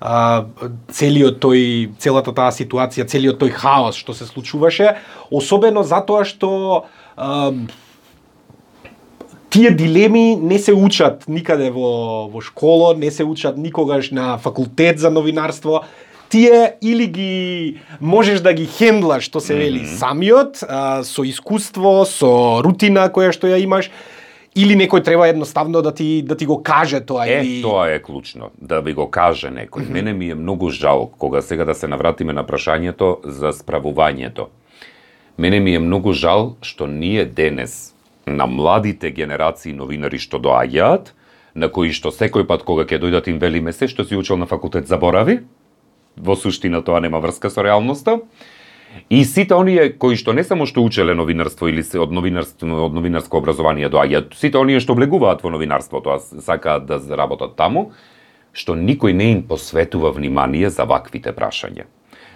а, 0.00 0.46
целиот 0.90 1.38
тој, 1.38 1.94
целата 2.02 2.34
таа 2.34 2.50
ситуација, 2.50 3.06
целиот 3.06 3.38
тој 3.38 3.54
хаос 3.54 3.94
што 3.96 4.14
се 4.14 4.26
случуваше, 4.26 4.96
особено 5.30 5.86
затоа 5.86 6.26
што 6.26 6.86
а, 7.16 7.54
тие 9.50 9.70
дилеми 9.70 10.36
не 10.36 10.58
се 10.58 10.74
учат 10.74 11.28
никаде 11.28 11.70
во, 11.70 12.26
во 12.28 12.42
школо, 12.42 12.92
не 12.94 13.10
се 13.10 13.24
учат 13.24 13.56
никогаш 13.56 14.10
на 14.10 14.36
факултет 14.38 14.98
за 14.98 15.10
новинарство, 15.10 15.84
тие 16.36 16.76
или 16.82 17.06
ги 17.06 17.76
можеш 18.00 18.44
да 18.44 18.52
ги 18.52 18.66
хендлаш, 18.68 19.24
што 19.24 19.40
се 19.40 19.54
вели, 19.56 19.80
mm 19.80 19.88
-hmm. 19.88 19.96
самиот, 19.96 20.52
а, 20.68 21.04
со 21.04 21.24
искуство, 21.24 22.04
со 22.04 22.60
рутина 22.60 23.08
која 23.08 23.32
што 23.32 23.48
ја 23.48 23.56
имаш, 23.62 23.90
или 24.54 24.76
некој 24.76 25.04
треба 25.04 25.28
едноставно 25.28 25.82
да 25.82 25.94
ти 25.94 26.22
да 26.22 26.36
ти 26.36 26.46
го 26.46 26.62
каже 26.62 27.00
тоа 27.00 27.26
Е, 27.26 27.40
или 27.40 27.62
тоа 27.62 27.88
е 27.88 28.02
клучно, 28.02 28.50
да 28.60 28.80
ви 28.80 28.92
го 28.92 29.10
каже 29.10 29.48
некој. 29.48 29.80
Mm 29.80 29.86
-hmm. 29.86 29.92
Мене 29.92 30.12
ми 30.12 30.30
е 30.30 30.34
многу 30.34 30.70
жал, 30.70 31.10
кога 31.18 31.42
сега 31.42 31.64
да 31.64 31.74
се 31.74 31.88
навратиме 31.88 32.32
на 32.32 32.44
прашањето 32.44 33.16
за 33.24 33.52
справувањето. 33.52 34.46
Мене 35.38 35.60
ми 35.60 35.74
е 35.74 35.78
многу 35.78 36.12
жал 36.12 36.56
што 36.60 36.86
ние 36.86 37.24
денес, 37.24 37.94
на 38.26 38.46
младите 38.46 39.10
генерации 39.10 39.72
новинари 39.72 40.18
што 40.18 40.38
доаѓаат, 40.38 41.04
на 41.54 41.68
кои 41.68 41.92
што 41.92 42.08
секој 42.08 42.46
пат 42.46 42.62
кога 42.62 42.84
ќе 42.84 43.00
дојдат 43.00 43.28
им 43.28 43.38
велиме 43.38 43.72
се 43.72 43.88
што 43.88 44.04
си 44.04 44.16
учел 44.16 44.36
на 44.36 44.46
факултет 44.46 44.86
заборави, 44.86 45.40
во 46.16 46.36
суштина 46.36 46.82
тоа 46.82 47.00
нема 47.00 47.20
врска 47.20 47.50
со 47.50 47.62
реалноста, 47.62 48.20
И 49.10 49.24
сите 49.24 49.54
оние 49.54 49.90
кои 49.92 50.16
што 50.16 50.32
не 50.32 50.42
само 50.44 50.66
што 50.66 50.80
учеле 50.80 51.14
новинарство 51.14 51.68
или 51.68 51.82
се 51.84 52.00
од 52.00 52.12
новинарство 52.14 52.86
од 52.86 52.94
новинарско 52.96 53.38
образование 53.38 53.90
доаѓаат, 53.92 54.34
сите 54.34 54.58
оние 54.58 54.80
што 54.80 54.96
влегуваат 54.96 55.44
во 55.44 55.52
новинарството, 55.52 56.16
а 56.16 56.18
сакаат 56.20 56.86
да 56.88 56.98
работат 57.16 57.56
таму, 57.60 57.92
што 58.56 58.74
никој 58.74 59.12
не 59.12 59.32
им 59.32 59.42
посветува 59.42 60.12
внимание 60.16 60.70
за 60.70 60.88
ваквите 60.88 61.34
прашања. 61.36 61.84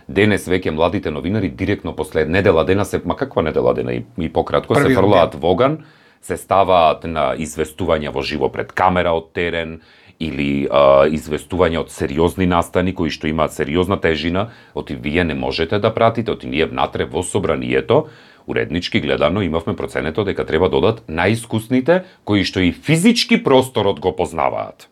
Денес 0.08 0.46
веќе 0.50 0.74
младите 0.74 1.10
новинари 1.10 1.48
директно 1.48 1.94
после 1.96 2.26
недела 2.26 2.64
дена 2.64 2.84
се, 2.84 3.00
ма 3.04 3.16
каква 3.16 3.42
недела 3.42 3.74
дена? 3.74 3.94
И, 3.94 4.04
и 4.18 4.28
пократко 4.28 4.74
се 4.74 4.84
Првиот 4.84 4.98
фрлаат 4.98 5.34
воган, 5.34 5.84
се 6.20 6.36
ставаат 6.36 7.04
на 7.04 7.32
известувања 7.38 8.12
во 8.12 8.22
живо 8.22 8.50
пред 8.52 8.72
камера 8.72 9.14
од 9.16 9.32
терен, 9.32 9.80
или 10.20 10.68
а, 10.68 11.08
известување 11.08 11.80
од 11.80 11.90
сериозни 11.90 12.46
настани 12.46 12.92
кои 12.94 13.10
што 13.10 13.26
имаат 13.30 13.56
сериозна 13.56 13.96
тежина, 14.00 14.50
оти 14.74 14.94
вие 14.94 15.24
не 15.24 15.34
можете 15.34 15.78
да 15.80 15.94
пратите, 15.94 16.30
оти 16.30 16.46
ние 16.46 16.68
внатре 16.68 17.08
во 17.08 17.22
собранието, 17.22 18.06
уреднички 18.46 19.00
гледано 19.00 19.42
имавме 19.42 19.76
проценето 19.76 20.24
дека 20.24 20.44
треба 20.46 20.68
додат 20.68 21.02
најискусните 21.08 22.04
кои 22.24 22.44
што 22.44 22.60
и 22.60 22.72
физички 22.72 23.42
просторот 23.42 24.00
го 24.00 24.16
познаваат. 24.16 24.88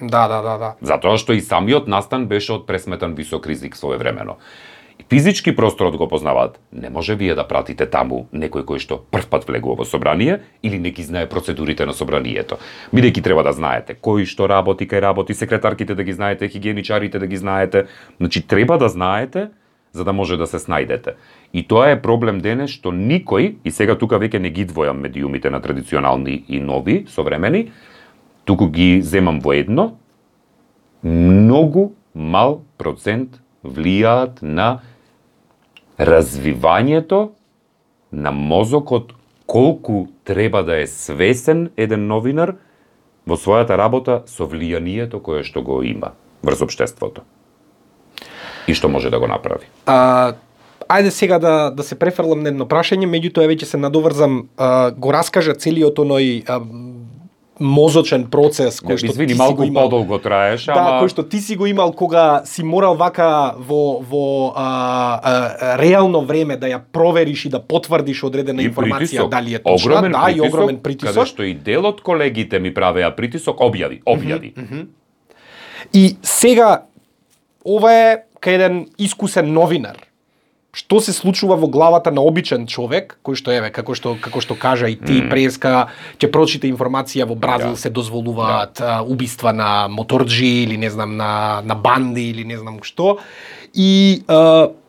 Да, 0.00 0.28
да, 0.28 0.40
да, 0.42 0.56
да. 0.58 0.74
Затоа 0.80 1.18
што 1.18 1.34
и 1.36 1.40
самиот 1.44 1.88
настан 1.88 2.26
беше 2.26 2.54
од 2.56 2.66
пресметан 2.66 3.14
висок 3.14 3.46
ризик 3.46 3.76
своевремено. 3.76 4.38
И 4.38 4.69
физички 5.08 5.56
просторот 5.56 5.96
го 5.96 6.08
познаваат. 6.08 6.60
Не 6.72 6.90
може 6.90 7.14
вие 7.14 7.34
да 7.34 7.46
пратите 7.48 7.86
таму 7.86 8.26
некој 8.32 8.64
кој 8.64 8.78
што 8.78 8.98
првпат 9.10 9.46
влегува 9.48 9.82
во 9.82 9.84
собрание 9.84 10.40
или 10.62 10.78
не 10.78 10.90
ги 10.90 11.02
знае 11.02 11.28
процедурите 11.28 11.86
на 11.86 11.92
собранието. 11.92 12.58
Бидејќи 12.92 13.22
треба 13.22 13.42
да 13.42 13.52
знаете 13.52 13.94
кој 13.94 14.26
што 14.26 14.48
работи, 14.48 14.86
кај 14.86 15.00
работи, 15.00 15.34
секретарките 15.34 15.94
да 15.94 16.02
ги 16.02 16.12
знаете, 16.12 16.48
хигиеничарите 16.48 17.18
да 17.18 17.26
ги 17.26 17.36
знаете. 17.36 17.86
Значи 18.18 18.46
треба 18.46 18.78
да 18.78 18.88
знаете 18.88 19.48
за 19.92 20.04
да 20.04 20.12
може 20.12 20.36
да 20.36 20.46
се 20.46 20.58
снајдете. 20.58 21.14
И 21.52 21.66
тоа 21.66 21.90
е 21.90 22.02
проблем 22.02 22.40
денес 22.40 22.70
што 22.70 22.92
никој, 22.94 23.56
и 23.64 23.70
сега 23.70 23.98
тука 23.98 24.20
веќе 24.22 24.38
не 24.38 24.50
ги 24.50 24.66
двојам 24.66 25.02
медиумите 25.02 25.50
на 25.50 25.60
традиционални 25.60 26.44
и 26.48 26.60
нови, 26.60 27.06
современи, 27.08 27.72
туку 28.44 28.70
ги 28.70 29.02
земам 29.02 29.40
во 29.40 29.54
едно, 29.58 29.96
многу 31.02 31.92
мал 32.14 32.62
процент 32.78 33.40
влијаат 33.64 34.42
на 34.42 34.80
развивањето 36.00 37.30
на 38.12 38.32
мозокот 38.32 39.12
колку 39.46 40.06
треба 40.24 40.62
да 40.62 40.80
е 40.80 40.86
свесен 40.86 41.70
еден 41.76 42.06
новинар 42.06 42.54
во 43.26 43.36
својата 43.36 43.76
работа 43.76 44.22
со 44.26 44.48
влијанието 44.48 45.20
кое 45.20 45.44
што 45.44 45.62
го 45.62 45.82
има 45.84 46.14
врз 46.42 46.64
општеството. 46.64 47.22
И 48.66 48.74
што 48.74 48.88
може 48.88 49.10
да 49.10 49.20
го 49.20 49.28
направи. 49.28 49.68
А, 49.86 50.34
ајде 50.88 51.10
сега 51.10 51.38
да, 51.38 51.70
да 51.70 51.82
се 51.82 51.98
префрлам 51.98 52.42
на 52.42 52.48
едно 52.48 52.64
прашање, 52.64 53.04
меѓутоа 53.10 53.50
веќе 53.50 53.68
се 53.68 53.76
надоврзам, 53.76 54.48
а, 54.56 54.90
го 54.90 55.12
раскажа 55.12 55.54
целиот 55.54 56.00
оној 56.00 56.42
а, 56.48 56.60
мозочен 57.60 58.24
процес 58.32 58.80
кој 58.80 58.96
што 58.96 59.12
Извини, 59.12 59.32
ти 59.32 59.38
малку 59.38 59.62
имал. 59.64 59.84
подолго 59.84 60.18
траеше, 60.18 60.72
Да, 60.72 60.80
ама 60.80 60.90
кој 61.04 61.08
што 61.12 61.22
ти 61.22 61.40
си 61.40 61.56
го 61.56 61.66
имал 61.66 61.92
кога 61.92 62.42
си 62.44 62.64
морал 62.64 62.96
вака 62.96 63.54
во 63.58 64.00
во 64.00 64.52
а, 64.56 65.20
а, 65.22 65.78
реално 65.78 66.24
време 66.24 66.56
да 66.56 66.66
ја 66.66 66.80
провериш 66.92 67.44
и 67.44 67.48
да 67.48 67.60
потврдиш 67.60 68.24
одредена 68.24 68.62
и 68.62 68.70
информација 68.70 68.98
притисок, 68.98 69.30
дали 69.30 69.54
е 69.54 69.58
точна, 69.58 69.92
огромен 69.92 70.12
да, 70.12 70.30
и 70.32 70.40
огромен 70.40 70.76
Каде 70.76 70.82
притисок. 70.82 71.26
што 71.26 71.42
и 71.44 71.54
дел 71.54 71.86
од 71.86 72.00
колегите 72.00 72.58
ми 72.58 72.74
правеа 72.74 73.14
притисок, 73.16 73.60
објави, 73.60 74.02
објави. 74.08 74.52
И 75.92 76.16
сега 76.22 76.82
ова 77.64 77.92
е 77.92 78.16
кај 78.40 78.54
еден 78.56 78.86
искусен 78.98 79.52
новинар. 79.52 79.96
Што 80.70 81.00
се 81.02 81.10
случува 81.10 81.56
во 81.58 81.66
главата 81.66 82.12
на 82.14 82.22
обичен 82.22 82.68
човек, 82.70 83.16
кој 83.26 83.34
што 83.34 83.50
еве, 83.50 83.72
како 83.74 83.96
што 83.98 84.14
како 84.22 84.38
што 84.38 84.54
кажа 84.54 84.86
и 84.86 84.94
ти 84.94 85.18
mm. 85.18 85.30
преска, 85.32 85.88
ќе 86.14 86.30
прочита 86.30 86.70
информација 86.70 87.26
во 87.26 87.34
Бразил 87.34 87.74
Да. 87.74 87.80
се 87.80 87.90
дозволуваат 87.90 88.78
да. 88.78 89.02
убиства 89.02 89.52
на 89.52 89.88
моторџи 89.90 90.62
или 90.62 90.76
не 90.76 90.90
знам 90.90 91.16
на 91.16 91.60
на 91.64 91.74
банди 91.74 92.30
или 92.30 92.44
не 92.44 92.58
знам 92.58 92.78
што. 92.82 93.18
И 93.74 94.22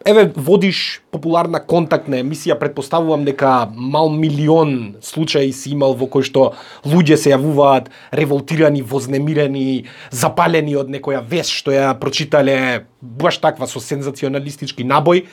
еве 0.06 0.32
водиш 0.36 1.02
популарна 1.12 1.60
контактна 1.60 2.22
емисија, 2.22 2.58
предпоставувам 2.58 3.26
дека 3.26 3.70
мал 3.74 4.10
милион 4.10 4.96
случаи 5.02 5.52
си 5.54 5.74
имал 5.74 5.94
во 5.94 6.06
кој 6.06 6.26
што 6.26 6.54
луѓе 6.86 7.18
се 7.18 7.34
јавуваат 7.34 7.90
револтирани, 8.14 8.82
вознемирени, 8.82 9.86
запалени 10.12 10.76
од 10.76 10.90
некоја 10.90 11.22
вест 11.22 11.54
што 11.54 11.74
ја 11.74 11.94
прочитале 12.00 12.86
баш 13.02 13.38
таква 13.42 13.66
со 13.66 13.80
сензационалистички 13.80 14.86
набој. 14.86 15.26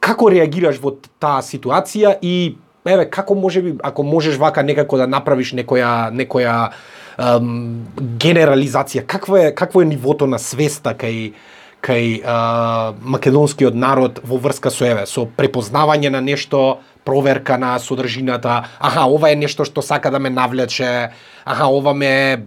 Како 0.00 0.30
реагираш 0.32 0.80
во 0.80 0.94
таа 1.20 1.44
ситуација 1.44 2.16
и 2.22 2.56
еве 2.88 3.06
како 3.10 3.34
може 3.34 3.62
би 3.62 3.74
ако 3.84 4.02
можеш 4.02 4.36
вака 4.40 4.62
некако 4.62 4.96
да 4.96 5.06
направиш 5.06 5.52
некоја 5.52 6.10
некоја 6.10 6.70
ем, 7.18 7.86
генерализација, 7.96 9.04
какво 9.06 9.36
е 9.36 9.54
какво 9.54 9.82
е 9.82 9.90
нивото 9.92 10.26
на 10.26 10.38
свеста 10.38 10.94
кај 10.94 11.32
кај 11.80 12.20
а, 12.24 12.92
македонскиот 13.00 13.74
народ 13.74 14.20
во 14.24 14.36
врска 14.36 14.70
со 14.70 14.84
еве 14.84 15.06
со 15.08 15.24
препознавање 15.24 16.10
на 16.12 16.20
нешто, 16.20 16.80
проверка 17.04 17.56
на 17.58 17.78
содржината, 17.80 18.64
аха, 18.78 19.06
ова 19.08 19.30
е 19.32 19.36
нешто 19.36 19.64
што 19.64 19.82
сака 19.82 20.10
да 20.10 20.18
ме 20.18 20.30
навлече, 20.30 21.10
аха, 21.44 21.68
ова 21.68 21.94
ме 21.94 22.44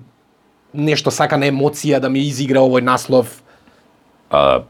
нешто 0.73 1.11
сака 1.11 1.37
на 1.37 1.49
емоција 1.49 1.99
да 1.99 2.09
ми 2.09 2.21
изигра 2.27 2.61
овој 2.61 2.85
наслов. 2.85 3.41
А, 4.29 4.63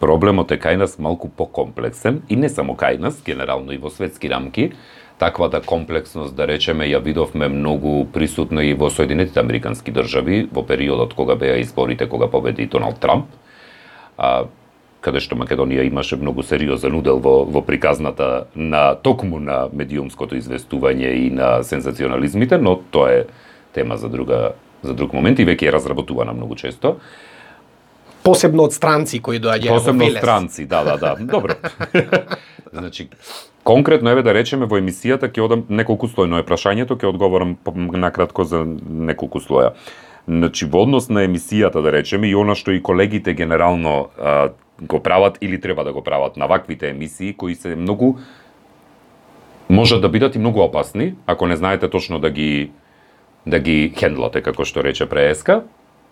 проблемот 0.00 0.50
е 0.50 0.58
кај 0.58 0.76
нас 0.80 0.98
малку 0.98 1.28
покомплексен 1.28 2.22
и 2.28 2.36
не 2.36 2.48
само 2.48 2.74
кај 2.74 2.98
нас, 2.98 3.22
генерално 3.24 3.72
и 3.72 3.78
во 3.78 3.90
светски 3.90 4.30
рамки. 4.30 4.72
Таквата 5.18 5.60
комплексност, 5.62 6.34
да 6.34 6.46
речеме, 6.46 6.88
ја 6.90 6.98
видовме 6.98 7.48
многу 7.48 8.04
присутна 8.12 8.64
и 8.64 8.74
во 8.74 8.90
Соединетите 8.90 9.40
Американски 9.40 9.92
држави 9.94 10.48
во 10.52 10.66
периодот 10.66 11.14
кога 11.14 11.36
беа 11.36 11.60
изборите, 11.62 12.08
кога 12.08 12.26
победи 12.28 12.66
Доналд 12.66 12.98
Трамп. 12.98 13.30
А, 14.18 14.46
каде 15.00 15.20
што 15.22 15.38
Македонија 15.38 15.86
имаше 15.86 16.16
многу 16.16 16.42
сериозен 16.42 16.94
удел 16.98 17.20
во, 17.22 17.44
во 17.44 17.62
приказната 17.62 18.46
на 18.54 18.94
токму 18.94 19.38
на 19.38 19.68
медиумското 19.72 20.34
известување 20.34 21.14
и 21.26 21.30
на 21.30 21.62
сензационализмите, 21.62 22.58
но 22.58 22.80
тоа 22.90 23.12
е 23.12 23.24
тема 23.74 23.96
за 23.96 24.08
друга 24.08 24.54
за 24.84 24.94
друг 24.94 25.14
момент 25.16 25.38
и 25.38 25.46
веќе 25.46 25.68
е 25.68 25.72
разработувана 25.72 26.34
многу 26.36 26.56
често. 26.60 26.98
Посебно 28.24 28.64
од 28.64 28.72
странци 28.72 29.20
кои 29.20 29.38
доаѓаат 29.38 29.70
во 29.70 29.78
Посебно 29.78 30.04
Велес. 30.04 30.22
странци, 30.22 30.66
да, 30.66 30.84
да, 30.84 30.96
да. 30.96 31.16
Добро. 31.20 31.54
значи, 32.72 33.08
конкретно 33.64 34.10
еве 34.10 34.22
да 34.22 34.34
речеме 34.34 34.66
во 34.66 34.78
емисијата 34.80 35.28
ќе 35.28 35.44
одам 35.44 35.66
неколку 35.68 36.08
слојно 36.08 36.40
е 36.40 36.46
прашањето, 36.46 36.96
ќе 36.96 37.08
одговорам 37.12 37.56
по- 37.56 37.74
накратко 37.76 38.44
за 38.44 38.64
неколку 38.88 39.40
слоја. 39.44 39.74
Значи, 40.28 40.64
во 40.64 40.82
однос 40.82 41.08
на 41.08 41.26
емисијата, 41.28 41.82
да 41.84 41.92
речеме, 41.92 42.28
и 42.28 42.34
она 42.34 42.54
што 42.56 42.72
и 42.72 42.82
колегите 42.82 43.34
генерално 43.34 44.08
а, 44.18 44.48
го 44.80 45.00
прават 45.02 45.38
или 45.40 45.60
треба 45.60 45.84
да 45.84 45.92
го 45.92 46.02
прават 46.02 46.36
на 46.36 46.46
ваквите 46.46 46.88
емисии, 46.88 47.34
кои 47.36 47.54
се 47.54 47.76
многу 47.76 48.14
можат 49.68 50.00
да 50.00 50.08
бидат 50.08 50.34
и 50.34 50.38
многу 50.38 50.60
опасни, 50.60 51.14
ако 51.26 51.46
не 51.46 51.56
знаете 51.56 51.90
точно 51.90 52.18
да 52.18 52.30
ги 52.30 52.70
да 53.46 53.58
ги 53.58 53.92
хендлате, 53.92 54.40
како 54.40 54.64
што 54.64 54.80
рече 54.80 55.04
прееска, 55.06 55.62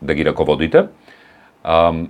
да 0.02 0.14
ги 0.14 0.24
раководите. 0.24 0.86
Ам, 1.62 2.08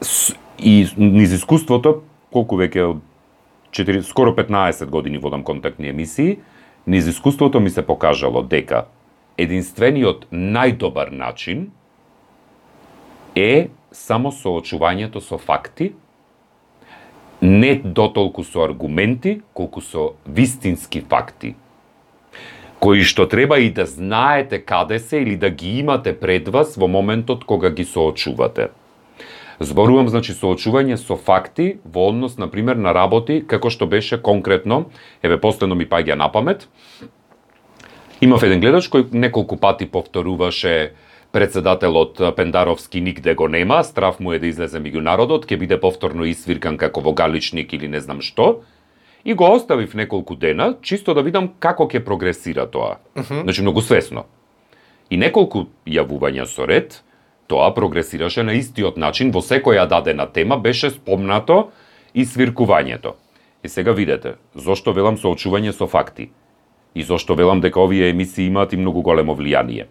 с, 0.00 0.34
и 0.58 0.86
низ 0.96 1.32
искуството, 1.32 2.02
колку 2.32 2.58
веќе 2.60 2.84
од 2.86 3.02
4, 3.74 4.02
скоро 4.02 4.34
15 4.36 4.86
години 4.86 5.18
водам 5.18 5.42
контактни 5.44 5.88
емисии, 5.88 6.38
низ 6.86 7.06
искуството 7.06 7.60
ми 7.60 7.70
се 7.70 7.86
покажало 7.86 8.42
дека 8.42 8.86
единствениот 9.38 10.26
најдобар 10.30 11.10
начин 11.10 11.70
е 13.34 13.70
само 13.92 14.30
соочувањето 14.30 15.20
со 15.20 15.38
факти, 15.38 15.92
не 17.42 17.74
дотолку 17.80 18.44
со 18.44 18.66
аргументи, 18.66 19.40
колку 19.54 19.80
со 19.80 20.12
вистински 20.26 21.00
факти, 21.00 21.54
кои 22.80 23.04
што 23.04 23.28
треба 23.28 23.60
и 23.60 23.70
да 23.70 23.84
знаете 23.86 24.58
каде 24.58 24.98
се 24.98 25.20
или 25.20 25.36
да 25.36 25.50
ги 25.50 25.78
имате 25.78 26.16
пред 26.16 26.48
вас 26.48 26.76
во 26.76 26.88
моментот 26.88 27.44
кога 27.44 27.70
ги 27.70 27.84
соочувате. 27.84 28.70
Зборувам 29.60 30.08
значи 30.08 30.32
соочување 30.32 30.96
со 30.96 31.20
факти 31.20 31.76
во 31.84 32.08
однос 32.08 32.38
на 32.40 32.48
пример 32.48 32.80
на 32.80 32.94
работи 32.96 33.42
како 33.44 33.68
што 33.68 33.86
беше 33.86 34.16
конкретно, 34.16 34.88
еве 35.22 35.36
последно 35.36 35.76
ми 35.76 35.84
паѓа 35.84 36.16
на 36.16 36.32
памет. 36.32 36.68
Имав 38.20 38.42
еден 38.42 38.60
гледач 38.64 38.88
кој 38.88 39.12
неколку 39.12 39.60
пати 39.60 39.84
повторуваше 39.84 40.96
председателот 41.32 42.16
Пендаровски 42.36 43.00
нигде 43.00 43.34
го 43.34 43.48
нема, 43.48 43.84
страв 43.84 44.20
му 44.20 44.32
е 44.32 44.38
да 44.38 44.48
излезе 44.48 44.80
меѓу 44.80 45.04
народот, 45.04 45.44
ќе 45.44 45.60
биде 45.60 45.76
повторно 45.76 46.24
исвиркан 46.24 46.80
како 46.80 47.04
во 47.04 47.12
галичник 47.12 47.76
или 47.76 47.88
не 47.88 48.00
знам 48.00 48.24
што. 48.24 48.64
И 49.24 49.34
го 49.34 49.52
оставив 49.52 49.94
неколку 49.94 50.36
дена, 50.36 50.74
чисто 50.82 51.14
да 51.14 51.22
видам 51.22 51.50
како 51.58 51.84
ќе 51.84 52.04
прогресира 52.04 52.66
тоа. 52.66 52.96
Uh 53.16 53.22
-huh. 53.22 53.42
Значи 53.42 53.62
многу 53.62 53.80
свесно. 53.80 54.24
И 55.10 55.16
неколку 55.16 55.66
јавувања 55.86 56.46
со 56.46 56.66
ред, 56.66 57.02
тоа 57.46 57.74
прогресираше 57.74 58.42
на 58.42 58.52
истиот 58.52 58.96
начин, 58.96 59.30
во 59.30 59.40
секоја 59.40 59.88
дадена 59.88 60.26
тема 60.26 60.56
беше 60.56 60.90
спомнато 60.90 61.70
и 62.14 62.24
свиркувањето. 62.24 63.12
И 63.64 63.68
сега 63.68 63.92
видете, 63.92 64.34
зошто 64.54 64.92
велам 64.92 65.16
соочување 65.16 65.72
со 65.72 65.86
факти 65.86 66.30
и 66.94 67.02
зошто 67.02 67.34
велам 67.34 67.60
дека 67.60 67.80
овие 67.80 68.10
емисии 68.10 68.46
имаат 68.46 68.72
и 68.72 68.76
многу 68.76 69.02
големо 69.02 69.34
влијание. 69.36 69.86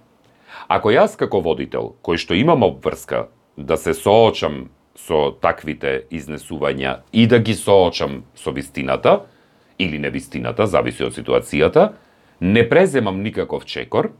Ако 0.68 0.90
јас 0.90 1.18
како 1.18 1.42
водител, 1.42 1.96
кој 2.04 2.18
што 2.18 2.34
имам 2.34 2.64
обврска 2.64 3.28
да 3.58 3.78
се 3.78 3.94
соочам 3.94 4.70
со 5.08 5.32
таквите 5.42 6.04
изнесувања 6.12 7.00
и 7.14 7.28
да 7.28 7.40
ги 7.40 7.56
соочам 7.56 8.24
со 8.36 8.52
вистината 8.52 9.22
или 9.80 10.00
невистината, 10.00 10.68
зависи 10.68 11.04
од 11.04 11.16
ситуацијата, 11.16 11.94
не 12.42 12.68
преземам 12.70 13.24
никаков 13.24 13.66
чекор, 13.66 14.12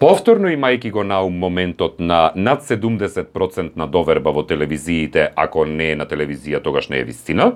Повторно 0.00 0.48
имајќи 0.50 0.90
го 0.90 1.04
на 1.06 1.20
ум 1.22 1.36
моментот 1.38 2.00
на 2.00 2.32
над 2.34 2.64
70% 2.66 3.76
на 3.76 3.86
доверба 3.86 4.32
во 4.32 4.42
телевизиите, 4.42 5.28
ако 5.36 5.64
не 5.64 5.92
е 5.92 5.96
на 5.96 6.06
телевизија, 6.06 6.62
тогаш 6.62 6.88
не 6.88 6.98
е 6.98 7.04
вистина. 7.04 7.52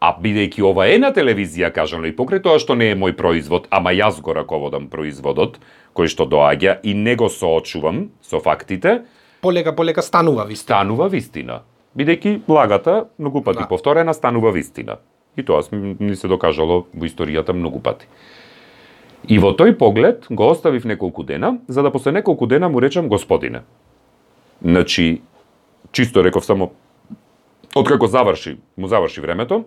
А 0.00 0.10
бидејќи 0.18 0.64
ова 0.66 0.88
е 0.90 0.98
на 0.98 1.12
телевизија, 1.14 1.70
кажано 1.70 2.08
и 2.10 2.16
покрај 2.16 2.42
тоа 2.42 2.58
што 2.58 2.74
не 2.74 2.90
е 2.90 2.98
мој 2.98 3.14
производ, 3.14 3.68
ама 3.70 3.92
јас 3.94 4.18
го 4.20 4.34
раководам 4.34 4.88
производот, 4.90 5.60
кој 5.94 6.10
што 6.10 6.26
доаѓа 6.26 6.80
и 6.82 6.94
не 6.94 7.14
го 7.14 7.28
соочувам 7.30 8.08
со 8.20 8.40
фактите, 8.42 9.04
полека 9.42 9.76
полека 9.76 10.02
станува 10.02 10.44
вистина. 10.44 10.78
Станува 10.78 11.08
вистина. 11.08 11.60
Бидејќи 11.98 12.40
лагата 12.48 13.08
многу 13.18 13.42
пати 13.42 13.58
да. 13.58 13.68
повторена 13.68 14.14
станува 14.14 14.52
вистина. 14.52 14.96
И 15.36 15.42
тоа 15.44 15.62
ми 15.72 16.16
се 16.16 16.28
докажало 16.28 16.86
во 16.94 17.08
историјата 17.08 17.52
многу 17.52 17.80
пати. 17.80 18.06
И 19.28 19.38
во 19.38 19.52
тој 19.52 19.76
поглед 19.78 20.26
го 20.30 20.48
оставив 20.50 20.84
неколку 20.84 21.22
дена, 21.22 21.58
за 21.68 21.82
да 21.82 21.90
после 21.92 22.12
неколку 22.12 22.46
дена 22.46 22.68
му 22.68 22.80
речам 22.82 23.08
господине. 23.08 23.62
Значи, 24.62 25.22
чисто 25.92 26.24
реков 26.24 26.44
само, 26.44 26.72
откако 27.74 28.06
заврши, 28.06 28.56
му 28.76 28.86
заврши 28.86 29.20
времето, 29.20 29.64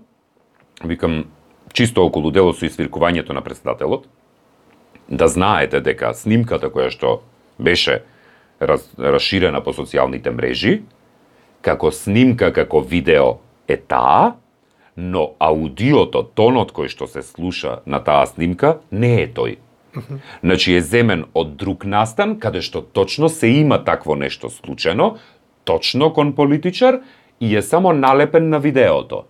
викам, 0.83 1.25
чисто 1.73 2.05
околу 2.05 2.31
делот 2.31 2.57
со 2.57 2.65
извиркувањето 2.65 3.33
на 3.33 3.41
председателот, 3.41 4.07
да 5.09 5.27
знаете 5.27 5.81
дека 5.81 6.13
снимката 6.13 6.71
која 6.71 6.89
што 6.89 7.21
беше 7.59 8.03
раз, 8.67 8.87
расширена 8.97 9.61
по 9.63 9.73
социјалните 9.73 10.31
мрежи, 10.33 10.81
како 11.61 11.91
снимка, 11.91 12.51
како 12.53 12.81
видео 12.81 13.37
е 13.67 13.77
таа, 13.77 14.35
но 14.95 15.35
аудиото, 15.39 16.23
тонот 16.23 16.71
кој 16.71 16.89
што 16.91 17.07
се 17.07 17.23
слуша 17.25 17.79
на 17.85 17.99
таа 18.03 18.25
снимка, 18.29 18.79
не 18.91 19.21
е 19.23 19.27
тој. 19.27 19.57
Значи 20.43 20.75
е 20.75 20.81
земен 20.81 21.25
од 21.33 21.55
друг 21.55 21.85
настан, 21.85 22.37
каде 22.39 22.61
што 22.61 22.81
точно 22.81 23.29
се 23.29 23.47
има 23.47 23.83
такво 23.83 24.15
нешто 24.15 24.49
случено, 24.49 25.15
точно 25.63 26.13
кон 26.13 26.35
политичар, 26.35 27.01
и 27.39 27.55
е 27.55 27.61
само 27.61 27.93
налепен 27.93 28.49
на 28.49 28.59
видеото. 28.59 29.23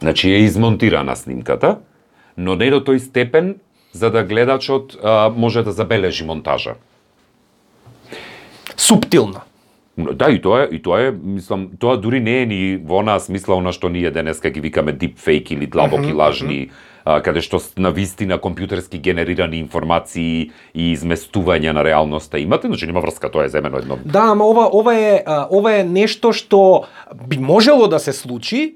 Значи 0.00 0.30
е 0.30 0.38
измонтирана 0.38 1.16
снимката, 1.16 1.78
но 2.36 2.56
не 2.56 2.70
до 2.70 2.80
тој 2.80 2.98
степен 2.98 3.56
за 3.92 4.10
да 4.10 4.24
гледачот 4.24 4.96
а, 5.02 5.30
може 5.36 5.62
да 5.62 5.72
забележи 5.72 6.24
монтажа. 6.24 6.74
Суптилна. 8.76 9.44
Да, 9.96 10.30
и 10.30 10.40
тоа 10.42 10.64
е, 10.64 10.68
и 10.74 10.82
тоа 10.82 11.06
е, 11.06 11.12
мислам, 11.12 11.68
тоа 11.78 11.96
дури 11.96 12.18
не 12.20 12.42
е 12.42 12.46
ни 12.46 12.76
во 12.76 13.02
нас 13.06 13.28
смисла 13.30 13.54
она 13.54 13.70
што 13.70 13.86
ние 13.88 14.10
денеска 14.10 14.50
ги 14.50 14.60
викаме 14.60 14.90
deepfake 14.90 15.54
или 15.54 15.66
длабоки 15.70 16.10
mm 16.10 16.10
-hmm, 16.10 16.18
лажни, 16.18 16.70
а, 17.04 17.20
каде 17.22 17.40
што 17.40 17.60
на 17.76 17.90
вистина 17.90 18.38
компјутерски 18.38 18.98
генерирани 18.98 19.58
информации 19.58 20.50
и 20.74 20.96
изместување 20.96 21.72
на 21.72 21.84
реалноста 21.84 22.38
имате, 22.38 22.66
значи 22.66 22.86
нема 22.86 23.00
врска, 23.00 23.30
тоа 23.30 23.44
е 23.44 23.48
земено 23.48 23.78
едно. 23.78 23.98
Да, 24.04 24.34
ама 24.34 24.44
ова 24.44 24.68
ова 24.72 24.94
е 24.94 25.22
ова 25.50 25.76
е 25.76 25.84
нешто 25.84 26.32
што 26.32 26.84
би 27.28 27.38
можело 27.38 27.86
да 27.86 27.98
се 27.98 28.12
случи, 28.12 28.74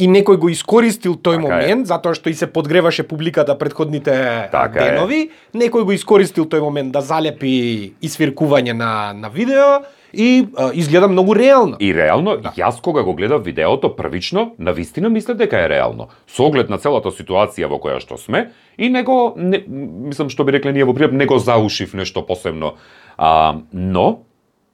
и 0.00 0.08
некој 0.08 0.40
го 0.40 0.48
искористил 0.48 1.14
тој 1.20 1.36
така 1.36 1.44
момент, 1.44 1.84
е. 1.84 1.90
затоа 1.92 2.16
што 2.16 2.32
и 2.32 2.34
се 2.34 2.48
подгреваше 2.48 3.04
публиката 3.06 3.56
предходните 3.58 4.48
така 4.52 4.80
денови, 4.80 5.28
е. 5.28 5.58
некој 5.58 5.84
го 5.84 5.92
искористил 5.92 6.48
тој 6.48 6.64
момент 6.64 6.92
да 6.96 7.04
залепи 7.04 7.94
исвиркување 8.02 8.72
на, 8.72 9.12
на 9.12 9.28
видео, 9.28 9.84
и 10.12 10.48
а, 10.56 10.70
изгледа 10.74 11.08
многу 11.08 11.36
реално. 11.36 11.76
И 11.80 11.94
реално, 11.94 12.36
да. 12.36 12.52
јас 12.56 12.80
кога 12.82 13.02
го 13.02 13.14
гледав 13.14 13.44
видеото 13.44 13.92
првично, 13.96 14.54
на 14.58 14.72
вистина 14.72 15.08
мислев 15.08 15.36
дека 15.36 15.60
е 15.64 15.68
реално. 15.68 16.08
Со 16.26 16.48
оглед 16.48 16.70
на 16.70 16.78
целата 16.78 17.12
ситуација 17.14 17.70
во 17.70 17.78
која 17.78 18.00
што 18.02 18.18
сме 18.18 18.50
и 18.78 18.88
него 18.90 19.34
не, 19.36 19.62
мислам 19.68 20.30
што 20.30 20.44
би 20.44 20.56
рекле 20.58 20.72
ние 20.74 20.88
во 20.88 20.96
пријат, 20.96 21.14
не 21.14 21.26
го 21.30 21.38
заушив 21.38 21.94
нешто 21.94 22.26
посебно. 22.26 22.74
А, 23.16 23.60
но 23.72 24.26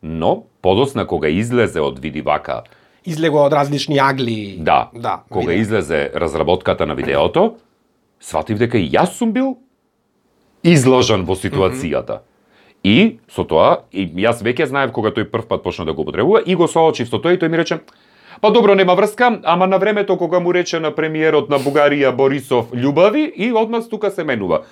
но 0.03 0.45
подосна 0.63 1.07
кога 1.07 1.29
излезе 1.29 1.81
од 1.81 1.99
видивака 1.99 2.63
излего 3.07 3.45
од 3.45 3.53
различни 3.53 3.99
агли. 3.99 4.57
Да. 4.59 4.91
Да. 4.95 5.23
Кога 5.31 5.51
видео. 5.53 5.63
излезе 5.63 6.11
разработката 6.15 6.87
на 6.87 6.95
видеото, 6.95 7.57
сватив 8.21 8.59
дека 8.59 8.79
и 8.79 8.91
јас 8.91 9.17
сум 9.19 9.33
бил 9.33 9.57
изложен 10.63 11.25
во 11.25 11.35
ситуацијата. 11.35 12.13
Mm 12.13 12.19
-hmm. 12.19 12.35
И 12.85 13.19
со 13.29 13.45
тоа, 13.45 13.83
и 13.93 14.07
јас 14.07 14.43
веќе 14.43 14.69
знаев 14.71 14.93
кога 14.93 15.11
тој 15.11 15.31
прв 15.31 15.49
пат 15.49 15.63
почна 15.63 15.85
да 15.85 15.93
го 15.93 16.03
употребува 16.03 16.43
и 16.47 16.55
го 16.55 16.69
соочив 16.69 17.09
со 17.09 17.17
тој 17.17 17.35
и 17.35 17.39
тој 17.39 17.49
ми 17.49 17.57
рече 17.57 17.81
Па 18.41 18.51
добро, 18.51 18.75
нема 18.75 18.95
врска, 18.95 19.41
ама 19.45 19.67
на 19.67 19.79
времето 19.79 20.17
кога 20.17 20.41
му 20.41 20.55
рече 20.55 20.81
на 20.81 20.91
премиерот 20.95 21.49
на 21.51 21.59
Бугарија 21.59 22.13
Борисов 22.13 22.73
љубави 22.73 23.33
и 23.37 23.53
одмас 23.53 23.89
тука 23.89 24.11
се 24.11 24.25
менува. 24.25 24.63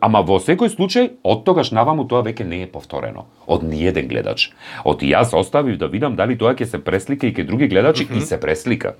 Ама 0.00 0.22
во 0.22 0.38
секој 0.38 0.70
случај, 0.70 1.10
од 1.24 1.44
тогаш 1.44 1.72
наваму 1.74 2.06
тоа 2.06 2.22
веќе 2.22 2.46
не 2.46 2.62
е 2.62 2.70
повторено. 2.70 3.26
Од 3.46 3.66
ниеден 3.66 4.06
гледач. 4.08 4.50
Од 4.84 5.02
јас 5.02 5.34
оставив 5.34 5.78
да 5.78 5.90
видам 5.90 6.16
дали 6.16 6.38
тоа 6.38 6.54
ќе 6.54 6.70
се 6.70 6.78
преслика 6.78 7.26
и 7.26 7.34
ке 7.34 7.44
други 7.44 7.66
гледачи 7.66 8.04
mm 8.04 8.14
-hmm. 8.14 8.18
и 8.18 8.26
се 8.26 8.40
преслика 8.40 8.94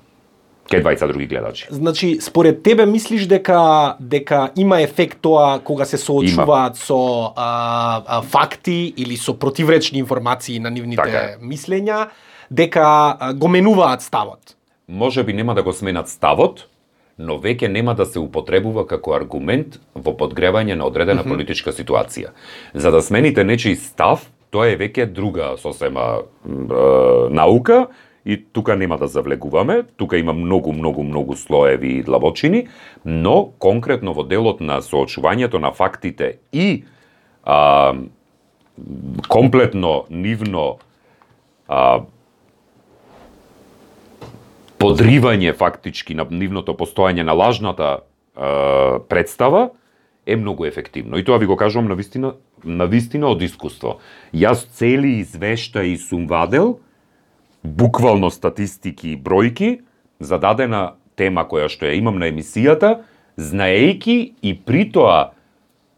кај 0.71 0.83
двајца 0.83 1.07
други 1.07 1.27
гледачи. 1.27 1.67
Значи, 1.69 2.17
според 2.21 2.63
тебе 2.63 2.85
мислиш 2.85 3.27
дека 3.27 3.95
дека 3.99 4.51
има 4.55 4.81
ефект 4.81 5.19
тоа 5.21 5.59
кога 5.63 5.85
се 5.85 5.97
соочуваат 5.97 6.77
со 6.77 7.33
а, 7.35 8.03
а, 8.07 8.21
факти 8.21 8.93
или 8.97 9.17
со 9.17 9.33
противречни 9.33 9.99
информации 9.99 10.59
на 10.59 10.69
нивните 10.69 11.03
така. 11.03 11.37
мислења, 11.43 12.07
дека 12.51 13.17
го 13.35 13.47
менуваат 13.47 14.01
ставот? 14.01 14.55
Може 14.87 15.23
би 15.23 15.33
нема 15.33 15.55
да 15.55 15.63
го 15.63 15.73
сменат 15.73 16.09
ставот, 16.09 16.67
но 17.17 17.37
веќе 17.39 17.67
нема 17.71 17.95
да 17.95 18.05
се 18.05 18.19
употребува 18.19 18.83
како 18.87 19.15
аргумент 19.15 19.79
во 19.95 20.13
подгревање 20.17 20.75
на 20.75 20.85
одредена 20.85 21.21
mm 21.21 21.25
-hmm. 21.25 21.29
политичка 21.29 21.71
ситуација. 21.71 22.29
За 22.73 22.91
да 22.91 23.01
смените 23.01 23.43
нечи 23.43 23.75
став, 23.75 24.29
тоа 24.49 24.67
е 24.67 24.77
веќе 24.77 25.05
друга 25.05 25.55
сосема 25.57 26.19
е, 26.19 26.49
наука 27.29 27.87
и 28.25 28.37
тука 28.53 28.75
нема 28.75 28.97
да 28.97 29.07
завлегуваме, 29.07 29.83
тука 29.97 30.17
има 30.17 30.33
многу, 30.33 30.73
многу, 30.73 31.03
многу 31.03 31.35
слоеви 31.35 31.97
и 31.97 32.03
длабочини, 32.03 32.67
но 33.05 33.49
конкретно 33.59 34.13
во 34.13 34.23
делот 34.23 34.61
на 34.61 34.81
соочувањето 34.81 35.57
на 35.59 35.71
фактите 35.71 36.37
и 36.53 36.83
а, 37.43 37.93
комплетно 39.27 40.05
нивно 40.09 40.77
а, 41.67 42.01
подривање 44.81 45.53
фактички 45.57 46.15
на 46.17 46.25
нивното 46.29 46.75
постоење 46.77 47.23
на 47.23 47.35
лажната 47.37 47.91
е, 47.97 48.99
представа 49.09 49.69
е 50.25 50.35
многу 50.35 50.65
ефективно. 50.65 51.17
И 51.17 51.25
тоа 51.25 51.37
ви 51.37 51.45
го 51.45 51.57
кажувам 51.57 51.87
на 51.89 51.95
вистина, 51.95 52.33
на 52.63 52.85
вистина 52.85 53.29
од 53.29 53.41
искуство. 53.41 53.99
Јас 54.33 54.65
цели 54.77 55.19
извештаи 55.21 55.97
сум 55.97 56.27
вадел, 56.27 56.79
буквално 57.63 58.31
статистики 58.31 59.13
и 59.13 59.17
бројки, 59.17 59.81
за 60.19 60.37
дадена 60.37 60.95
тема 61.17 61.45
која 61.45 61.69
што 61.69 61.85
ја 61.85 61.97
имам 61.97 62.17
на 62.21 62.29
емисијата, 62.29 63.01
знаејки 63.37 64.33
и 64.41 64.53
при 64.57 64.85
тоа 64.91 65.33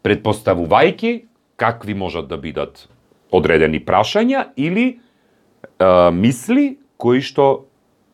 предпоставувајки 0.04 1.24
какви 1.56 1.94
можат 1.94 2.28
да 2.28 2.36
бидат 2.36 2.88
одредени 3.32 3.80
прашања 3.80 4.50
или 4.56 4.86
е, 4.88 6.10
мисли 6.12 6.76
кои 6.96 7.20
што 7.20 7.66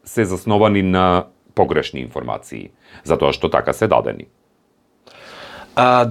се 0.05 0.25
засновани 0.25 0.83
на 0.83 1.27
погрешни 1.55 2.01
информации, 2.01 2.71
затоа 3.05 3.33
што 3.33 3.51
така 3.51 3.73
се 3.73 3.89
дадени. 3.89 4.29
А, 5.77 6.11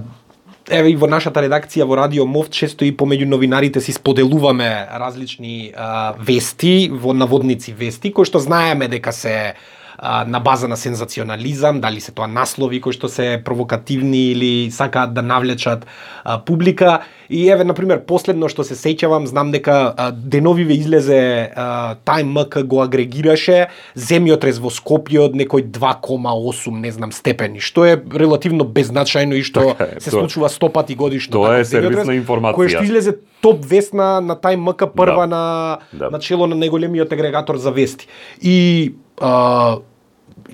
еве 0.70 0.92
и 0.92 0.96
во 0.96 1.08
нашата 1.10 1.42
редакција 1.42 1.86
во 1.88 1.98
Радио 1.98 2.26
Мов 2.26 2.50
често 2.50 2.84
и 2.84 2.94
помеѓу 2.96 3.26
новинарите 3.26 3.80
си 3.80 3.92
споделуваме 3.92 4.88
различни 4.92 5.72
а, 5.76 6.14
вести, 6.18 6.90
во 6.92 7.12
наводници 7.12 7.72
вести, 7.72 8.12
кои 8.12 8.24
што 8.24 8.38
знаеме 8.38 8.88
дека 8.88 9.12
се 9.12 9.54
а, 10.02 10.24
на 10.24 10.40
база 10.40 10.68
на 10.68 10.76
сензационализам, 10.76 11.80
дали 11.80 12.00
се 12.00 12.12
тоа 12.12 12.26
наслови 12.26 12.80
кои 12.80 12.92
што 12.92 13.08
се 13.08 13.42
провокативни 13.44 14.32
или 14.32 14.70
сакаат 14.70 15.12
да 15.14 15.22
навлечат 15.22 15.86
а, 16.24 16.38
публика. 16.40 17.00
И 17.30 17.48
еве, 17.48 17.64
на 17.64 17.74
пример, 17.74 18.00
последно 18.02 18.48
што 18.48 18.64
се 18.64 18.74
сеќавам, 18.74 19.24
знам 19.24 19.52
дека 19.52 19.94
а, 19.96 20.10
деновиве 20.10 20.74
излезе 20.74 21.52
а, 21.54 21.94
Time 21.96 22.32
МК 22.32 22.62
го 22.64 22.80
агрегираше 22.80 23.68
земјотрес 23.94 24.58
во 24.58 24.70
Скопје 24.70 25.20
од 25.20 25.36
некој 25.36 25.68
2,8 25.68 26.80
не 26.80 26.90
знам 26.90 27.12
степени, 27.12 27.60
што 27.60 27.84
е 27.84 28.00
релативно 28.14 28.64
беззначајно 28.64 29.36
и 29.36 29.42
што 29.42 29.60
Така 29.76 29.84
е, 29.84 30.00
се 30.00 30.10
тоа- 30.10 30.24
случува 30.24 30.48
100 30.48 30.72
пати 30.72 30.94
годишно. 30.94 31.32
Тоа 31.32 31.60
е 31.60 31.62
таков 31.62 31.68
земјотрес, 31.68 31.86
сервисна 31.86 32.16
информација. 32.16 32.56
Кој 32.56 32.68
што 32.68 32.84
излезе 32.84 33.12
топ 33.40 33.64
вест 33.64 33.92
на, 33.94 34.20
на 34.20 34.36
Time 34.36 34.64
МК 34.64 34.88
прва 34.88 35.26
Да. 35.26 35.26
на, 35.26 35.78
Да. 35.92 36.10
на 36.10 36.18
чело 36.18 36.46
на 36.46 36.56
најголемиот 36.56 37.12
агрегатор 37.12 37.56
за 37.56 37.70
вести. 37.70 38.08
И 38.42 38.94
а, 39.20 39.76
и 39.76 39.89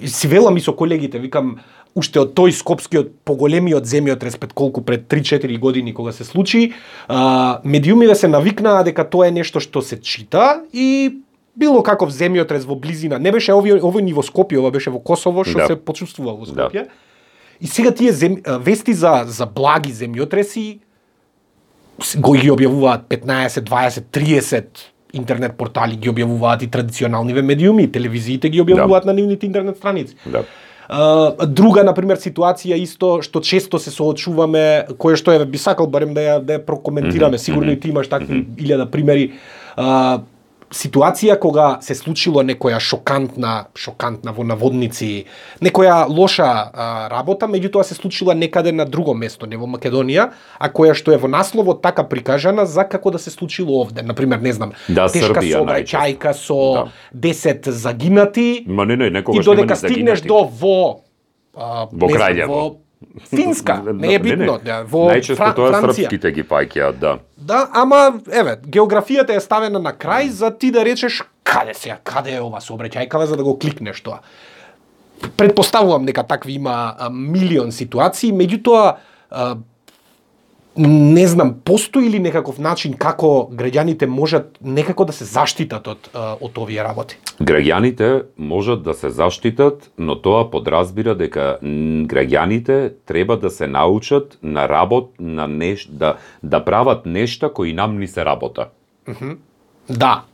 си 0.05 0.29
велам 0.29 0.57
и 0.57 0.61
со 0.61 0.73
колегите, 0.73 1.19
викам, 1.19 1.57
уште 1.97 2.21
од 2.21 2.35
тој 2.37 2.53
скопскиот 2.53 3.13
поголемиот 3.25 3.87
земјотрес 3.89 4.37
пред 4.39 4.53
колку 4.53 4.83
пред 4.85 5.09
3-4 5.09 5.59
години 5.59 5.95
кога 5.95 6.13
се 6.13 6.25
случи, 6.25 6.73
а, 7.09 7.61
медиумите 7.65 8.15
се 8.15 8.29
навикнаа 8.29 8.85
дека 8.85 9.05
тоа 9.09 9.29
е 9.29 9.31
нешто 9.33 9.61
што 9.61 9.81
се 9.83 9.97
чита 9.97 10.63
и 10.73 11.17
било 11.57 11.83
каков 11.83 12.13
земјотрес 12.13 12.67
во 12.69 12.77
близина. 12.77 13.19
Не 13.19 13.33
беше 13.33 13.53
овој 13.57 13.81
овој 13.81 14.03
ни 14.05 14.13
во 14.13 14.21
Скопје, 14.23 14.61
ова 14.61 14.71
беше 14.71 14.91
во 14.93 15.01
Косово 15.01 15.45
што 15.45 15.59
Да. 15.59 15.67
се 15.67 15.77
почувствува 15.77 16.37
во 16.37 16.45
Скопје. 16.45 16.89
И 17.61 17.67
сега 17.67 17.91
тие 17.91 18.13
зем, 18.13 18.43
вести 18.61 18.93
за 18.93 19.25
за 19.27 19.47
благи 19.47 19.93
земјотреси 19.93 20.79
го 22.21 22.33
ги 22.33 22.51
објавуваат 22.53 23.09
15, 23.09 23.65
20, 23.65 24.05
30 24.13 24.65
интернет 25.17 25.57
портали 25.59 25.97
ги 25.97 26.13
објавуваат 26.13 26.63
и 26.63 26.71
традиционалниве 26.71 27.43
медиуми, 27.43 27.89
телевизиите 27.93 28.49
ги 28.53 28.63
објавуваат 28.63 29.09
на 29.09 29.17
нивните 29.17 29.47
интернет 29.47 29.77
страници. 29.77 30.17
Да. 30.27 30.45
А, 30.89 31.47
друга 31.47 31.83
на 31.85 31.95
пример 31.95 32.21
ситуација 32.23 32.79
исто 32.79 33.17
што 33.27 33.43
често 33.43 33.81
се 33.83 33.91
соочуваме, 33.91 34.87
која 34.95 35.19
што 35.19 35.35
е 35.35 35.45
би 35.45 35.59
сакал 35.59 35.91
барем 35.91 36.15
да 36.15 36.23
ја 36.23 36.39
да 36.41 36.59
ја 36.59 36.65
прокоментираме, 36.67 37.39
сигурно 37.39 37.73
и 37.73 37.81
ти 37.81 37.91
имаш 37.91 38.09
такви 38.09 38.45
илјада 38.57 38.87
примери. 38.91 39.33
А, 39.77 40.23
ситуација 40.71 41.39
кога 41.39 41.79
се 41.81 41.95
случило 41.95 42.43
некоја 42.43 42.81
шокантна, 42.81 43.67
шокантна 43.75 44.33
во 44.33 44.45
наводници, 44.45 45.25
некоја 45.63 46.07
лоша 46.09 46.47
а, 46.47 47.09
работа, 47.11 47.47
меѓутоа 47.47 47.83
се 47.83 47.95
случила 47.95 48.35
некаде 48.35 48.73
на 48.73 48.85
друго 48.85 49.15
место, 49.15 49.47
не 49.47 49.57
во 49.57 49.67
Македонија, 49.67 50.31
а 50.59 50.69
која 50.69 50.95
што 50.95 51.13
е 51.15 51.21
во 51.23 51.29
насловот 51.29 51.83
така 51.83 52.05
прикажана 52.09 52.67
за 52.67 52.85
како 52.85 53.11
да 53.11 53.19
се 53.19 53.31
случило 53.31 53.81
овде. 53.81 54.03
Например, 54.03 54.39
не 54.39 54.53
знам, 54.53 54.73
Да, 54.89 55.09
тешка 55.09 55.41
Србија 55.41 55.61
сообраќајка 55.61 56.33
со 56.35 56.59
Да. 56.75 56.89
10 57.15 57.71
загинати, 57.71 58.65
Ма 58.67 58.85
не, 58.87 58.97
не, 58.97 59.07
и 59.07 59.41
додека 59.43 59.77
стигнеш 59.77 60.19
загинати. 60.21 60.29
до 60.29 60.45
во 60.45 61.01
а, 61.57 61.87
Во 61.93 62.09
Краљево. 62.09 62.47
во 62.49 62.86
Финска, 63.29 63.83
не 63.95 64.15
е 64.15 64.19
битно, 64.19 64.57
не, 64.65 64.77
во 64.89 65.07
Најчесто 65.11 65.37
Фра, 65.37 65.53
тоа 65.57 65.71
Франција. 65.75 66.07
српските 66.09 66.33
ги 66.33 66.45
паќаат, 66.49 66.97
да. 67.01 67.19
Да, 67.37 67.67
ама 67.73 68.21
еве, 68.33 68.57
географијата 68.65 69.37
е 69.37 69.41
ставена 69.41 69.79
на 69.79 69.93
крај 69.93 70.31
за 70.33 70.51
ти 70.51 70.71
да 70.73 70.85
речеш 70.85 71.23
каде 71.45 71.75
се, 71.75 71.97
каде 72.05 72.37
е 72.37 72.41
ова 72.41 72.61
сообраќајкава 72.61 73.29
за 73.29 73.37
да 73.37 73.45
го 73.45 73.59
кликнеш 73.59 74.01
тоа. 74.01 74.21
Предпоставувам 75.37 76.07
дека 76.07 76.25
такви 76.25 76.57
има 76.57 76.95
а, 76.99 77.11
милион 77.11 77.73
ситуации, 77.73 78.33
меѓутоа 78.33 78.97
не 80.77 81.27
знам, 81.27 81.55
постои 81.65 82.11
ли 82.11 82.19
некаков 82.21 82.59
начин 82.59 82.93
како 82.93 83.49
граѓаните 83.53 84.07
можат 84.07 84.59
некако 84.61 85.05
да 85.05 85.13
се 85.13 85.25
заштитат 85.25 85.89
од 85.89 86.11
од 86.15 86.59
овие 86.59 86.85
работи? 86.85 87.17
Граѓаните 87.41 88.27
можат 88.37 88.83
да 88.83 88.95
се 88.95 89.11
заштитат, 89.11 89.91
но 89.99 90.17
тоа 90.21 90.51
подразбира 90.51 91.15
дека 91.15 91.59
граѓаните 91.63 92.93
треба 93.07 93.37
да 93.37 93.51
се 93.51 93.67
научат 93.67 94.39
на 94.43 94.69
работ 94.69 95.13
на 95.21 95.49
неш 95.49 95.89
да 95.91 96.17
да 96.43 96.65
прават 96.65 97.07
нешта 97.07 97.53
кои 97.53 97.73
нам 97.73 97.99
ни 97.99 98.09
се 98.09 98.25
работа. 98.25 98.69
Да. 99.89 100.25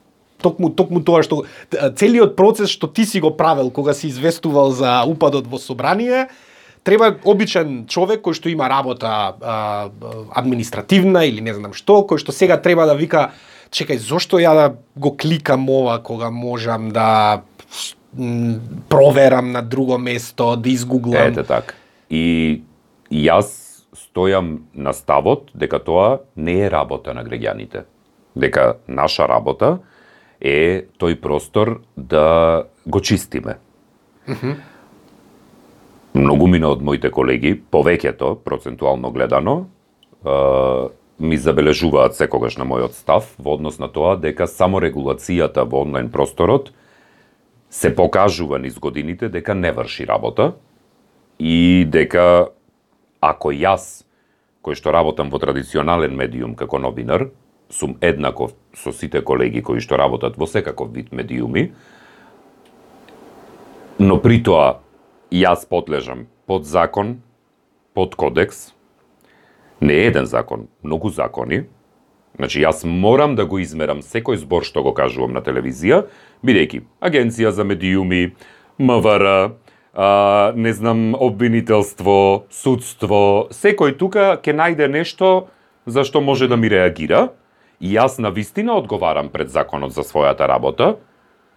Токму 0.42 0.72
токму 0.74 1.04
тоа 1.06 1.22
што 1.22 1.44
целиот 1.70 2.34
процес 2.36 2.70
што 2.70 2.90
ти 2.90 3.06
си 3.06 3.20
го 3.20 3.36
правел 3.36 3.70
кога 3.70 3.94
си 3.94 4.08
известувал 4.08 4.72
за 4.74 5.04
упадот 5.06 5.46
во 5.46 5.58
собрание, 5.58 6.26
треба 6.82 7.14
обичен 7.24 7.86
човек 7.86 8.22
кој 8.26 8.34
што 8.34 8.50
има 8.50 8.68
работа 8.70 9.34
а, 9.40 9.90
административна 10.34 11.24
или 11.26 11.40
не 11.40 11.54
знам 11.54 11.74
што, 11.74 12.02
кој 12.02 12.18
што 12.18 12.34
сега 12.34 12.58
треба 12.58 12.86
да 12.86 12.94
вика 12.98 13.30
чекај, 13.72 13.98
зошто 13.98 14.40
ја 14.42 14.54
да 14.54 14.66
го 14.96 15.14
кликам 15.16 15.68
ова 15.70 15.98
кога 16.02 16.30
можам 16.30 16.90
да 16.90 17.42
проверам 18.88 19.52
на 19.52 19.62
друго 19.62 19.98
место, 19.98 20.56
да 20.56 20.68
изгуглам. 20.68 21.32
Ете 21.32 21.42
така. 21.42 21.74
И 22.10 22.62
јас 23.08 23.48
стојам 23.96 24.68
на 24.74 24.92
ставот 24.92 25.48
дека 25.54 25.80
тоа 25.80 26.20
не 26.36 26.60
е 26.66 26.70
работа 26.70 27.14
на 27.14 27.24
граѓаните. 27.24 27.86
Дека 28.36 28.76
наша 28.88 29.28
работа 29.28 29.78
е 30.40 30.88
тој 31.00 31.16
простор 31.20 31.80
да 31.96 32.66
го 32.86 33.00
чистиме. 33.00 33.56
Многумина 36.14 36.68
од 36.68 36.82
моите 36.84 37.08
колеги, 37.10 37.54
повеќето, 37.72 38.34
процентуално 38.44 39.10
гледано, 39.10 39.54
ми 41.18 41.36
забележуваат 41.36 42.16
секогаш 42.18 42.58
на 42.60 42.66
мојот 42.68 42.92
став 42.98 43.30
во 43.38 43.54
однос 43.56 43.78
на 43.78 43.88
тоа 43.88 44.16
дека 44.20 44.46
само 44.46 44.80
регулацијата 44.82 45.64
во 45.64 45.82
онлайн 45.86 46.10
просторот 46.10 46.72
се 47.70 47.94
покажува 47.94 48.58
низ 48.58 48.76
годините 48.78 49.28
дека 49.28 49.54
не 49.54 49.72
врши 49.72 50.04
работа 50.04 50.52
и 51.38 51.86
дека 51.88 52.52
ако 53.20 53.52
јас, 53.54 54.04
кој 54.60 54.76
што 54.76 54.92
работам 54.92 55.30
во 55.30 55.40
традиционален 55.40 56.12
медиум 56.12 56.54
како 56.54 56.78
новинар, 56.78 57.30
сум 57.70 57.96
еднаков 58.00 58.52
со 58.76 58.92
сите 58.92 59.22
колеги 59.24 59.62
кои 59.62 59.80
што 59.80 59.96
работат 59.96 60.36
во 60.36 60.46
секаков 60.46 60.92
вид 60.92 61.12
медиуми, 61.12 61.72
но 63.98 64.20
при 64.20 64.42
тоа 64.42 64.82
јас 65.32 65.64
подлежам 65.68 66.26
под 66.46 66.64
закон, 66.64 67.22
под 67.94 68.14
кодекс, 68.14 68.74
не 69.80 69.94
еден 69.94 70.26
закон, 70.26 70.68
многу 70.82 71.10
закони, 71.10 71.64
Значи, 72.38 72.62
јас 72.64 72.84
морам 72.88 73.34
да 73.36 73.44
го 73.44 73.58
измерам 73.60 74.00
секој 74.00 74.40
збор 74.40 74.64
што 74.64 74.82
го 74.82 74.94
кажувам 74.96 75.34
на 75.36 75.42
телевизија, 75.44 76.06
бидејќи 76.40 76.80
Агенција 77.04 77.52
за 77.52 77.64
медиуми, 77.64 78.32
МВР, 78.78 79.52
а, 79.92 80.52
не 80.56 80.72
знам, 80.72 81.12
обвинителство, 81.14 82.46
судство, 82.48 83.48
секој 83.52 83.98
тука 84.00 84.40
ќе 84.40 84.56
најде 84.56 84.88
нешто 84.88 85.52
за 85.86 86.04
што 86.08 86.24
може 86.24 86.48
да 86.48 86.56
ми 86.56 86.72
реагира. 86.72 87.28
И 87.82 87.92
јас 87.92 88.16
на 88.22 88.30
вистина 88.30 88.78
одговарам 88.78 89.28
пред 89.28 89.50
законот 89.50 89.92
за 89.92 90.06
својата 90.06 90.48
работа, 90.48 90.96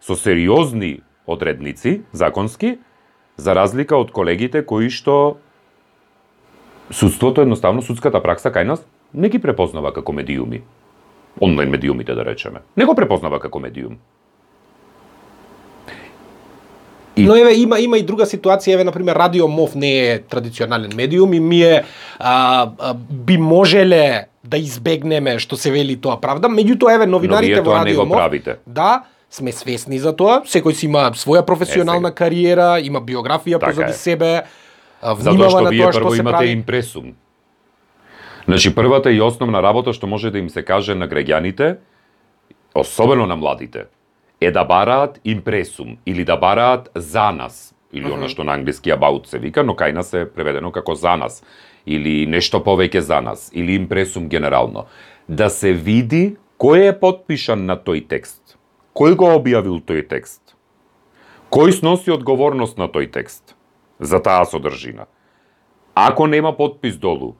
со 0.01 0.15
сериозни 0.15 0.99
одредници 1.25 2.01
законски, 2.11 2.79
за 3.37 3.55
разлика 3.55 3.97
од 3.97 4.11
колегите 4.11 4.65
кои 4.65 4.89
што 4.89 5.37
судството 6.91 7.41
едноставно 7.41 7.81
судската 7.81 8.21
пракса 8.21 8.51
кај 8.51 8.63
нас 8.63 8.85
не 9.13 9.29
ги 9.29 9.39
препознава 9.39 9.93
како 9.93 10.11
медиуми. 10.11 10.61
Онлайн 11.41 11.69
медиумите 11.69 12.13
да 12.13 12.25
речеме. 12.25 12.59
Не 12.77 12.85
го 12.85 12.95
препознава 12.95 13.39
како 13.39 13.59
медиум. 13.59 13.97
И- 17.15 17.25
Но 17.25 17.35
еве 17.35 17.53
има 17.53 17.79
има 17.79 17.97
и 17.97 18.03
друга 18.03 18.25
ситуација, 18.25 18.73
еве 18.73 18.83
на 18.83 18.91
пример 18.91 19.15
Радио 19.15 19.47
Мов 19.47 19.75
не 19.75 20.07
е 20.07 20.19
традиционален 20.19 20.91
медиум 20.95 21.33
и 21.33 21.39
ми 21.39 21.61
е 21.61 21.83
а, 22.19 22.69
а, 22.79 22.93
би 23.09 23.37
можеле 23.37 24.27
да 24.43 24.57
избегнеме 24.57 25.39
што 25.39 25.55
се 25.57 25.71
вели 25.71 25.95
тоа 25.95 26.19
правда, 26.21 26.47
меѓутоа 26.47 26.95
еве 26.95 27.05
Но 27.05 27.11
новинарите 27.11 27.53
вие 27.53 27.61
во 27.61 27.63
тоа 27.63 27.79
не 27.79 27.85
Радио 27.85 27.99
го 27.99 28.05
Мов, 28.05 28.17
правите. 28.17 28.55
Да, 28.67 29.03
сме 29.35 29.51
свесни 29.51 29.99
за 29.99 30.15
тоа. 30.15 30.41
Секој 30.47 30.73
си 30.73 30.85
има 30.87 31.11
своја 31.11 31.43
професионална 31.45 32.09
Е, 32.09 32.15
кариера, 32.15 32.79
има 32.79 33.01
биографија 33.01 33.59
Така 33.59 33.71
позади 33.71 33.91
е. 33.91 33.93
себе, 33.93 34.31
внимава 35.03 35.49
што 35.49 35.61
на 35.61 35.71
тоа 35.71 35.91
што 35.91 36.09
се 36.11 36.21
имате 36.23 36.37
прави. 36.37 36.51
импресум. 36.51 37.13
Значи, 38.47 38.75
првата 38.75 39.11
и 39.11 39.21
основна 39.21 39.61
работа 39.61 39.93
што 39.93 40.07
може 40.07 40.31
да 40.31 40.37
им 40.39 40.49
се 40.49 40.63
каже 40.63 40.95
на 40.95 41.07
граѓаните, 41.09 41.77
особено 42.75 43.25
на 43.25 43.35
младите, 43.35 43.85
е 44.41 44.51
да 44.51 44.63
бараат 44.63 45.19
импресум 45.25 45.97
или 46.05 46.25
да 46.25 46.37
бараат 46.37 46.89
за 46.95 47.31
нас, 47.31 47.73
или 47.93 48.11
она 48.11 48.29
што 48.29 48.43
на 48.43 48.53
англиски 48.53 48.91
about 48.91 49.25
се 49.25 49.39
вика, 49.39 49.63
но 49.63 49.73
кај 49.73 49.93
нас 49.93 50.13
е 50.13 50.29
преведено 50.29 50.71
како 50.71 50.95
за 50.95 51.15
нас, 51.17 51.43
или 51.87 52.27
нешто 52.27 52.59
повеќе 52.59 52.99
за 52.99 53.21
нас, 53.21 53.49
или 53.53 53.75
импресум 53.75 54.29
генерално. 54.29 54.85
Да 55.29 55.49
се 55.49 55.73
види 55.73 56.37
кој 56.59 56.89
е 56.89 56.99
подпишан 56.99 57.65
на 57.65 57.77
тој 57.77 58.07
текст, 58.07 58.44
кој 58.95 59.15
го 59.19 59.33
објавил 59.35 59.81
тој 59.83 60.05
текст, 60.07 60.55
кој 61.51 61.75
сноси 61.75 62.13
одговорност 62.15 62.79
на 62.79 62.87
тој 62.87 63.11
текст 63.11 63.55
за 63.99 64.21
таа 64.23 64.45
содржина. 64.47 65.09
Ако 65.95 66.27
нема 66.27 66.55
подпис 66.55 66.95
долу, 66.95 67.35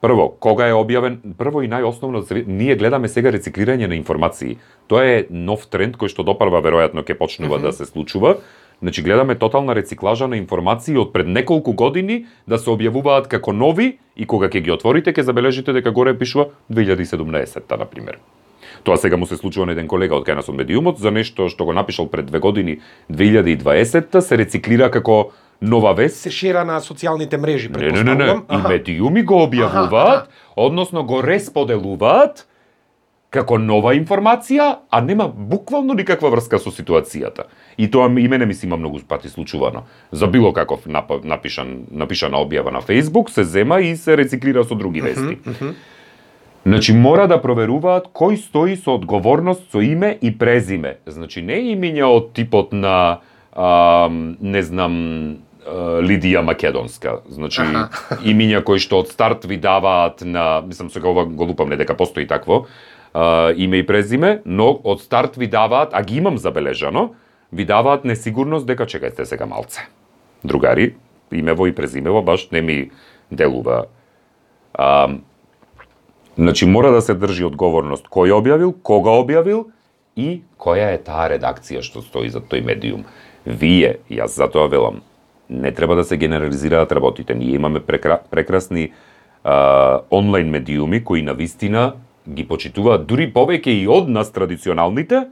Прво, 0.00 0.30
кога 0.40 0.64
е 0.70 0.72
објавен, 0.72 1.18
прво 1.36 1.60
и 1.60 1.68
најосновно, 1.68 2.22
ние 2.48 2.72
гледаме 2.80 3.08
сега 3.12 3.28
рециклирање 3.34 3.84
на 3.84 3.98
информации. 4.00 4.56
Тоа 4.88 5.04
е 5.04 5.26
нов 5.28 5.66
тренд 5.68 5.98
кој 6.00 6.08
што 6.08 6.24
допрва 6.24 6.62
веројатно 6.64 7.04
ќе 7.04 7.18
почнува 7.20 7.60
да 7.60 7.72
се 7.76 7.84
случува. 7.84 8.38
Значи 8.80 9.04
гледаме 9.04 9.36
тотална 9.36 9.76
рециклажа 9.76 10.24
на 10.24 10.40
информации 10.40 10.96
од 10.96 11.12
пред 11.12 11.28
неколку 11.28 11.76
години 11.76 12.24
да 12.48 12.56
се 12.56 12.72
објавуваат 12.72 13.28
како 13.28 13.52
нови 13.52 13.98
и 14.16 14.24
кога 14.24 14.48
ќе 14.48 14.64
ги 14.64 14.72
отворите 14.72 15.12
ќе 15.12 15.28
забележите 15.28 15.76
дека 15.76 15.92
горе 15.92 16.16
пишува 16.16 16.48
2017-та 16.72 17.76
на 17.76 17.84
пример. 17.84 18.16
Тоа 18.84 18.96
сега 18.96 19.16
му 19.16 19.26
се 19.26 19.36
случува 19.36 19.66
на 19.66 19.72
еден 19.72 19.88
колега 19.88 20.16
од 20.16 20.26
кај 20.26 20.34
нас 20.40 20.48
од 20.48 20.56
медиумот 20.56 20.98
за 20.98 21.10
нешто 21.10 21.48
што 21.48 21.64
го 21.64 21.72
напишал 21.72 22.08
пред 22.08 22.26
две 22.26 22.38
години 22.38 22.80
2020-та 23.12 24.20
се 24.20 24.38
рециклира 24.38 24.90
како 24.90 25.30
нова 25.62 25.92
вест 25.92 26.16
се 26.16 26.30
шера 26.30 26.64
на 26.64 26.80
социјалните 26.80 27.36
мрежи, 27.36 27.68
Не, 27.68 27.90
не, 27.92 28.14
не, 28.14 28.14
не. 28.14 28.40
И 28.48 28.62
медиуми 28.68 29.22
го 29.22 29.44
објавуваат, 29.46 30.30
односно 30.56 31.04
го 31.04 31.20
респоделуваат 31.22 32.46
како 33.30 33.58
нова 33.58 33.92
информација, 33.94 34.76
а 34.90 35.00
нема 35.00 35.28
буквално 35.28 35.94
никаква 35.94 36.30
врска 36.30 36.58
со 36.58 36.70
ситуацијата. 36.74 37.44
И 37.78 37.86
тоа 37.90 38.08
и 38.10 38.28
мене 38.28 38.46
ми 38.46 38.54
се 38.54 38.66
има 38.66 38.76
многу 38.76 38.98
пати 39.08 39.28
случувано. 39.28 39.82
За 40.12 40.26
било 40.26 40.52
каков 40.52 40.86
нап- 40.86 41.24
напишан 41.24 41.86
напишана 41.92 42.36
објава 42.42 42.72
на 42.72 42.82
Facebook 42.82 43.30
се 43.30 43.44
зема 43.44 43.80
и 43.80 43.96
се 43.96 44.16
рециклира 44.16 44.64
со 44.64 44.74
други 44.74 45.00
вести. 45.00 45.38
Значи 46.66 46.92
мора 46.92 47.24
да 47.28 47.40
проверуваат 47.40 48.10
кој 48.12 48.36
стои 48.36 48.76
со 48.76 48.98
одговорност 48.98 49.70
со 49.72 49.80
име 49.80 50.12
и 50.20 50.32
презиме. 50.36 50.98
Значи 51.06 51.42
не 51.42 51.56
имиња 51.72 52.04
од 52.04 52.32
типот 52.36 52.72
на 52.76 53.20
а, 53.52 54.08
не 54.10 54.62
знам 54.62 54.96
Лидија 56.04 56.42
Македонска. 56.44 57.20
Значи 57.28 57.62
имиња 58.32 58.62
кои 58.64 58.80
што 58.82 59.00
од 59.04 59.08
старт 59.12 59.44
ви 59.48 59.56
даваат 59.60 60.24
на, 60.24 60.60
мислам 60.66 60.90
сега 60.90 61.08
ова 61.08 61.24
го 61.24 61.48
лупам 61.52 61.68
не 61.68 61.76
дека 61.80 61.96
постои 61.96 62.26
такво, 62.26 62.66
а, 63.14 63.52
име 63.56 63.80
и 63.80 63.86
презиме, 63.86 64.40
но 64.44 64.72
од 64.84 65.00
старт 65.00 65.36
ви 65.36 65.46
даваат, 65.46 65.90
а 65.92 66.02
ги 66.02 66.18
имам 66.20 66.38
забележано, 66.38 67.14
ви 67.52 67.64
даваат 67.64 68.04
несигурност 68.04 68.66
дека 68.66 68.86
чекајте 68.86 69.24
сега 69.24 69.46
малце. 69.46 69.88
Другари, 70.44 70.94
имево 71.32 71.66
и 71.66 71.74
презимево 71.74 72.22
баш 72.22 72.50
не 72.50 72.62
ми 72.62 72.90
делува. 73.30 73.84
А, 74.74 75.08
Значи 76.40 76.66
мора 76.66 76.90
да 76.90 77.02
се 77.04 77.12
држи 77.20 77.44
одговорност 77.44 78.06
кој 78.08 78.32
објавил, 78.32 78.70
кога 78.80 79.12
објавил 79.20 79.66
и 80.16 80.40
која 80.56 80.86
е 80.94 81.00
таа 81.04 81.26
редакција 81.28 81.82
што 81.84 82.00
стои 82.00 82.30
за 82.32 82.40
тој 82.40 82.62
медиум. 82.64 83.02
Вие, 83.44 83.98
јас 84.08 84.38
затоа 84.40 84.70
велам, 84.72 85.02
не 85.50 85.68
треба 85.68 85.98
да 85.98 86.04
се 86.04 86.16
генерализираат 86.16 86.92
работите. 86.96 87.34
Ние 87.34 87.60
имаме 87.60 87.82
прекра, 87.84 88.22
прекрасни 88.30 88.92
а, 89.44 90.00
онлайн 90.10 90.48
медиуми 90.48 91.04
кои 91.04 91.20
на 91.22 91.34
вистина 91.34 91.92
ги 92.24 92.46
почитуваат 92.48 93.04
дури 93.04 93.26
повеќе 93.28 93.74
и 93.76 93.84
од 93.84 94.08
нас 94.08 94.32
традиционалните, 94.32 95.26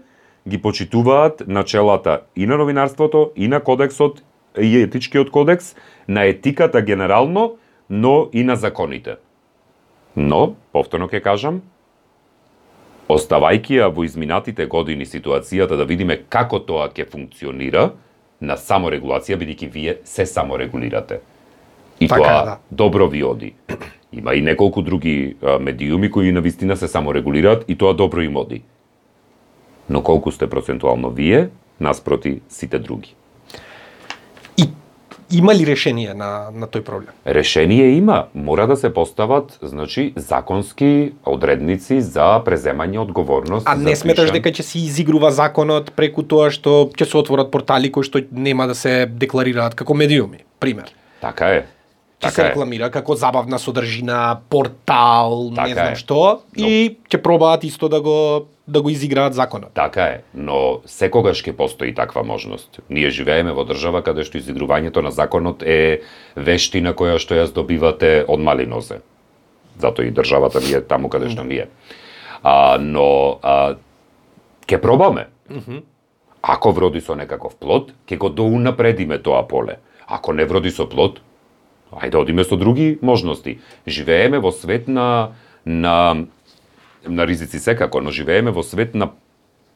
ги 0.49 0.61
почитуваат 0.61 1.41
начелата 1.47 2.21
и 2.37 2.47
на 2.47 2.59
новинарството, 2.61 3.31
и 3.37 3.49
на 3.49 3.61
кодексот, 3.61 4.21
и 4.61 4.77
етичкиот 4.83 5.31
кодекс, 5.31 5.73
на 6.09 6.29
етиката 6.29 6.83
генерално, 6.83 7.57
но 7.89 8.29
и 8.33 8.45
на 8.45 8.57
законите. 8.57 9.17
Но, 10.17 10.55
повторно 10.73 11.09
ќе 11.09 11.21
кажам, 11.23 11.61
оставајќи 13.09 13.81
ја 13.81 13.89
во 13.95 14.05
изминатите 14.05 14.67
години 14.67 15.07
ситуацијата 15.07 15.77
да 15.77 15.85
видиме 15.85 16.17
како 16.29 16.61
тоа 16.61 16.89
ќе 16.93 17.09
функционира 17.11 17.91
на 18.41 18.57
саморегулација, 18.57 19.39
бидејќи 19.39 19.71
вие 19.73 19.99
се 20.05 20.27
саморегулирате. 20.27 21.21
И 22.01 22.09
Така 22.09 22.23
тоа 22.23 22.45
да. 22.45 22.59
добро 22.71 23.09
ви 23.09 23.23
оди. 23.25 23.55
Има 24.13 24.35
и 24.35 24.43
неколку 24.43 24.83
други 24.83 25.37
медиуми 25.61 26.11
кои 26.11 26.33
на 26.33 26.41
вистина 26.41 26.77
се 26.77 26.89
саморегулираат 26.89 27.65
и 27.69 27.77
тоа 27.77 27.95
добро 27.95 28.23
им 28.23 28.37
оди. 28.37 28.63
Но 29.91 30.03
колку 30.03 30.33
сте 30.33 30.51
процентуално 30.51 31.11
вие 31.11 31.49
наспроти 31.81 32.41
сите 32.49 32.79
други? 32.79 33.15
Има 35.31 35.55
ли 35.55 35.67
решение 35.67 36.15
на, 36.15 36.49
на 36.55 36.67
тој 36.67 36.81
проблем? 36.83 37.13
Решение 37.27 37.91
има, 37.97 38.27
мора 38.35 38.67
да 38.67 38.77
се 38.77 38.89
постават, 38.95 39.59
значи, 39.63 40.13
законски 40.17 41.13
одредници 41.27 42.01
за 42.01 42.41
преземање 42.45 42.99
одговорност. 42.99 43.69
А 43.69 43.77
не 43.77 43.97
сметаш 43.97 44.33
дека 44.33 44.49
ќе 44.49 44.63
се 44.65 44.79
изигрува 44.79 45.31
законот 45.31 45.93
преку 45.93 46.23
тоа 46.25 46.49
што 46.51 46.89
ќе 46.97 47.05
се 47.05 47.19
отворат 47.21 47.51
портали 47.53 47.93
кои 47.93 48.05
што 48.09 48.25
нема 48.33 48.67
да 48.67 48.75
се 48.75 49.07
декларираат 49.07 49.75
како 49.77 49.95
медиуми, 49.95 50.45
пример. 50.61 50.89
Така 51.21 51.53
е. 51.61 51.67
Ќе 52.19 52.31
се 52.31 52.35
Така 52.35 52.43
е. 52.43 52.51
рекламира 52.51 52.91
како 52.91 53.15
забавна 53.15 53.59
содржина, 53.59 54.41
портал, 54.51 55.53
Така 55.55 55.69
не 55.69 55.75
знам 55.75 55.93
е. 55.93 55.97
што, 55.97 56.41
и 56.57 56.97
ќе 57.11 57.21
пробаат 57.23 57.65
исто 57.65 57.89
да 57.89 58.01
го 58.01 58.49
да 58.69 58.83
го 58.83 58.91
изиграат 58.91 59.35
законот. 59.35 59.71
Така 59.75 60.05
е, 60.05 60.21
но 60.35 60.81
секогаш 60.85 61.41
ќе 61.41 61.57
постои 61.57 61.95
таква 61.95 62.23
можност. 62.23 62.81
Ние 62.93 63.11
живееме 63.11 63.55
во 63.57 63.65
држава 63.65 64.03
каде 64.05 64.29
што 64.29 64.37
изигрувањето 64.37 65.01
на 65.01 65.11
законот 65.11 65.65
е 65.65 66.05
вештина 66.37 66.93
која 66.93 67.17
што 67.17 67.35
ја 67.35 67.49
здобивате 67.49 68.29
од 68.29 68.41
мали 68.45 68.69
нозе. 68.69 69.01
Затоа 69.81 70.05
и 70.05 70.13
државата 70.13 70.61
ни 70.61 70.77
е 70.77 70.85
таму 70.85 71.09
каде 71.09 71.33
што 71.33 71.49
ни 71.49 71.65
е. 71.65 71.69
А, 72.45 72.77
но 72.77 73.41
а, 73.43 73.81
ќе 74.69 74.81
пробаме. 74.85 75.33
Ако 76.43 76.73
вроди 76.73 77.01
со 77.01 77.17
некаков 77.17 77.57
плод, 77.57 77.97
ќе 78.05 78.21
го 78.21 78.29
доунапредиме 78.29 79.19
тоа 79.19 79.49
поле. 79.49 79.81
Ако 80.07 80.33
не 80.37 80.45
вроди 80.45 80.71
со 80.71 80.85
плод, 80.85 81.25
ајде 81.89 82.21
одиме 82.21 82.45
со 82.45 82.57
други 82.57 82.99
можности. 83.01 83.59
Живееме 83.89 84.39
во 84.39 84.53
свет 84.53 84.89
на 84.89 85.33
на 85.65 86.27
на 87.07 87.27
ризици 87.27 87.59
секако, 87.59 88.01
но 88.01 88.11
живееме 88.11 88.51
во 88.51 88.63
свет 88.63 88.95
на 88.95 89.11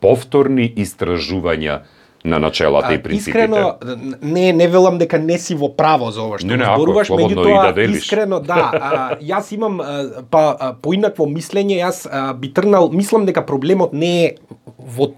повторни 0.00 0.66
истражувања 0.76 1.82
на 2.24 2.38
начелата 2.38 2.88
А, 2.88 2.94
и 2.94 3.02
принципите. 3.02 3.38
Искрено, 3.38 3.74
не, 4.22 4.52
не 4.52 4.68
велам 4.68 4.98
дека 4.98 5.18
не 5.18 5.38
си 5.38 5.54
во 5.58 5.72
право 5.76 6.10
за 6.10 6.22
ова 6.22 6.38
што 6.38 6.46
Не, 6.46 6.56
не, 6.56 6.64
зборуваш, 6.64 7.10
меѓутоа, 7.10 7.72
да 7.74 7.82
искрено, 7.82 8.38
да, 8.40 8.70
а, 8.72 9.16
јас 9.18 9.50
имам 9.54 9.80
а, 9.82 10.22
па 10.30 10.42
а, 10.54 10.72
поинакво 10.74 11.26
мислење, 11.26 11.80
јас 11.82 12.06
а, 12.06 12.32
би 12.34 12.52
тргнал, 12.54 12.90
мислам 12.94 13.26
дека 13.26 13.42
проблемот 13.42 13.92
не 13.92 14.12
е 14.26 14.36
во 14.78 15.12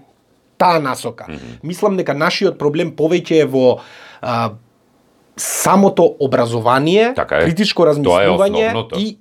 таа 0.57 0.79
насока. 0.81 1.27
Мислам 1.63 1.97
дека 1.97 2.17
нашиот 2.17 2.57
проблем 2.57 2.95
повеќе 2.97 3.43
е 3.43 3.45
во 3.45 3.79
а, 4.21 4.57
самото 5.37 6.07
образование, 6.19 7.13
Така 7.15 7.43
е. 7.43 7.45
критичко 7.45 7.85
е 7.85 7.89
размислување 7.91 8.65
основното. 8.65 8.99
и 8.99 9.17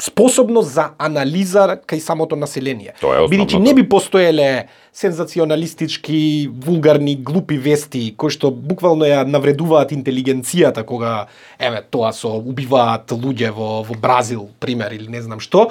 способност 0.00 0.72
за 0.72 0.90
анализа 0.98 1.76
кај 1.84 2.00
самото 2.00 2.36
население. 2.36 2.94
Бидејќи 3.02 3.60
не 3.60 3.74
би 3.76 3.84
постоеле 3.88 4.68
сензационалистички, 4.96 6.48
вулгарни, 6.48 7.16
глупи 7.16 7.58
вести 7.60 8.14
кои 8.16 8.32
што 8.32 8.50
буквално 8.50 9.04
ја 9.04 9.26
навредуваат 9.28 9.92
интелигенцијата 9.92 10.84
кога 10.88 11.28
еве 11.60 11.84
тоа 11.90 12.14
со 12.16 12.32
убиваат 12.38 13.12
луѓе 13.12 13.52
во 13.52 13.82
во 13.84 13.94
Бразил, 13.94 14.48
пример 14.60 14.92
или 14.96 15.08
не 15.12 15.20
знам 15.22 15.40
што, 15.40 15.68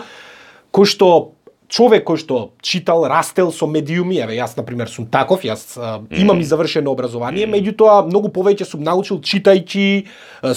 кој 0.71 0.85
што 0.85 1.36
човек 1.67 2.05
кој 2.07 2.19
што 2.21 2.37
читал, 2.63 3.05
растел 3.07 3.51
со 3.51 3.67
медиуми, 3.67 4.17
еве 4.23 4.37
јас 4.39 4.55
на 4.57 4.63
пример 4.63 4.89
сум 4.89 5.07
таков, 5.11 5.43
јас 5.43 5.75
а, 5.75 5.99
имам 6.15 6.39
и 6.39 6.47
завршено 6.47 6.91
образование, 6.91 7.47
меѓутоа 7.47 8.05
многу 8.07 8.31
повеќе 8.31 8.67
сум 8.67 8.85
научил 8.87 9.19
читајќи, 9.19 9.87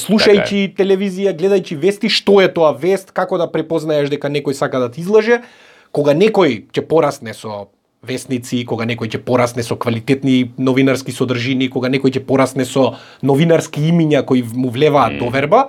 слушајќи 0.04 0.62
телевизија, 0.78 1.34
гледајќи 1.34 1.80
вести, 1.82 2.08
што 2.08 2.38
е 2.40 2.48
тоа 2.52 2.72
вест, 2.78 3.10
како 3.12 3.38
да 3.38 3.50
препознаеш 3.50 4.10
дека 4.10 4.30
некој 4.30 4.54
сака 4.54 4.78
да 4.78 4.90
те 4.90 5.02
излаже, 5.02 5.42
кога 5.90 6.14
некој 6.14 6.70
ќе 6.70 6.86
порасне 6.86 7.34
со 7.34 7.66
вестници, 8.06 8.62
кога 8.64 8.86
некој 8.88 9.10
ќе 9.12 9.20
порасне 9.24 9.66
со 9.66 9.76
квалитетни 9.76 10.52
новинарски 10.58 11.12
содржини, 11.12 11.68
кога 11.68 11.90
некој 11.92 12.16
ќе 12.16 12.24
порасне 12.24 12.64
со 12.64 12.94
новинарски 13.22 13.82
имиња 13.90 14.22
кои 14.24 14.42
му 14.42 14.70
влеваат 14.70 15.18
доверба, 15.18 15.68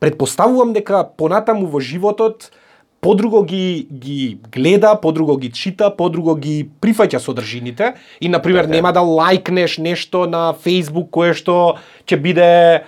предпоставувам 0.00 0.72
дека 0.72 1.04
понатаму 1.04 1.66
во 1.66 1.80
животот 1.80 2.50
подруго 3.00 3.42
ги 3.42 3.86
ги 3.92 4.38
гледа, 4.52 4.94
подруго 5.00 5.36
ги 5.36 5.50
чита, 5.52 5.90
подруго 5.90 6.34
ги 6.34 6.68
прифаќа 6.80 7.18
содржините 7.18 7.94
и 8.20 8.28
на 8.28 8.42
пример 8.42 8.64
Така 8.66 8.74
е. 8.74 8.76
нема 8.76 8.92
да 8.92 9.00
лајкнеш 9.00 9.78
нешто 9.78 10.26
на 10.26 10.54
Facebook 10.54 11.10
кое 11.10 11.34
што 11.34 11.78
ќе 12.06 12.16
биде 12.16 12.50
е, 12.74 12.82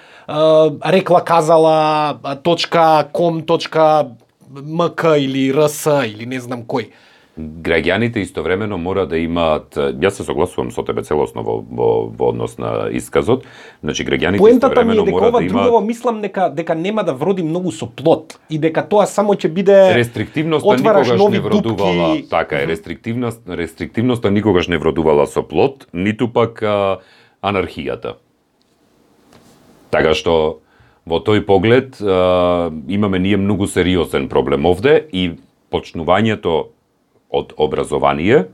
рекла 0.84 1.24
казала 1.24 2.18
точка 2.42 3.06
ком 3.12 3.42
точка 3.42 4.10
мк 4.50 5.04
или 5.18 5.52
рс 5.54 5.86
или 6.06 6.26
не 6.26 6.40
знам 6.40 6.66
кој. 6.66 6.90
Граѓаните 7.62 8.22
истовремено 8.24 8.78
мора 8.78 9.06
да 9.06 9.18
имаат 9.18 9.76
јас 9.76 10.20
се 10.20 10.24
согласувам 10.24 10.70
со 10.70 10.82
тебе 10.82 11.02
целосно 11.02 11.42
во, 11.42 11.58
во, 11.60 11.88
во 12.08 12.30
однос 12.30 12.58
на 12.58 12.88
исказот. 12.92 13.44
Значи 13.82 14.04
граѓаните 14.04 14.38
Поентата 14.38 14.84
ми 14.84 14.92
е 14.92 15.00
истовремено 15.00 15.04
дека 15.04 15.16
мора 15.16 15.28
ова 15.28 15.40
да 15.40 15.44
имаат 15.44 15.66
друго 15.66 15.80
мислам 15.86 16.20
дека 16.20 16.48
дека 16.54 16.74
нема 16.74 17.04
да 17.04 17.14
вроди 17.14 17.42
многу 17.42 17.72
со 17.72 17.86
плод 17.86 18.38
и 18.50 18.58
дека 18.58 18.84
тоа 18.88 19.06
само 19.06 19.34
ќе 19.34 19.48
биде 19.48 19.78
Рестриктивноста 19.94 20.76
никогаш 20.76 21.08
не 21.30 21.40
вродувала, 21.40 22.08
дупки. 22.08 22.28
така 22.28 22.56
е, 22.62 22.66
рестриктивност, 22.66 23.42
рестриктивноста 23.48 24.30
никогаш 24.30 24.68
не 24.68 24.78
вродувала 24.78 25.26
со 25.26 25.42
плод, 25.42 25.86
ниту 25.92 26.28
пак 26.28 26.62
а, 26.62 27.00
анархијата. 27.42 28.16
Така 29.90 30.14
што 30.14 30.60
во 31.06 31.18
тој 31.18 31.44
поглед 31.46 31.98
а, 32.00 32.70
имаме 32.88 33.18
ние 33.18 33.36
многу 33.36 33.66
сериозен 33.66 34.28
проблем 34.28 34.66
овде 34.66 35.00
и 35.12 35.32
почнувањето 35.70 36.70
од 37.30 37.54
образование 37.56 38.44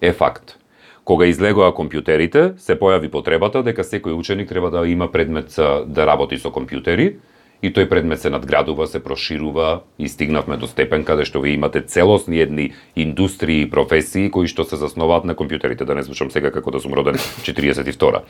е 0.00 0.12
факт. 0.12 0.58
Кога 1.04 1.26
излегоа 1.26 1.72
компјутерите, 1.74 2.54
се 2.58 2.76
појави 2.78 3.10
потребата 3.10 3.62
дека 3.66 3.82
секој 3.82 4.14
ученик 4.14 4.48
треба 4.48 4.70
да 4.70 4.86
има 4.86 5.10
предмет 5.10 5.50
за- 5.50 5.84
да 5.86 6.06
работи 6.06 6.38
со 6.38 6.50
компјутери 6.50 7.16
и 7.62 7.70
тој 7.70 7.88
предмет 7.88 8.20
се 8.20 8.30
надградува, 8.30 8.86
се 8.86 9.02
проширува 9.02 9.82
и 9.98 10.08
стигнавме 10.08 10.56
до 10.56 10.66
степен 10.66 11.04
каде 11.04 11.24
што 11.24 11.40
ви 11.40 11.54
имате 11.54 11.80
целосни 11.80 12.40
едни 12.40 12.72
индустрии 12.96 13.62
и 13.62 13.70
професии 13.70 14.30
кои 14.30 14.46
што 14.46 14.64
се 14.64 14.76
засноваат 14.76 15.24
на 15.24 15.34
компјутерите, 15.34 15.84
да 15.84 15.94
не 15.94 16.02
звучам 16.02 16.30
сега 16.30 16.50
како 16.50 16.70
да 16.70 16.80
сум 16.80 16.94
роден 16.94 17.14
42 17.42 18.22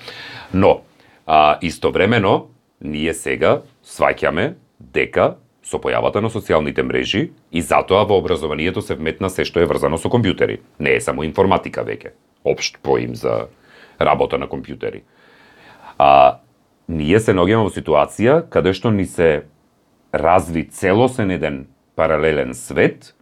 Но, 0.54 0.80
а, 1.26 1.58
истовремено, 1.62 2.46
ние 2.80 3.14
сега 3.14 3.62
сваќаме 3.84 4.54
дека 4.80 5.36
со 5.72 5.80
појавата 5.80 6.20
на 6.20 6.28
социјалните 6.28 6.84
мрежи 6.84 7.30
и 7.50 7.62
затоа 7.64 8.04
во 8.04 8.18
образованието 8.20 8.84
се 8.84 8.98
вметна 9.00 9.30
се 9.32 9.46
што 9.48 9.62
е 9.62 9.68
врзано 9.70 9.96
со 9.96 10.12
компјутери. 10.12 10.60
Не 10.78 10.98
е 10.98 11.00
само 11.00 11.24
информатика 11.24 11.84
веќе, 11.86 12.12
општ 12.44 12.78
поим 12.82 13.16
за 13.16 13.48
работа 14.00 14.38
на 14.38 14.46
компјутери. 14.46 15.02
А, 15.98 16.40
ние 16.88 17.20
се 17.20 17.32
ногиме 17.32 17.64
во 17.64 17.72
ситуација 17.72 18.42
каде 18.50 18.76
што 18.76 18.92
ни 18.92 19.08
се 19.08 19.48
разви 20.12 20.68
целосен 20.68 21.32
еден 21.32 21.66
паралелен 21.96 22.52
свет, 22.54 23.14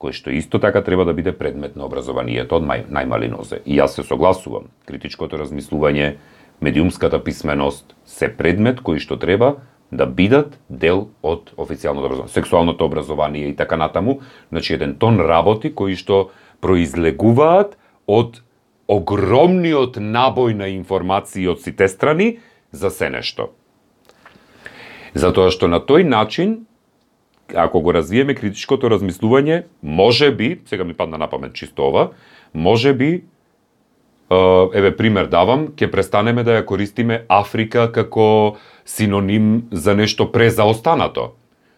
кој 0.00 0.12
што 0.12 0.32
исто 0.36 0.60
така 0.60 0.82
треба 0.84 1.04
да 1.08 1.14
биде 1.16 1.32
предмет 1.32 1.76
на 1.76 1.86
образованието 1.88 2.60
од 2.60 2.66
најмали 2.68 3.30
нозе. 3.32 3.62
И 3.64 3.78
јас 3.80 3.96
се 3.96 4.04
согласувам. 4.04 4.68
Критичкото 4.84 5.40
размислување, 5.40 6.16
медиумската 6.60 7.22
писменост 7.24 7.96
се 8.04 8.28
предмет 8.28 8.82
кој 8.84 9.00
што 9.00 9.16
треба 9.16 9.64
да 9.94 10.06
бидат 10.06 10.58
дел 10.68 11.08
од 11.22 11.52
официјалното 11.56 12.10
образование, 12.10 12.34
сексуалното 12.34 12.84
образование 12.84 13.48
и 13.48 13.56
така 13.56 13.76
натаму, 13.76 14.20
значи 14.50 14.74
еден 14.74 14.96
тон 14.98 15.20
работи 15.20 15.70
кои 15.74 15.94
што 15.96 16.30
произлегуваат 16.60 17.78
од 18.06 18.42
огромниот 18.90 19.96
набој 19.96 20.54
на 20.58 20.68
информации 20.68 21.46
од 21.48 21.62
сите 21.62 21.88
страни 21.88 22.38
за 22.72 22.90
се 22.90 23.10
нешто. 23.10 23.52
Затоа 25.14 25.54
што 25.54 25.70
на 25.70 25.78
тој 25.78 26.02
начин, 26.02 26.66
ако 27.54 27.80
го 27.80 27.94
развиеме 27.94 28.34
критичкото 28.34 28.90
размислување, 28.90 29.64
може 29.82 30.32
би, 30.32 30.58
сега 30.66 30.84
ми 30.84 30.94
падна 30.94 31.18
на 31.18 31.30
памет 31.30 31.54
чисто 31.54 31.86
ова, 31.86 32.10
може 32.52 32.92
би, 32.92 33.24
еве 34.74 34.96
пример 34.96 35.28
давам, 35.30 35.68
ќе 35.76 35.90
престанеме 35.92 36.42
да 36.42 36.58
ја 36.58 36.64
користиме 36.66 37.24
Африка 37.28 37.90
како 37.92 38.56
синоним 38.84 39.68
за 39.72 39.94
нешто 39.94 40.32
презаостанато. 40.32 41.32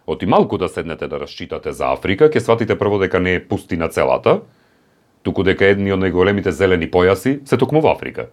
Оти 0.06 0.26
малку 0.26 0.58
да 0.58 0.68
седнете 0.68 1.08
да 1.08 1.20
расчитате 1.20 1.72
за 1.72 1.92
Африка, 1.92 2.30
ќе 2.30 2.38
сватите 2.38 2.78
прво 2.78 2.98
дека 2.98 3.20
не 3.20 3.34
е 3.34 3.42
пустина 3.42 3.88
целата, 3.88 4.40
туку 5.22 5.42
дека 5.42 5.66
едни 5.66 5.90
од 5.90 5.98
најголемите 6.02 6.54
зелени 6.54 6.86
појаси 6.86 7.40
се 7.46 7.58
токму 7.58 7.82
во 7.82 7.90
Африка. 7.94 8.30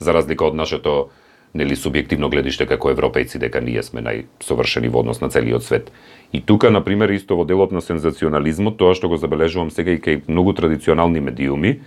За 0.00 0.12
разлика 0.12 0.48
од 0.48 0.56
нашето 0.56 1.10
нели 1.54 1.76
субјективно 1.76 2.30
гледиште 2.32 2.66
како 2.66 2.90
европејци 2.90 3.38
дека 3.38 3.60
ние 3.60 3.82
сме 3.82 4.02
најсовршени 4.02 4.88
во 4.88 5.04
однос 5.04 5.20
на 5.20 5.28
целиот 5.30 5.64
свет. 5.64 5.92
И 6.32 6.40
тука 6.40 6.70
на 6.70 6.80
пример 6.84 7.12
исто 7.12 7.36
во 7.36 7.44
делот 7.44 7.72
на 7.72 7.80
сензационализмот, 7.80 8.78
тоа 8.78 8.94
што 8.94 9.08
го 9.08 9.20
забележувам 9.20 9.70
сега 9.70 9.92
и 9.92 10.00
кај 10.00 10.24
многу 10.26 10.52
традиционални 10.52 11.20
медиуми, 11.20 11.80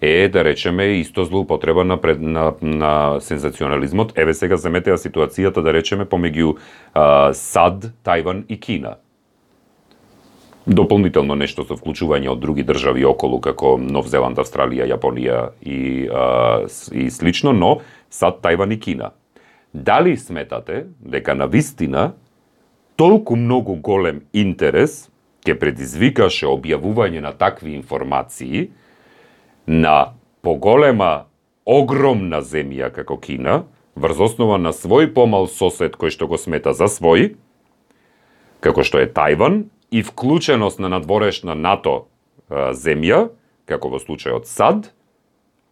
е 0.00 0.28
да 0.28 0.44
речеме 0.44 0.84
исто 0.84 1.24
злоупотреба 1.24 1.84
на, 1.84 1.96
пред, 2.00 2.20
на, 2.20 2.54
на 2.62 3.20
сензационализмот. 3.20 4.12
Еве 4.18 4.34
сега 4.34 4.56
земете 4.56 4.94
ја 4.94 5.00
ситуацијата 5.00 5.62
да 5.62 5.72
речеме 5.72 6.06
помеѓу 6.06 6.56
а, 6.94 7.34
САД, 7.34 7.92
Тајван 8.04 8.44
и 8.48 8.60
Кина 8.60 8.96
дополнително 10.68 11.34
нешто 11.34 11.64
со 11.64 11.76
вклучување 11.78 12.28
од 12.28 12.40
други 12.42 12.62
држави 12.66 13.04
околу 13.08 13.40
како 13.40 13.76
Нов 13.80 14.08
Зеланд, 14.12 14.38
Австралија, 14.38 14.88
Јапонија 14.92 15.38
и 15.64 16.08
а, 16.12 16.66
и 16.92 17.08
слично, 17.10 17.52
но 17.52 17.80
сад 18.10 18.42
Тајван 18.44 18.74
и 18.76 18.80
Кина. 18.80 19.12
Дали 19.72 20.16
сметате 20.16 20.86
дека 21.00 21.34
на 21.34 21.46
вистина 21.46 22.12
толку 22.96 23.36
многу 23.36 23.76
голем 23.76 24.22
интерес 24.32 25.08
ќе 25.46 25.56
предизвикаше 25.56 26.46
објавување 26.46 27.24
на 27.24 27.32
такви 27.32 27.74
информации 27.76 28.68
на 29.68 30.14
поголема 30.42 31.28
огромна 31.68 32.40
земја 32.40 32.88
како 32.90 33.18
Кина, 33.20 33.66
врз 33.96 34.20
основа 34.30 34.56
на 34.58 34.72
свој 34.72 35.12
помал 35.12 35.46
сосед 35.46 35.98
кој 36.00 36.14
што 36.14 36.26
го 36.26 36.40
смета 36.40 36.72
за 36.72 36.88
свој, 36.88 37.34
како 38.64 38.82
што 38.82 39.02
е 39.02 39.10
Тајван, 39.12 39.68
и 39.90 40.02
вклученост 40.02 40.80
на 40.80 40.88
надворешна 40.88 41.54
НАТО 41.54 42.08
земја, 42.50 43.28
како 43.68 43.92
во 43.92 44.00
случајот 44.00 44.48
САД, 44.48 44.88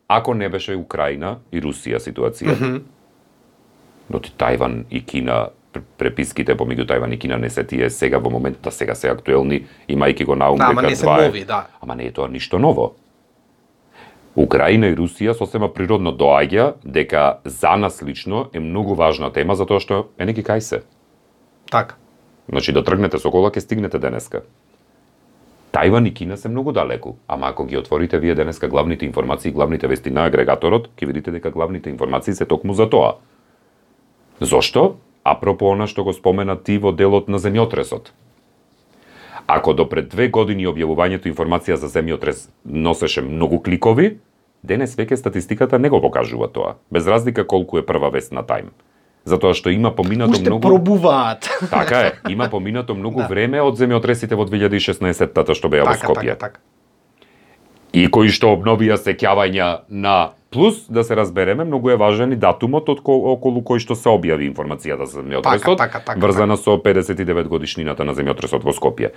ако 0.09 0.35
не 0.35 0.49
беше 0.49 0.77
Украина 0.77 1.39
и 1.53 1.61
Русија 1.61 1.99
ситуација. 1.99 2.53
Mm 2.53 2.63
-hmm. 2.63 2.81
Но 4.09 4.19
ти 4.19 4.33
Тајван 4.39 4.85
и 4.91 5.05
Кина, 5.07 5.49
пр- 5.73 5.83
преписките 5.99 6.57
помеѓу 6.57 6.87
Тајван 6.87 7.15
и 7.15 7.19
Кина 7.19 7.37
не 7.37 7.51
се 7.51 7.65
тие 7.65 7.91
сега 7.91 8.19
во 8.19 8.31
моментот, 8.31 8.75
сега 8.75 8.95
се 8.95 9.09
актуелни, 9.09 9.67
имајќи 9.89 10.25
го 10.25 10.35
на 10.35 10.51
ум 10.51 10.59
Да, 10.59 10.65
ама 10.65 10.83
дека 10.83 10.91
не 10.91 10.97
се 10.97 11.07
нови, 11.07 11.45
да. 11.45 11.67
Ама 11.81 11.95
не 11.95 12.05
е 12.07 12.13
тоа 12.13 12.29
ништо 12.29 12.59
ново. 12.59 12.95
Украина 14.37 14.91
и 14.93 14.97
Русија 14.97 15.33
сосема 15.33 15.71
природно 15.73 16.13
доаѓа 16.13 16.75
дека 16.85 17.39
за 17.45 17.77
нас 17.81 18.03
лично 18.03 18.51
е 18.53 18.61
многу 18.61 18.95
важна 18.95 19.31
тема 19.33 19.57
затоа 19.57 19.81
што 19.81 20.09
е 20.19 20.27
неки 20.29 20.45
кај 20.45 20.61
се. 20.61 20.83
Така. 21.71 21.97
Значи 22.49 22.73
да 22.73 22.85
тргнете 22.85 23.19
со 23.19 23.33
кола 23.33 23.51
ќе 23.51 23.65
стигнете 23.65 23.99
денеска. 23.99 24.43
Тајван 25.73 26.09
и 26.09 26.13
Кина 26.15 26.37
се 26.37 26.49
многу 26.49 26.73
далеку, 26.73 27.17
ама 27.29 27.49
ако 27.49 27.65
ги 27.65 27.77
отворите 27.77 28.19
вие 28.19 28.35
денеска 28.35 28.69
главните 28.69 29.07
информации, 29.07 29.53
главните 29.53 29.89
вести 29.89 30.11
на 30.11 30.25
агрегаторот, 30.29 30.89
ќе 30.97 31.07
видите 31.07 31.31
дека 31.31 31.51
главните 31.51 31.91
информации 31.91 32.35
се 32.35 32.45
токму 32.45 32.75
за 32.75 32.91
тоа. 32.91 33.17
Зошто? 34.41 34.97
Апропо 35.25 35.73
она 35.73 35.89
што 35.89 36.05
го 36.05 36.13
спомена 36.13 36.57
ти 36.57 36.79
во 36.79 36.93
делот 36.93 37.29
на 37.29 37.41
земјотресот. 37.41 38.13
Ако 39.47 39.75
до 39.75 39.89
пред 39.89 40.09
две 40.09 40.29
години 40.29 40.67
објавувањето 40.67 41.31
информација 41.31 41.75
за 41.79 41.87
земјотрес 41.87 42.49
носеше 42.65 43.23
многу 43.23 43.61
кликови, 43.63 44.19
денес 44.63 44.97
веќе 44.99 45.17
статистиката 45.17 45.79
не 45.79 45.89
го 45.89 46.01
покажува 46.03 46.49
тоа, 46.49 46.75
без 46.91 47.07
разлика 47.07 47.47
колку 47.47 47.79
е 47.79 47.87
прва 47.87 48.11
вест 48.11 48.33
на 48.33 48.43
Тајм. 48.43 48.75
Затоа 49.27 49.55
што 49.55 49.71
има 49.71 49.91
поминато 49.91 50.39
Уште 50.39 50.51
многу 50.51 50.63
пробуваат. 50.69 51.51
Така 51.71 52.01
е, 52.01 52.13
има 52.29 52.51
поминато 52.51 52.95
многу 52.95 53.21
Да. 53.21 53.27
време 53.27 53.61
од 53.63 53.79
земјотресите 53.79 54.35
во 54.35 54.47
2016-тата 54.47 55.55
што 55.55 55.69
беа 55.69 55.83
во 55.85 55.95
така, 55.95 56.07
Скопје. 56.07 56.35
така, 56.35 56.37
така. 56.37 56.61
И 57.93 58.07
кои 58.11 58.29
што 58.29 58.55
обновија 58.55 58.99
сеќавања 58.99 59.87
на 59.89 60.31
плюс 60.57 60.87
да 60.89 61.05
се 61.05 61.15
разбереме, 61.15 61.65
многу 61.65 61.91
е 61.91 61.97
важен 61.97 62.33
и 62.33 62.37
датумот 62.37 62.89
од 62.89 63.01
ко- 63.01 63.33
околу 63.33 63.61
кој 63.63 63.79
што 63.79 63.95
се 63.95 64.09
објави 64.09 64.47
информацијата 64.47 65.05
за 65.05 65.21
земјотресот, 65.21 65.77
Така, 65.77 65.77
така, 65.77 66.01
така, 66.03 66.19
врзана 66.19 66.57
со 66.57 66.77
59 66.79 67.45
годишнината 67.47 68.03
на 68.03 68.13
земјотресот 68.13 68.63
во 68.63 68.73
Скопје. 68.73 69.13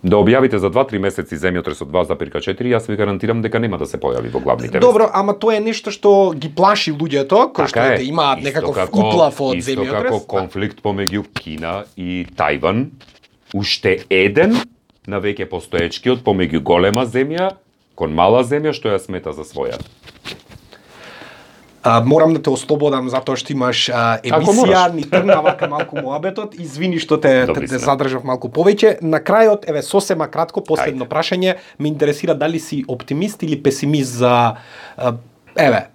Да 0.00 0.16
објавите 0.16 0.56
за 0.56 0.70
2-3 0.70 0.98
месеци 1.00 1.34
земјотресот 1.36 1.90
2,4, 1.90 2.38
јас 2.64 2.86
ви 2.86 2.94
гарантирам 2.96 3.42
дека 3.42 3.58
нема 3.58 3.78
да 3.78 3.86
се 3.86 3.98
појави 3.98 4.30
во 4.30 4.38
главните 4.38 4.78
Добро, 4.78 5.10
ама 5.12 5.34
тоа 5.34 5.56
е 5.56 5.60
нешто 5.60 5.90
што 5.90 6.32
ги 6.32 6.48
плаши 6.48 6.92
луѓето, 6.92 7.52
кои 7.52 7.66
што 7.66 7.74
Така 7.74 7.94
ете, 7.94 8.04
имаат 8.04 8.38
Исто 8.38 8.48
некаков 8.48 8.74
како- 8.76 8.98
уплав 9.00 9.40
од 9.40 9.56
Исто 9.56 9.70
земјотрес. 9.72 10.02
како 10.04 10.18
Да. 10.20 10.26
конфликт 10.28 10.78
помеѓу 10.80 11.24
Кина 11.34 11.84
и 11.96 12.26
Тајван, 12.30 12.86
уште 13.52 13.98
еден 14.08 14.54
на 15.04 15.18
веќе 15.18 15.46
постоечкиот 15.46 16.22
помеѓу 16.22 16.60
голема 16.60 17.02
земја 17.04 17.50
кон 17.96 18.14
мала 18.14 18.44
земја 18.44 18.70
што 18.72 18.88
ја 18.88 19.00
смета 19.00 19.32
за 19.32 19.42
своја. 19.42 19.82
А, 21.82 22.00
морам 22.04 22.34
да 22.34 22.42
те 22.42 22.50
ослободам 22.50 23.08
затоа 23.08 23.38
што 23.38 23.52
имаш 23.54 23.86
а, 23.94 24.18
емисија, 24.26 24.88
ни 24.94 25.04
тргна 25.06 25.38
вака 25.44 25.68
малку 25.70 26.00
муабетот. 26.02 26.56
Извини 26.58 26.98
што 26.98 27.20
те, 27.22 27.46
те, 27.46 27.66
те 27.70 27.78
задржав 27.78 28.24
малку 28.26 28.50
повеќе. 28.50 28.98
На 29.02 29.22
крајот, 29.22 29.68
еве 29.70 29.82
сосема 29.86 30.26
кратко 30.26 30.60
последно 30.64 31.06
Ајде. 31.06 31.12
прашање, 31.12 31.54
ме 31.78 31.88
интересира 31.88 32.34
дали 32.34 32.58
си 32.58 32.82
оптимист 32.88 33.42
или 33.46 33.60
песимист 33.62 34.18
за 34.18 34.58
а, 34.96 35.14
еве 35.54 35.86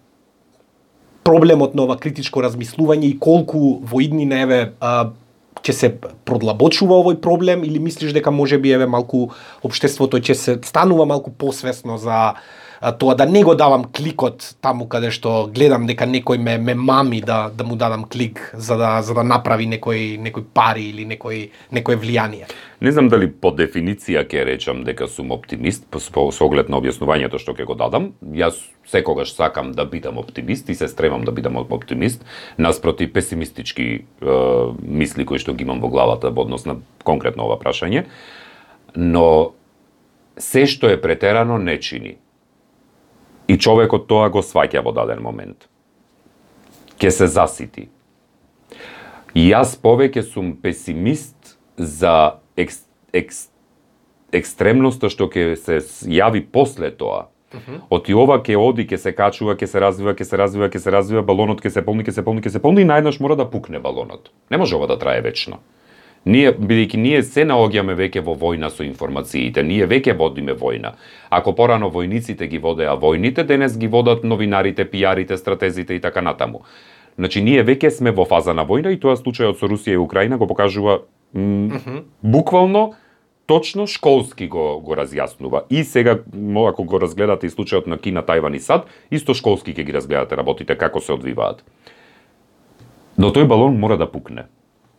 проблемот 1.23 1.75
на 1.75 1.83
ова 1.87 1.97
критичко 1.99 2.43
размислување 2.43 3.11
и 3.11 3.19
колку 3.19 3.79
во 3.83 4.01
иднина 4.03 4.41
еве 4.43 4.61
а, 4.79 5.11
ќе 5.63 5.75
се 5.75 5.89
продлабочува 6.27 6.99
овој 6.99 7.19
проблем 7.23 7.63
или 7.63 7.79
мислиш 7.79 8.13
дека 8.15 8.31
може 8.31 8.57
би 8.59 8.73
еве 8.75 8.87
малку 8.87 9.29
општеството 9.63 10.19
ќе 10.19 10.35
се 10.35 10.57
станува 10.63 11.05
малку 11.07 11.31
посвесно 11.31 11.97
за 11.97 12.35
тоа 12.91 13.15
да 13.15 13.25
не 13.25 13.43
го 13.43 13.55
давам 13.55 13.85
кликот 13.95 14.55
таму 14.61 14.87
каде 14.91 15.11
што 15.11 15.47
гледам 15.47 15.87
дека 15.87 16.05
некој 16.05 16.37
ме 16.37 16.57
ме 16.57 16.75
мами 16.75 17.21
да 17.21 17.49
да 17.49 17.63
му 17.63 17.75
дадам 17.75 18.03
клик 18.03 18.51
за 18.53 18.75
да 18.77 19.01
за 19.01 19.13
да 19.13 19.23
направи 19.23 19.67
некој 19.67 20.19
некој 20.19 20.43
пари 20.53 20.89
или 20.89 21.05
некој 21.05 21.49
некое 21.71 21.97
влијание. 21.97 22.51
Не 22.81 22.91
знам 22.91 23.07
дали 23.07 23.29
по 23.31 23.51
дефиниција 23.55 24.25
ќе 24.27 24.43
речам 24.43 24.83
дека 24.83 25.07
сум 25.07 25.31
оптимист 25.31 25.85
по 25.91 25.99
со 26.31 26.45
оглед 26.45 26.69
на 26.69 26.77
објаснувањето 26.81 27.39
што 27.39 27.53
ќе 27.53 27.65
го 27.65 27.75
дадам. 27.79 28.13
Јас 28.19 28.59
секогаш 28.85 29.33
сакам 29.33 29.71
да 29.71 29.85
бидам 29.85 30.17
оптимист 30.17 30.69
и 30.69 30.75
се 30.75 30.87
стремам 30.87 31.23
да 31.23 31.31
бидам 31.31 31.57
оптимист 31.57 32.25
наспроти 32.57 33.07
песимистички 33.07 33.83
е, 33.93 34.03
мисли 34.81 35.25
кои 35.25 35.39
што 35.39 35.53
ги 35.53 35.63
имам 35.63 35.79
во 35.79 35.87
главата 35.87 36.31
во 36.31 36.43
однос 36.43 36.65
на 36.65 36.75
конкретно 37.03 37.47
ова 37.47 37.59
прашање. 37.59 38.05
Но 38.95 39.53
се 40.37 40.65
што 40.65 40.89
е 40.89 41.01
претерано 41.01 41.57
не 41.57 41.79
чини. 41.79 42.17
И 43.47 43.57
човекот 43.57 44.07
тоа 44.07 44.29
го 44.29 44.41
сваќа 44.41 44.83
во 44.83 44.91
даден 44.91 45.21
момент. 45.23 45.67
Ке 46.97 47.11
се 47.11 47.27
засити. 47.27 47.89
И 49.35 49.49
јас 49.49 49.75
повеќе 49.81 50.23
сум 50.23 50.55
песимист 50.61 51.57
за 51.77 52.39
екс, 52.55 52.85
екс, 53.13 53.49
екстремноста 54.31 55.09
што 55.09 55.27
ќе 55.27 55.55
се 55.57 55.81
јави 56.07 56.45
после 56.45 56.91
тоа. 56.91 57.33
-huh. 57.53 57.79
Оти 57.89 58.13
ова 58.13 58.39
ќе 58.39 58.57
оди, 58.57 58.85
ќе 58.87 58.97
се 58.97 59.13
качува, 59.15 59.55
ќе 59.55 59.67
се 59.67 59.79
развива, 59.79 60.13
ќе 60.13 60.27
се 60.27 60.37
развива, 60.37 60.69
ќе 60.69 60.79
се 60.79 60.91
развива, 60.91 61.23
балонот 61.25 61.61
ќе 61.61 61.69
се 61.69 61.85
полни, 61.85 62.03
ќе 62.03 62.11
се 62.11 62.25
полни, 62.25 62.41
ќе 62.41 62.53
се 62.55 62.61
полни 62.61 62.83
и 62.83 62.89
најднаш 62.89 63.19
мора 63.21 63.37
да 63.39 63.49
пукне 63.49 63.79
балонот. 63.79 64.31
Не 64.51 64.57
може 64.57 64.75
ова 64.75 64.87
да 64.87 64.97
трае 64.99 65.21
вечно. 65.21 65.59
Ние, 66.25 66.53
бидејќи 66.55 66.97
ние 66.97 67.19
се 67.23 67.43
наоѓаме 67.43 67.97
веќе 67.99 68.21
во 68.23 68.35
војна 68.39 68.69
со 68.71 68.85
информациите, 68.85 69.63
ние 69.63 69.87
веќе 69.87 70.15
водиме 70.17 70.55
војна. 70.55 70.93
Ако 71.29 71.51
порано 71.55 71.89
војниците 71.91 72.47
ги 72.47 72.61
водеа 72.63 72.95
војните, 72.95 73.43
денес 73.43 73.75
ги 73.77 73.87
водат 73.87 74.23
новинарите, 74.23 74.85
пиарите, 74.85 75.37
стратезите 75.37 75.93
и 75.93 75.99
така 75.99 76.21
натаму. 76.21 76.63
Значи, 77.17 77.41
ние 77.41 77.63
веќе 77.63 77.91
сме 77.91 78.11
во 78.11 78.25
фаза 78.25 78.53
на 78.53 78.63
војна 78.65 78.93
и 78.93 78.99
тоа 78.99 79.17
случајот 79.19 79.59
со 79.59 79.67
Русија 79.67 79.99
и 79.99 80.01
Украина 80.01 80.37
го 80.37 80.47
покажува 80.47 81.01
mm 81.33 81.69
-hmm. 81.69 82.03
буквално 82.21 82.93
точно 83.45 83.87
школски 83.87 84.47
го, 84.47 84.79
го 84.79 84.95
разјаснува. 84.95 85.63
И 85.69 85.83
сега, 85.83 86.19
ако 86.67 86.83
го 86.83 86.99
разгледате 86.99 87.47
и 87.47 87.49
случајот 87.49 87.87
на 87.87 87.97
Кина, 87.97 88.23
Тајван 88.23 88.55
и 88.55 88.59
САД, 88.59 88.87
исто 89.11 89.33
школски 89.33 89.73
ќе 89.73 89.83
ги 89.83 89.91
разгледате 89.93 90.35
работите, 90.35 90.77
како 90.77 90.99
се 90.99 91.13
одвиваат. 91.13 91.63
Но 93.17 93.29
тој 93.29 93.47
балон 93.47 93.79
мора 93.79 93.97
да 93.97 94.11
пукне. 94.11 94.45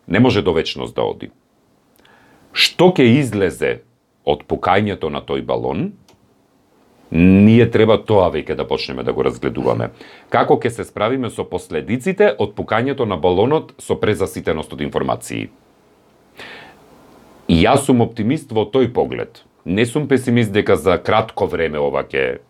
Не 0.07 0.21
може 0.21 0.43
до 0.43 0.53
вечност 0.53 0.95
да 0.95 1.03
оди. 1.03 1.31
Што 2.53 2.93
ќе 2.95 3.07
излезе 3.19 3.83
од 4.25 4.45
пукањето 4.49 5.11
на 5.11 5.21
тој 5.25 5.43
балон, 5.45 5.93
ние 7.15 7.67
треба 7.71 7.97
тоа 7.99 8.31
веќе 8.33 8.57
да 8.59 8.67
почнеме 8.67 9.03
да 9.03 9.13
го 9.13 9.23
разгледуваме. 9.23 9.91
Како 10.31 10.57
ќе 10.59 10.71
се 10.71 10.85
справиме 10.85 11.31
со 11.31 11.45
последиците 11.45 12.33
од 12.39 12.55
пукањето 12.55 13.07
на 13.07 13.17
балонот 13.17 13.75
со 13.79 13.97
презаситеност 13.99 14.73
од 14.73 14.81
информации. 14.81 15.49
И 17.49 17.61
јас 17.63 17.87
сум 17.87 18.01
оптимист 18.01 18.53
во 18.53 18.65
тој 18.65 18.93
поглед. 18.93 19.45
Не 19.65 19.87
сум 19.87 20.09
песимист 20.09 20.53
дека 20.53 20.77
за 20.77 20.99
кратко 20.99 21.47
време 21.47 21.79
ова 21.79 22.05
ќе 22.05 22.41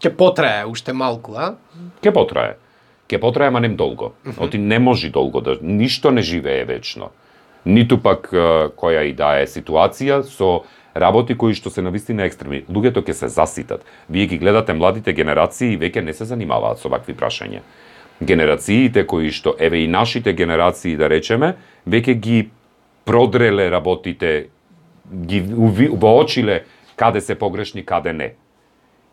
ќе 0.00 0.10
потрае 0.16 0.64
уште 0.64 0.92
малку, 0.96 1.36
а? 1.36 1.54
Ќе 2.00 2.12
потрае 2.16 2.56
ќе 3.10 3.20
потрае 3.20 3.50
ма 3.50 3.60
нем 3.60 3.76
долго. 3.76 4.12
Mm 4.24 4.32
-hmm. 4.32 4.44
Оти 4.44 4.58
не 4.58 4.78
може 4.78 5.10
долго 5.10 5.40
да 5.40 5.58
ништо 5.62 6.10
не 6.10 6.22
живее 6.22 6.64
вечно. 6.64 7.10
Ниту 7.66 7.98
пак 7.98 8.32
која 8.76 9.02
и 9.02 9.12
да 9.12 9.40
е 9.40 9.46
ситуација 9.46 10.22
со 10.22 10.62
работи 10.94 11.34
кои 11.34 11.54
што 11.54 11.70
се 11.70 11.82
навистина 11.82 12.24
екстремни. 12.24 12.64
Луѓето 12.64 13.02
ќе 13.02 13.12
се 13.12 13.28
заситат. 13.28 13.84
Вие 14.10 14.26
ги 14.26 14.38
гледате 14.38 14.72
младите 14.72 15.12
генерации 15.12 15.72
и 15.72 15.78
веќе 15.78 16.00
не 16.00 16.12
се 16.12 16.24
занимаваат 16.24 16.78
со 16.78 16.88
вакви 16.88 17.14
прашања. 17.14 17.60
Генерациите 18.20 19.06
кои 19.06 19.30
што 19.30 19.54
еве 19.58 19.84
и 19.84 19.88
нашите 19.88 20.32
генерации 20.32 20.96
да 20.96 21.08
речеме, 21.08 21.54
веќе 21.88 22.14
ги 22.14 22.50
продреле 23.04 23.70
работите, 23.70 24.46
ги 25.24 25.40
воочиле 25.90 26.64
каде 26.96 27.20
се 27.20 27.34
погрешни, 27.34 27.84
каде 27.84 28.12
не. 28.12 28.34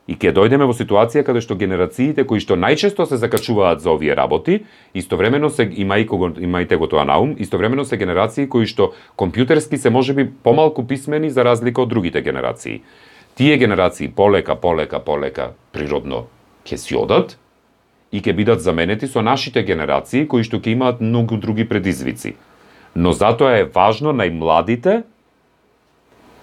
И 0.08 0.16
ќе 0.16 0.32
дојдеме 0.32 0.64
во 0.64 0.72
ситуација 0.72 1.26
каде 1.28 1.42
што 1.44 1.58
генерациите 1.60 2.24
кои 2.24 2.40
што 2.40 2.56
најчесто 2.56 3.04
се 3.10 3.20
закачуваат 3.20 3.82
за 3.84 3.92
овие 3.92 4.16
работи, 4.16 4.62
истовремено 4.96 5.50
се 5.52 5.68
и 5.68 5.84
мајкот 5.84 6.40
имајте 6.40 6.78
го 6.80 6.88
тоа 6.88 7.04
на 7.04 7.18
ум, 7.20 7.36
истовремено 7.38 7.84
се 7.84 8.00
генерации 8.00 8.48
кои 8.48 8.66
што 8.66 8.94
компјутерски 9.20 9.76
се 9.76 9.92
можеби 9.92 10.24
помалку 10.44 10.88
писмени 10.88 11.30
за 11.30 11.44
разлика 11.44 11.84
од 11.84 11.92
другите 11.92 12.22
генерации. 12.22 12.82
Тие 13.36 13.58
генерации 13.58 14.08
полека, 14.08 14.56
полека, 14.56 15.00
полека 15.04 15.52
природно 15.76 16.28
ќе 16.64 16.78
си 16.78 16.96
одат 16.96 17.36
и 18.12 18.22
ќе 18.24 18.32
бидат 18.34 18.64
заменети 18.64 19.12
со 19.12 19.22
нашите 19.22 19.64
генерации 19.64 20.24
кои 20.24 20.48
што 20.48 20.62
ќе 20.64 20.72
имаат 20.72 21.04
многу 21.04 21.36
други 21.36 21.68
предизвици. 21.68 22.38
Но 22.96 23.12
затоа 23.12 23.60
е 23.60 23.68
важно 23.68 24.16
најмладите 24.16 25.04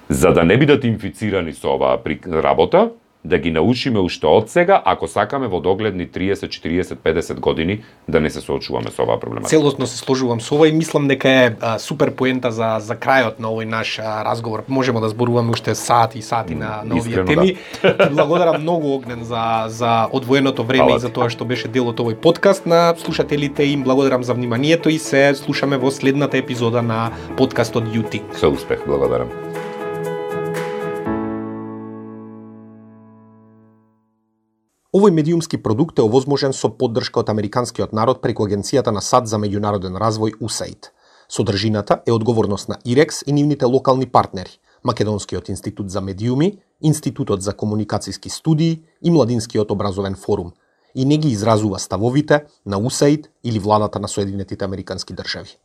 за 0.08 0.34
да 0.36 0.44
не 0.44 0.60
бидат 0.60 0.84
инфицирани 0.84 1.56
со 1.56 1.72
оваа 1.74 1.96
работа, 2.44 2.90
да 3.24 3.38
ги 3.38 3.50
научиме 3.50 3.98
уште 3.98 4.26
од 4.26 4.50
сега, 4.50 4.82
ако 4.84 5.08
сакаме 5.08 5.48
во 5.48 5.60
догледни 5.60 6.04
30, 6.08 6.48
40, 6.48 6.96
50 7.00 7.40
години 7.40 7.80
да 8.08 8.20
не 8.20 8.30
се 8.30 8.40
соочуваме 8.40 8.90
со 8.90 9.02
оваа 9.02 9.20
проблематика. 9.20 9.48
Целосно 9.48 9.86
се 9.86 9.96
сложувам 9.96 10.40
со 10.40 10.54
ова 10.54 10.68
и 10.68 10.72
мислам 10.72 11.08
дека 11.08 11.28
е 11.28 11.54
а, 11.60 11.78
супер 11.78 12.14
поента 12.14 12.52
за 12.52 12.76
за 12.80 12.94
крајот 12.94 13.40
на 13.40 13.48
овој 13.48 13.64
наш 13.64 13.98
а, 13.98 14.24
разговор. 14.24 14.64
Можеме 14.68 15.00
да 15.00 15.08
зборуваме 15.08 15.50
уште 15.50 15.74
сати 15.74 16.18
и 16.18 16.22
сати 16.22 16.54
на, 16.54 16.82
на 16.84 16.96
овие 17.00 17.10
Искрено, 17.10 17.26
теми. 17.26 17.56
Да. 17.82 18.08
благодарам 18.10 18.62
многу 18.62 18.94
Огнен 18.94 19.24
за 19.24 19.64
за 19.68 20.08
одвоеното 20.12 20.64
време 20.64 20.92
Хvala. 20.92 20.96
и 20.96 21.00
за 21.00 21.08
тоа 21.08 21.30
што 21.30 21.44
беше 21.44 21.68
дел 21.68 21.88
од 21.88 22.00
овој 22.00 22.20
подкаст. 22.20 22.66
На 22.66 22.94
слушателите 22.96 23.64
им 23.64 23.82
благодарам 23.82 24.24
за 24.24 24.34
вниманието 24.34 24.88
и 24.88 24.98
се 24.98 25.34
слушаме 25.34 25.76
во 25.80 25.90
следната 25.90 26.36
епизода 26.36 26.82
на 26.82 27.10
подкастот 27.36 27.88
Јути. 27.88 28.20
Со 28.36 28.52
успех, 28.52 28.84
благодарам. 28.86 29.63
Овој 34.94 35.10
медиумски 35.10 35.58
продукт 35.58 35.98
е 35.98 36.04
овозможен 36.06 36.52
со 36.54 36.68
поддршка 36.70 37.18
од 37.24 37.30
американскиот 37.32 37.94
народ 37.98 38.20
преку 38.22 38.44
Агенцијата 38.46 38.92
на 38.94 39.00
САД 39.02 39.26
за 39.26 39.40
меѓународен 39.42 39.98
развој 39.98 40.36
USAID. 40.38 40.92
Содржината 41.26 41.96
е 42.06 42.12
одговорност 42.14 42.68
на 42.68 42.76
ИРЕКС 42.84 43.24
и 43.26 43.32
нивните 43.32 43.64
локални 43.64 44.06
партнери, 44.06 44.54
Македонскиот 44.84 45.48
институт 45.48 45.90
за 45.90 46.00
медиуми, 46.00 46.60
Институтот 46.80 47.42
за 47.42 47.52
комуникацијски 47.52 48.28
студии 48.28 48.84
и 49.02 49.10
Младинскиот 49.10 49.70
образовен 49.70 50.14
форум, 50.14 50.52
и 50.94 51.04
не 51.04 51.18
ги 51.18 51.28
изразува 51.28 51.78
ставовите 51.78 52.44
на 52.66 52.78
USAID 52.78 53.26
или 53.44 53.58
владата 53.58 53.98
на 54.00 54.08
Соединетите 54.08 54.64
Американски 54.64 55.14
држави. 55.14 55.58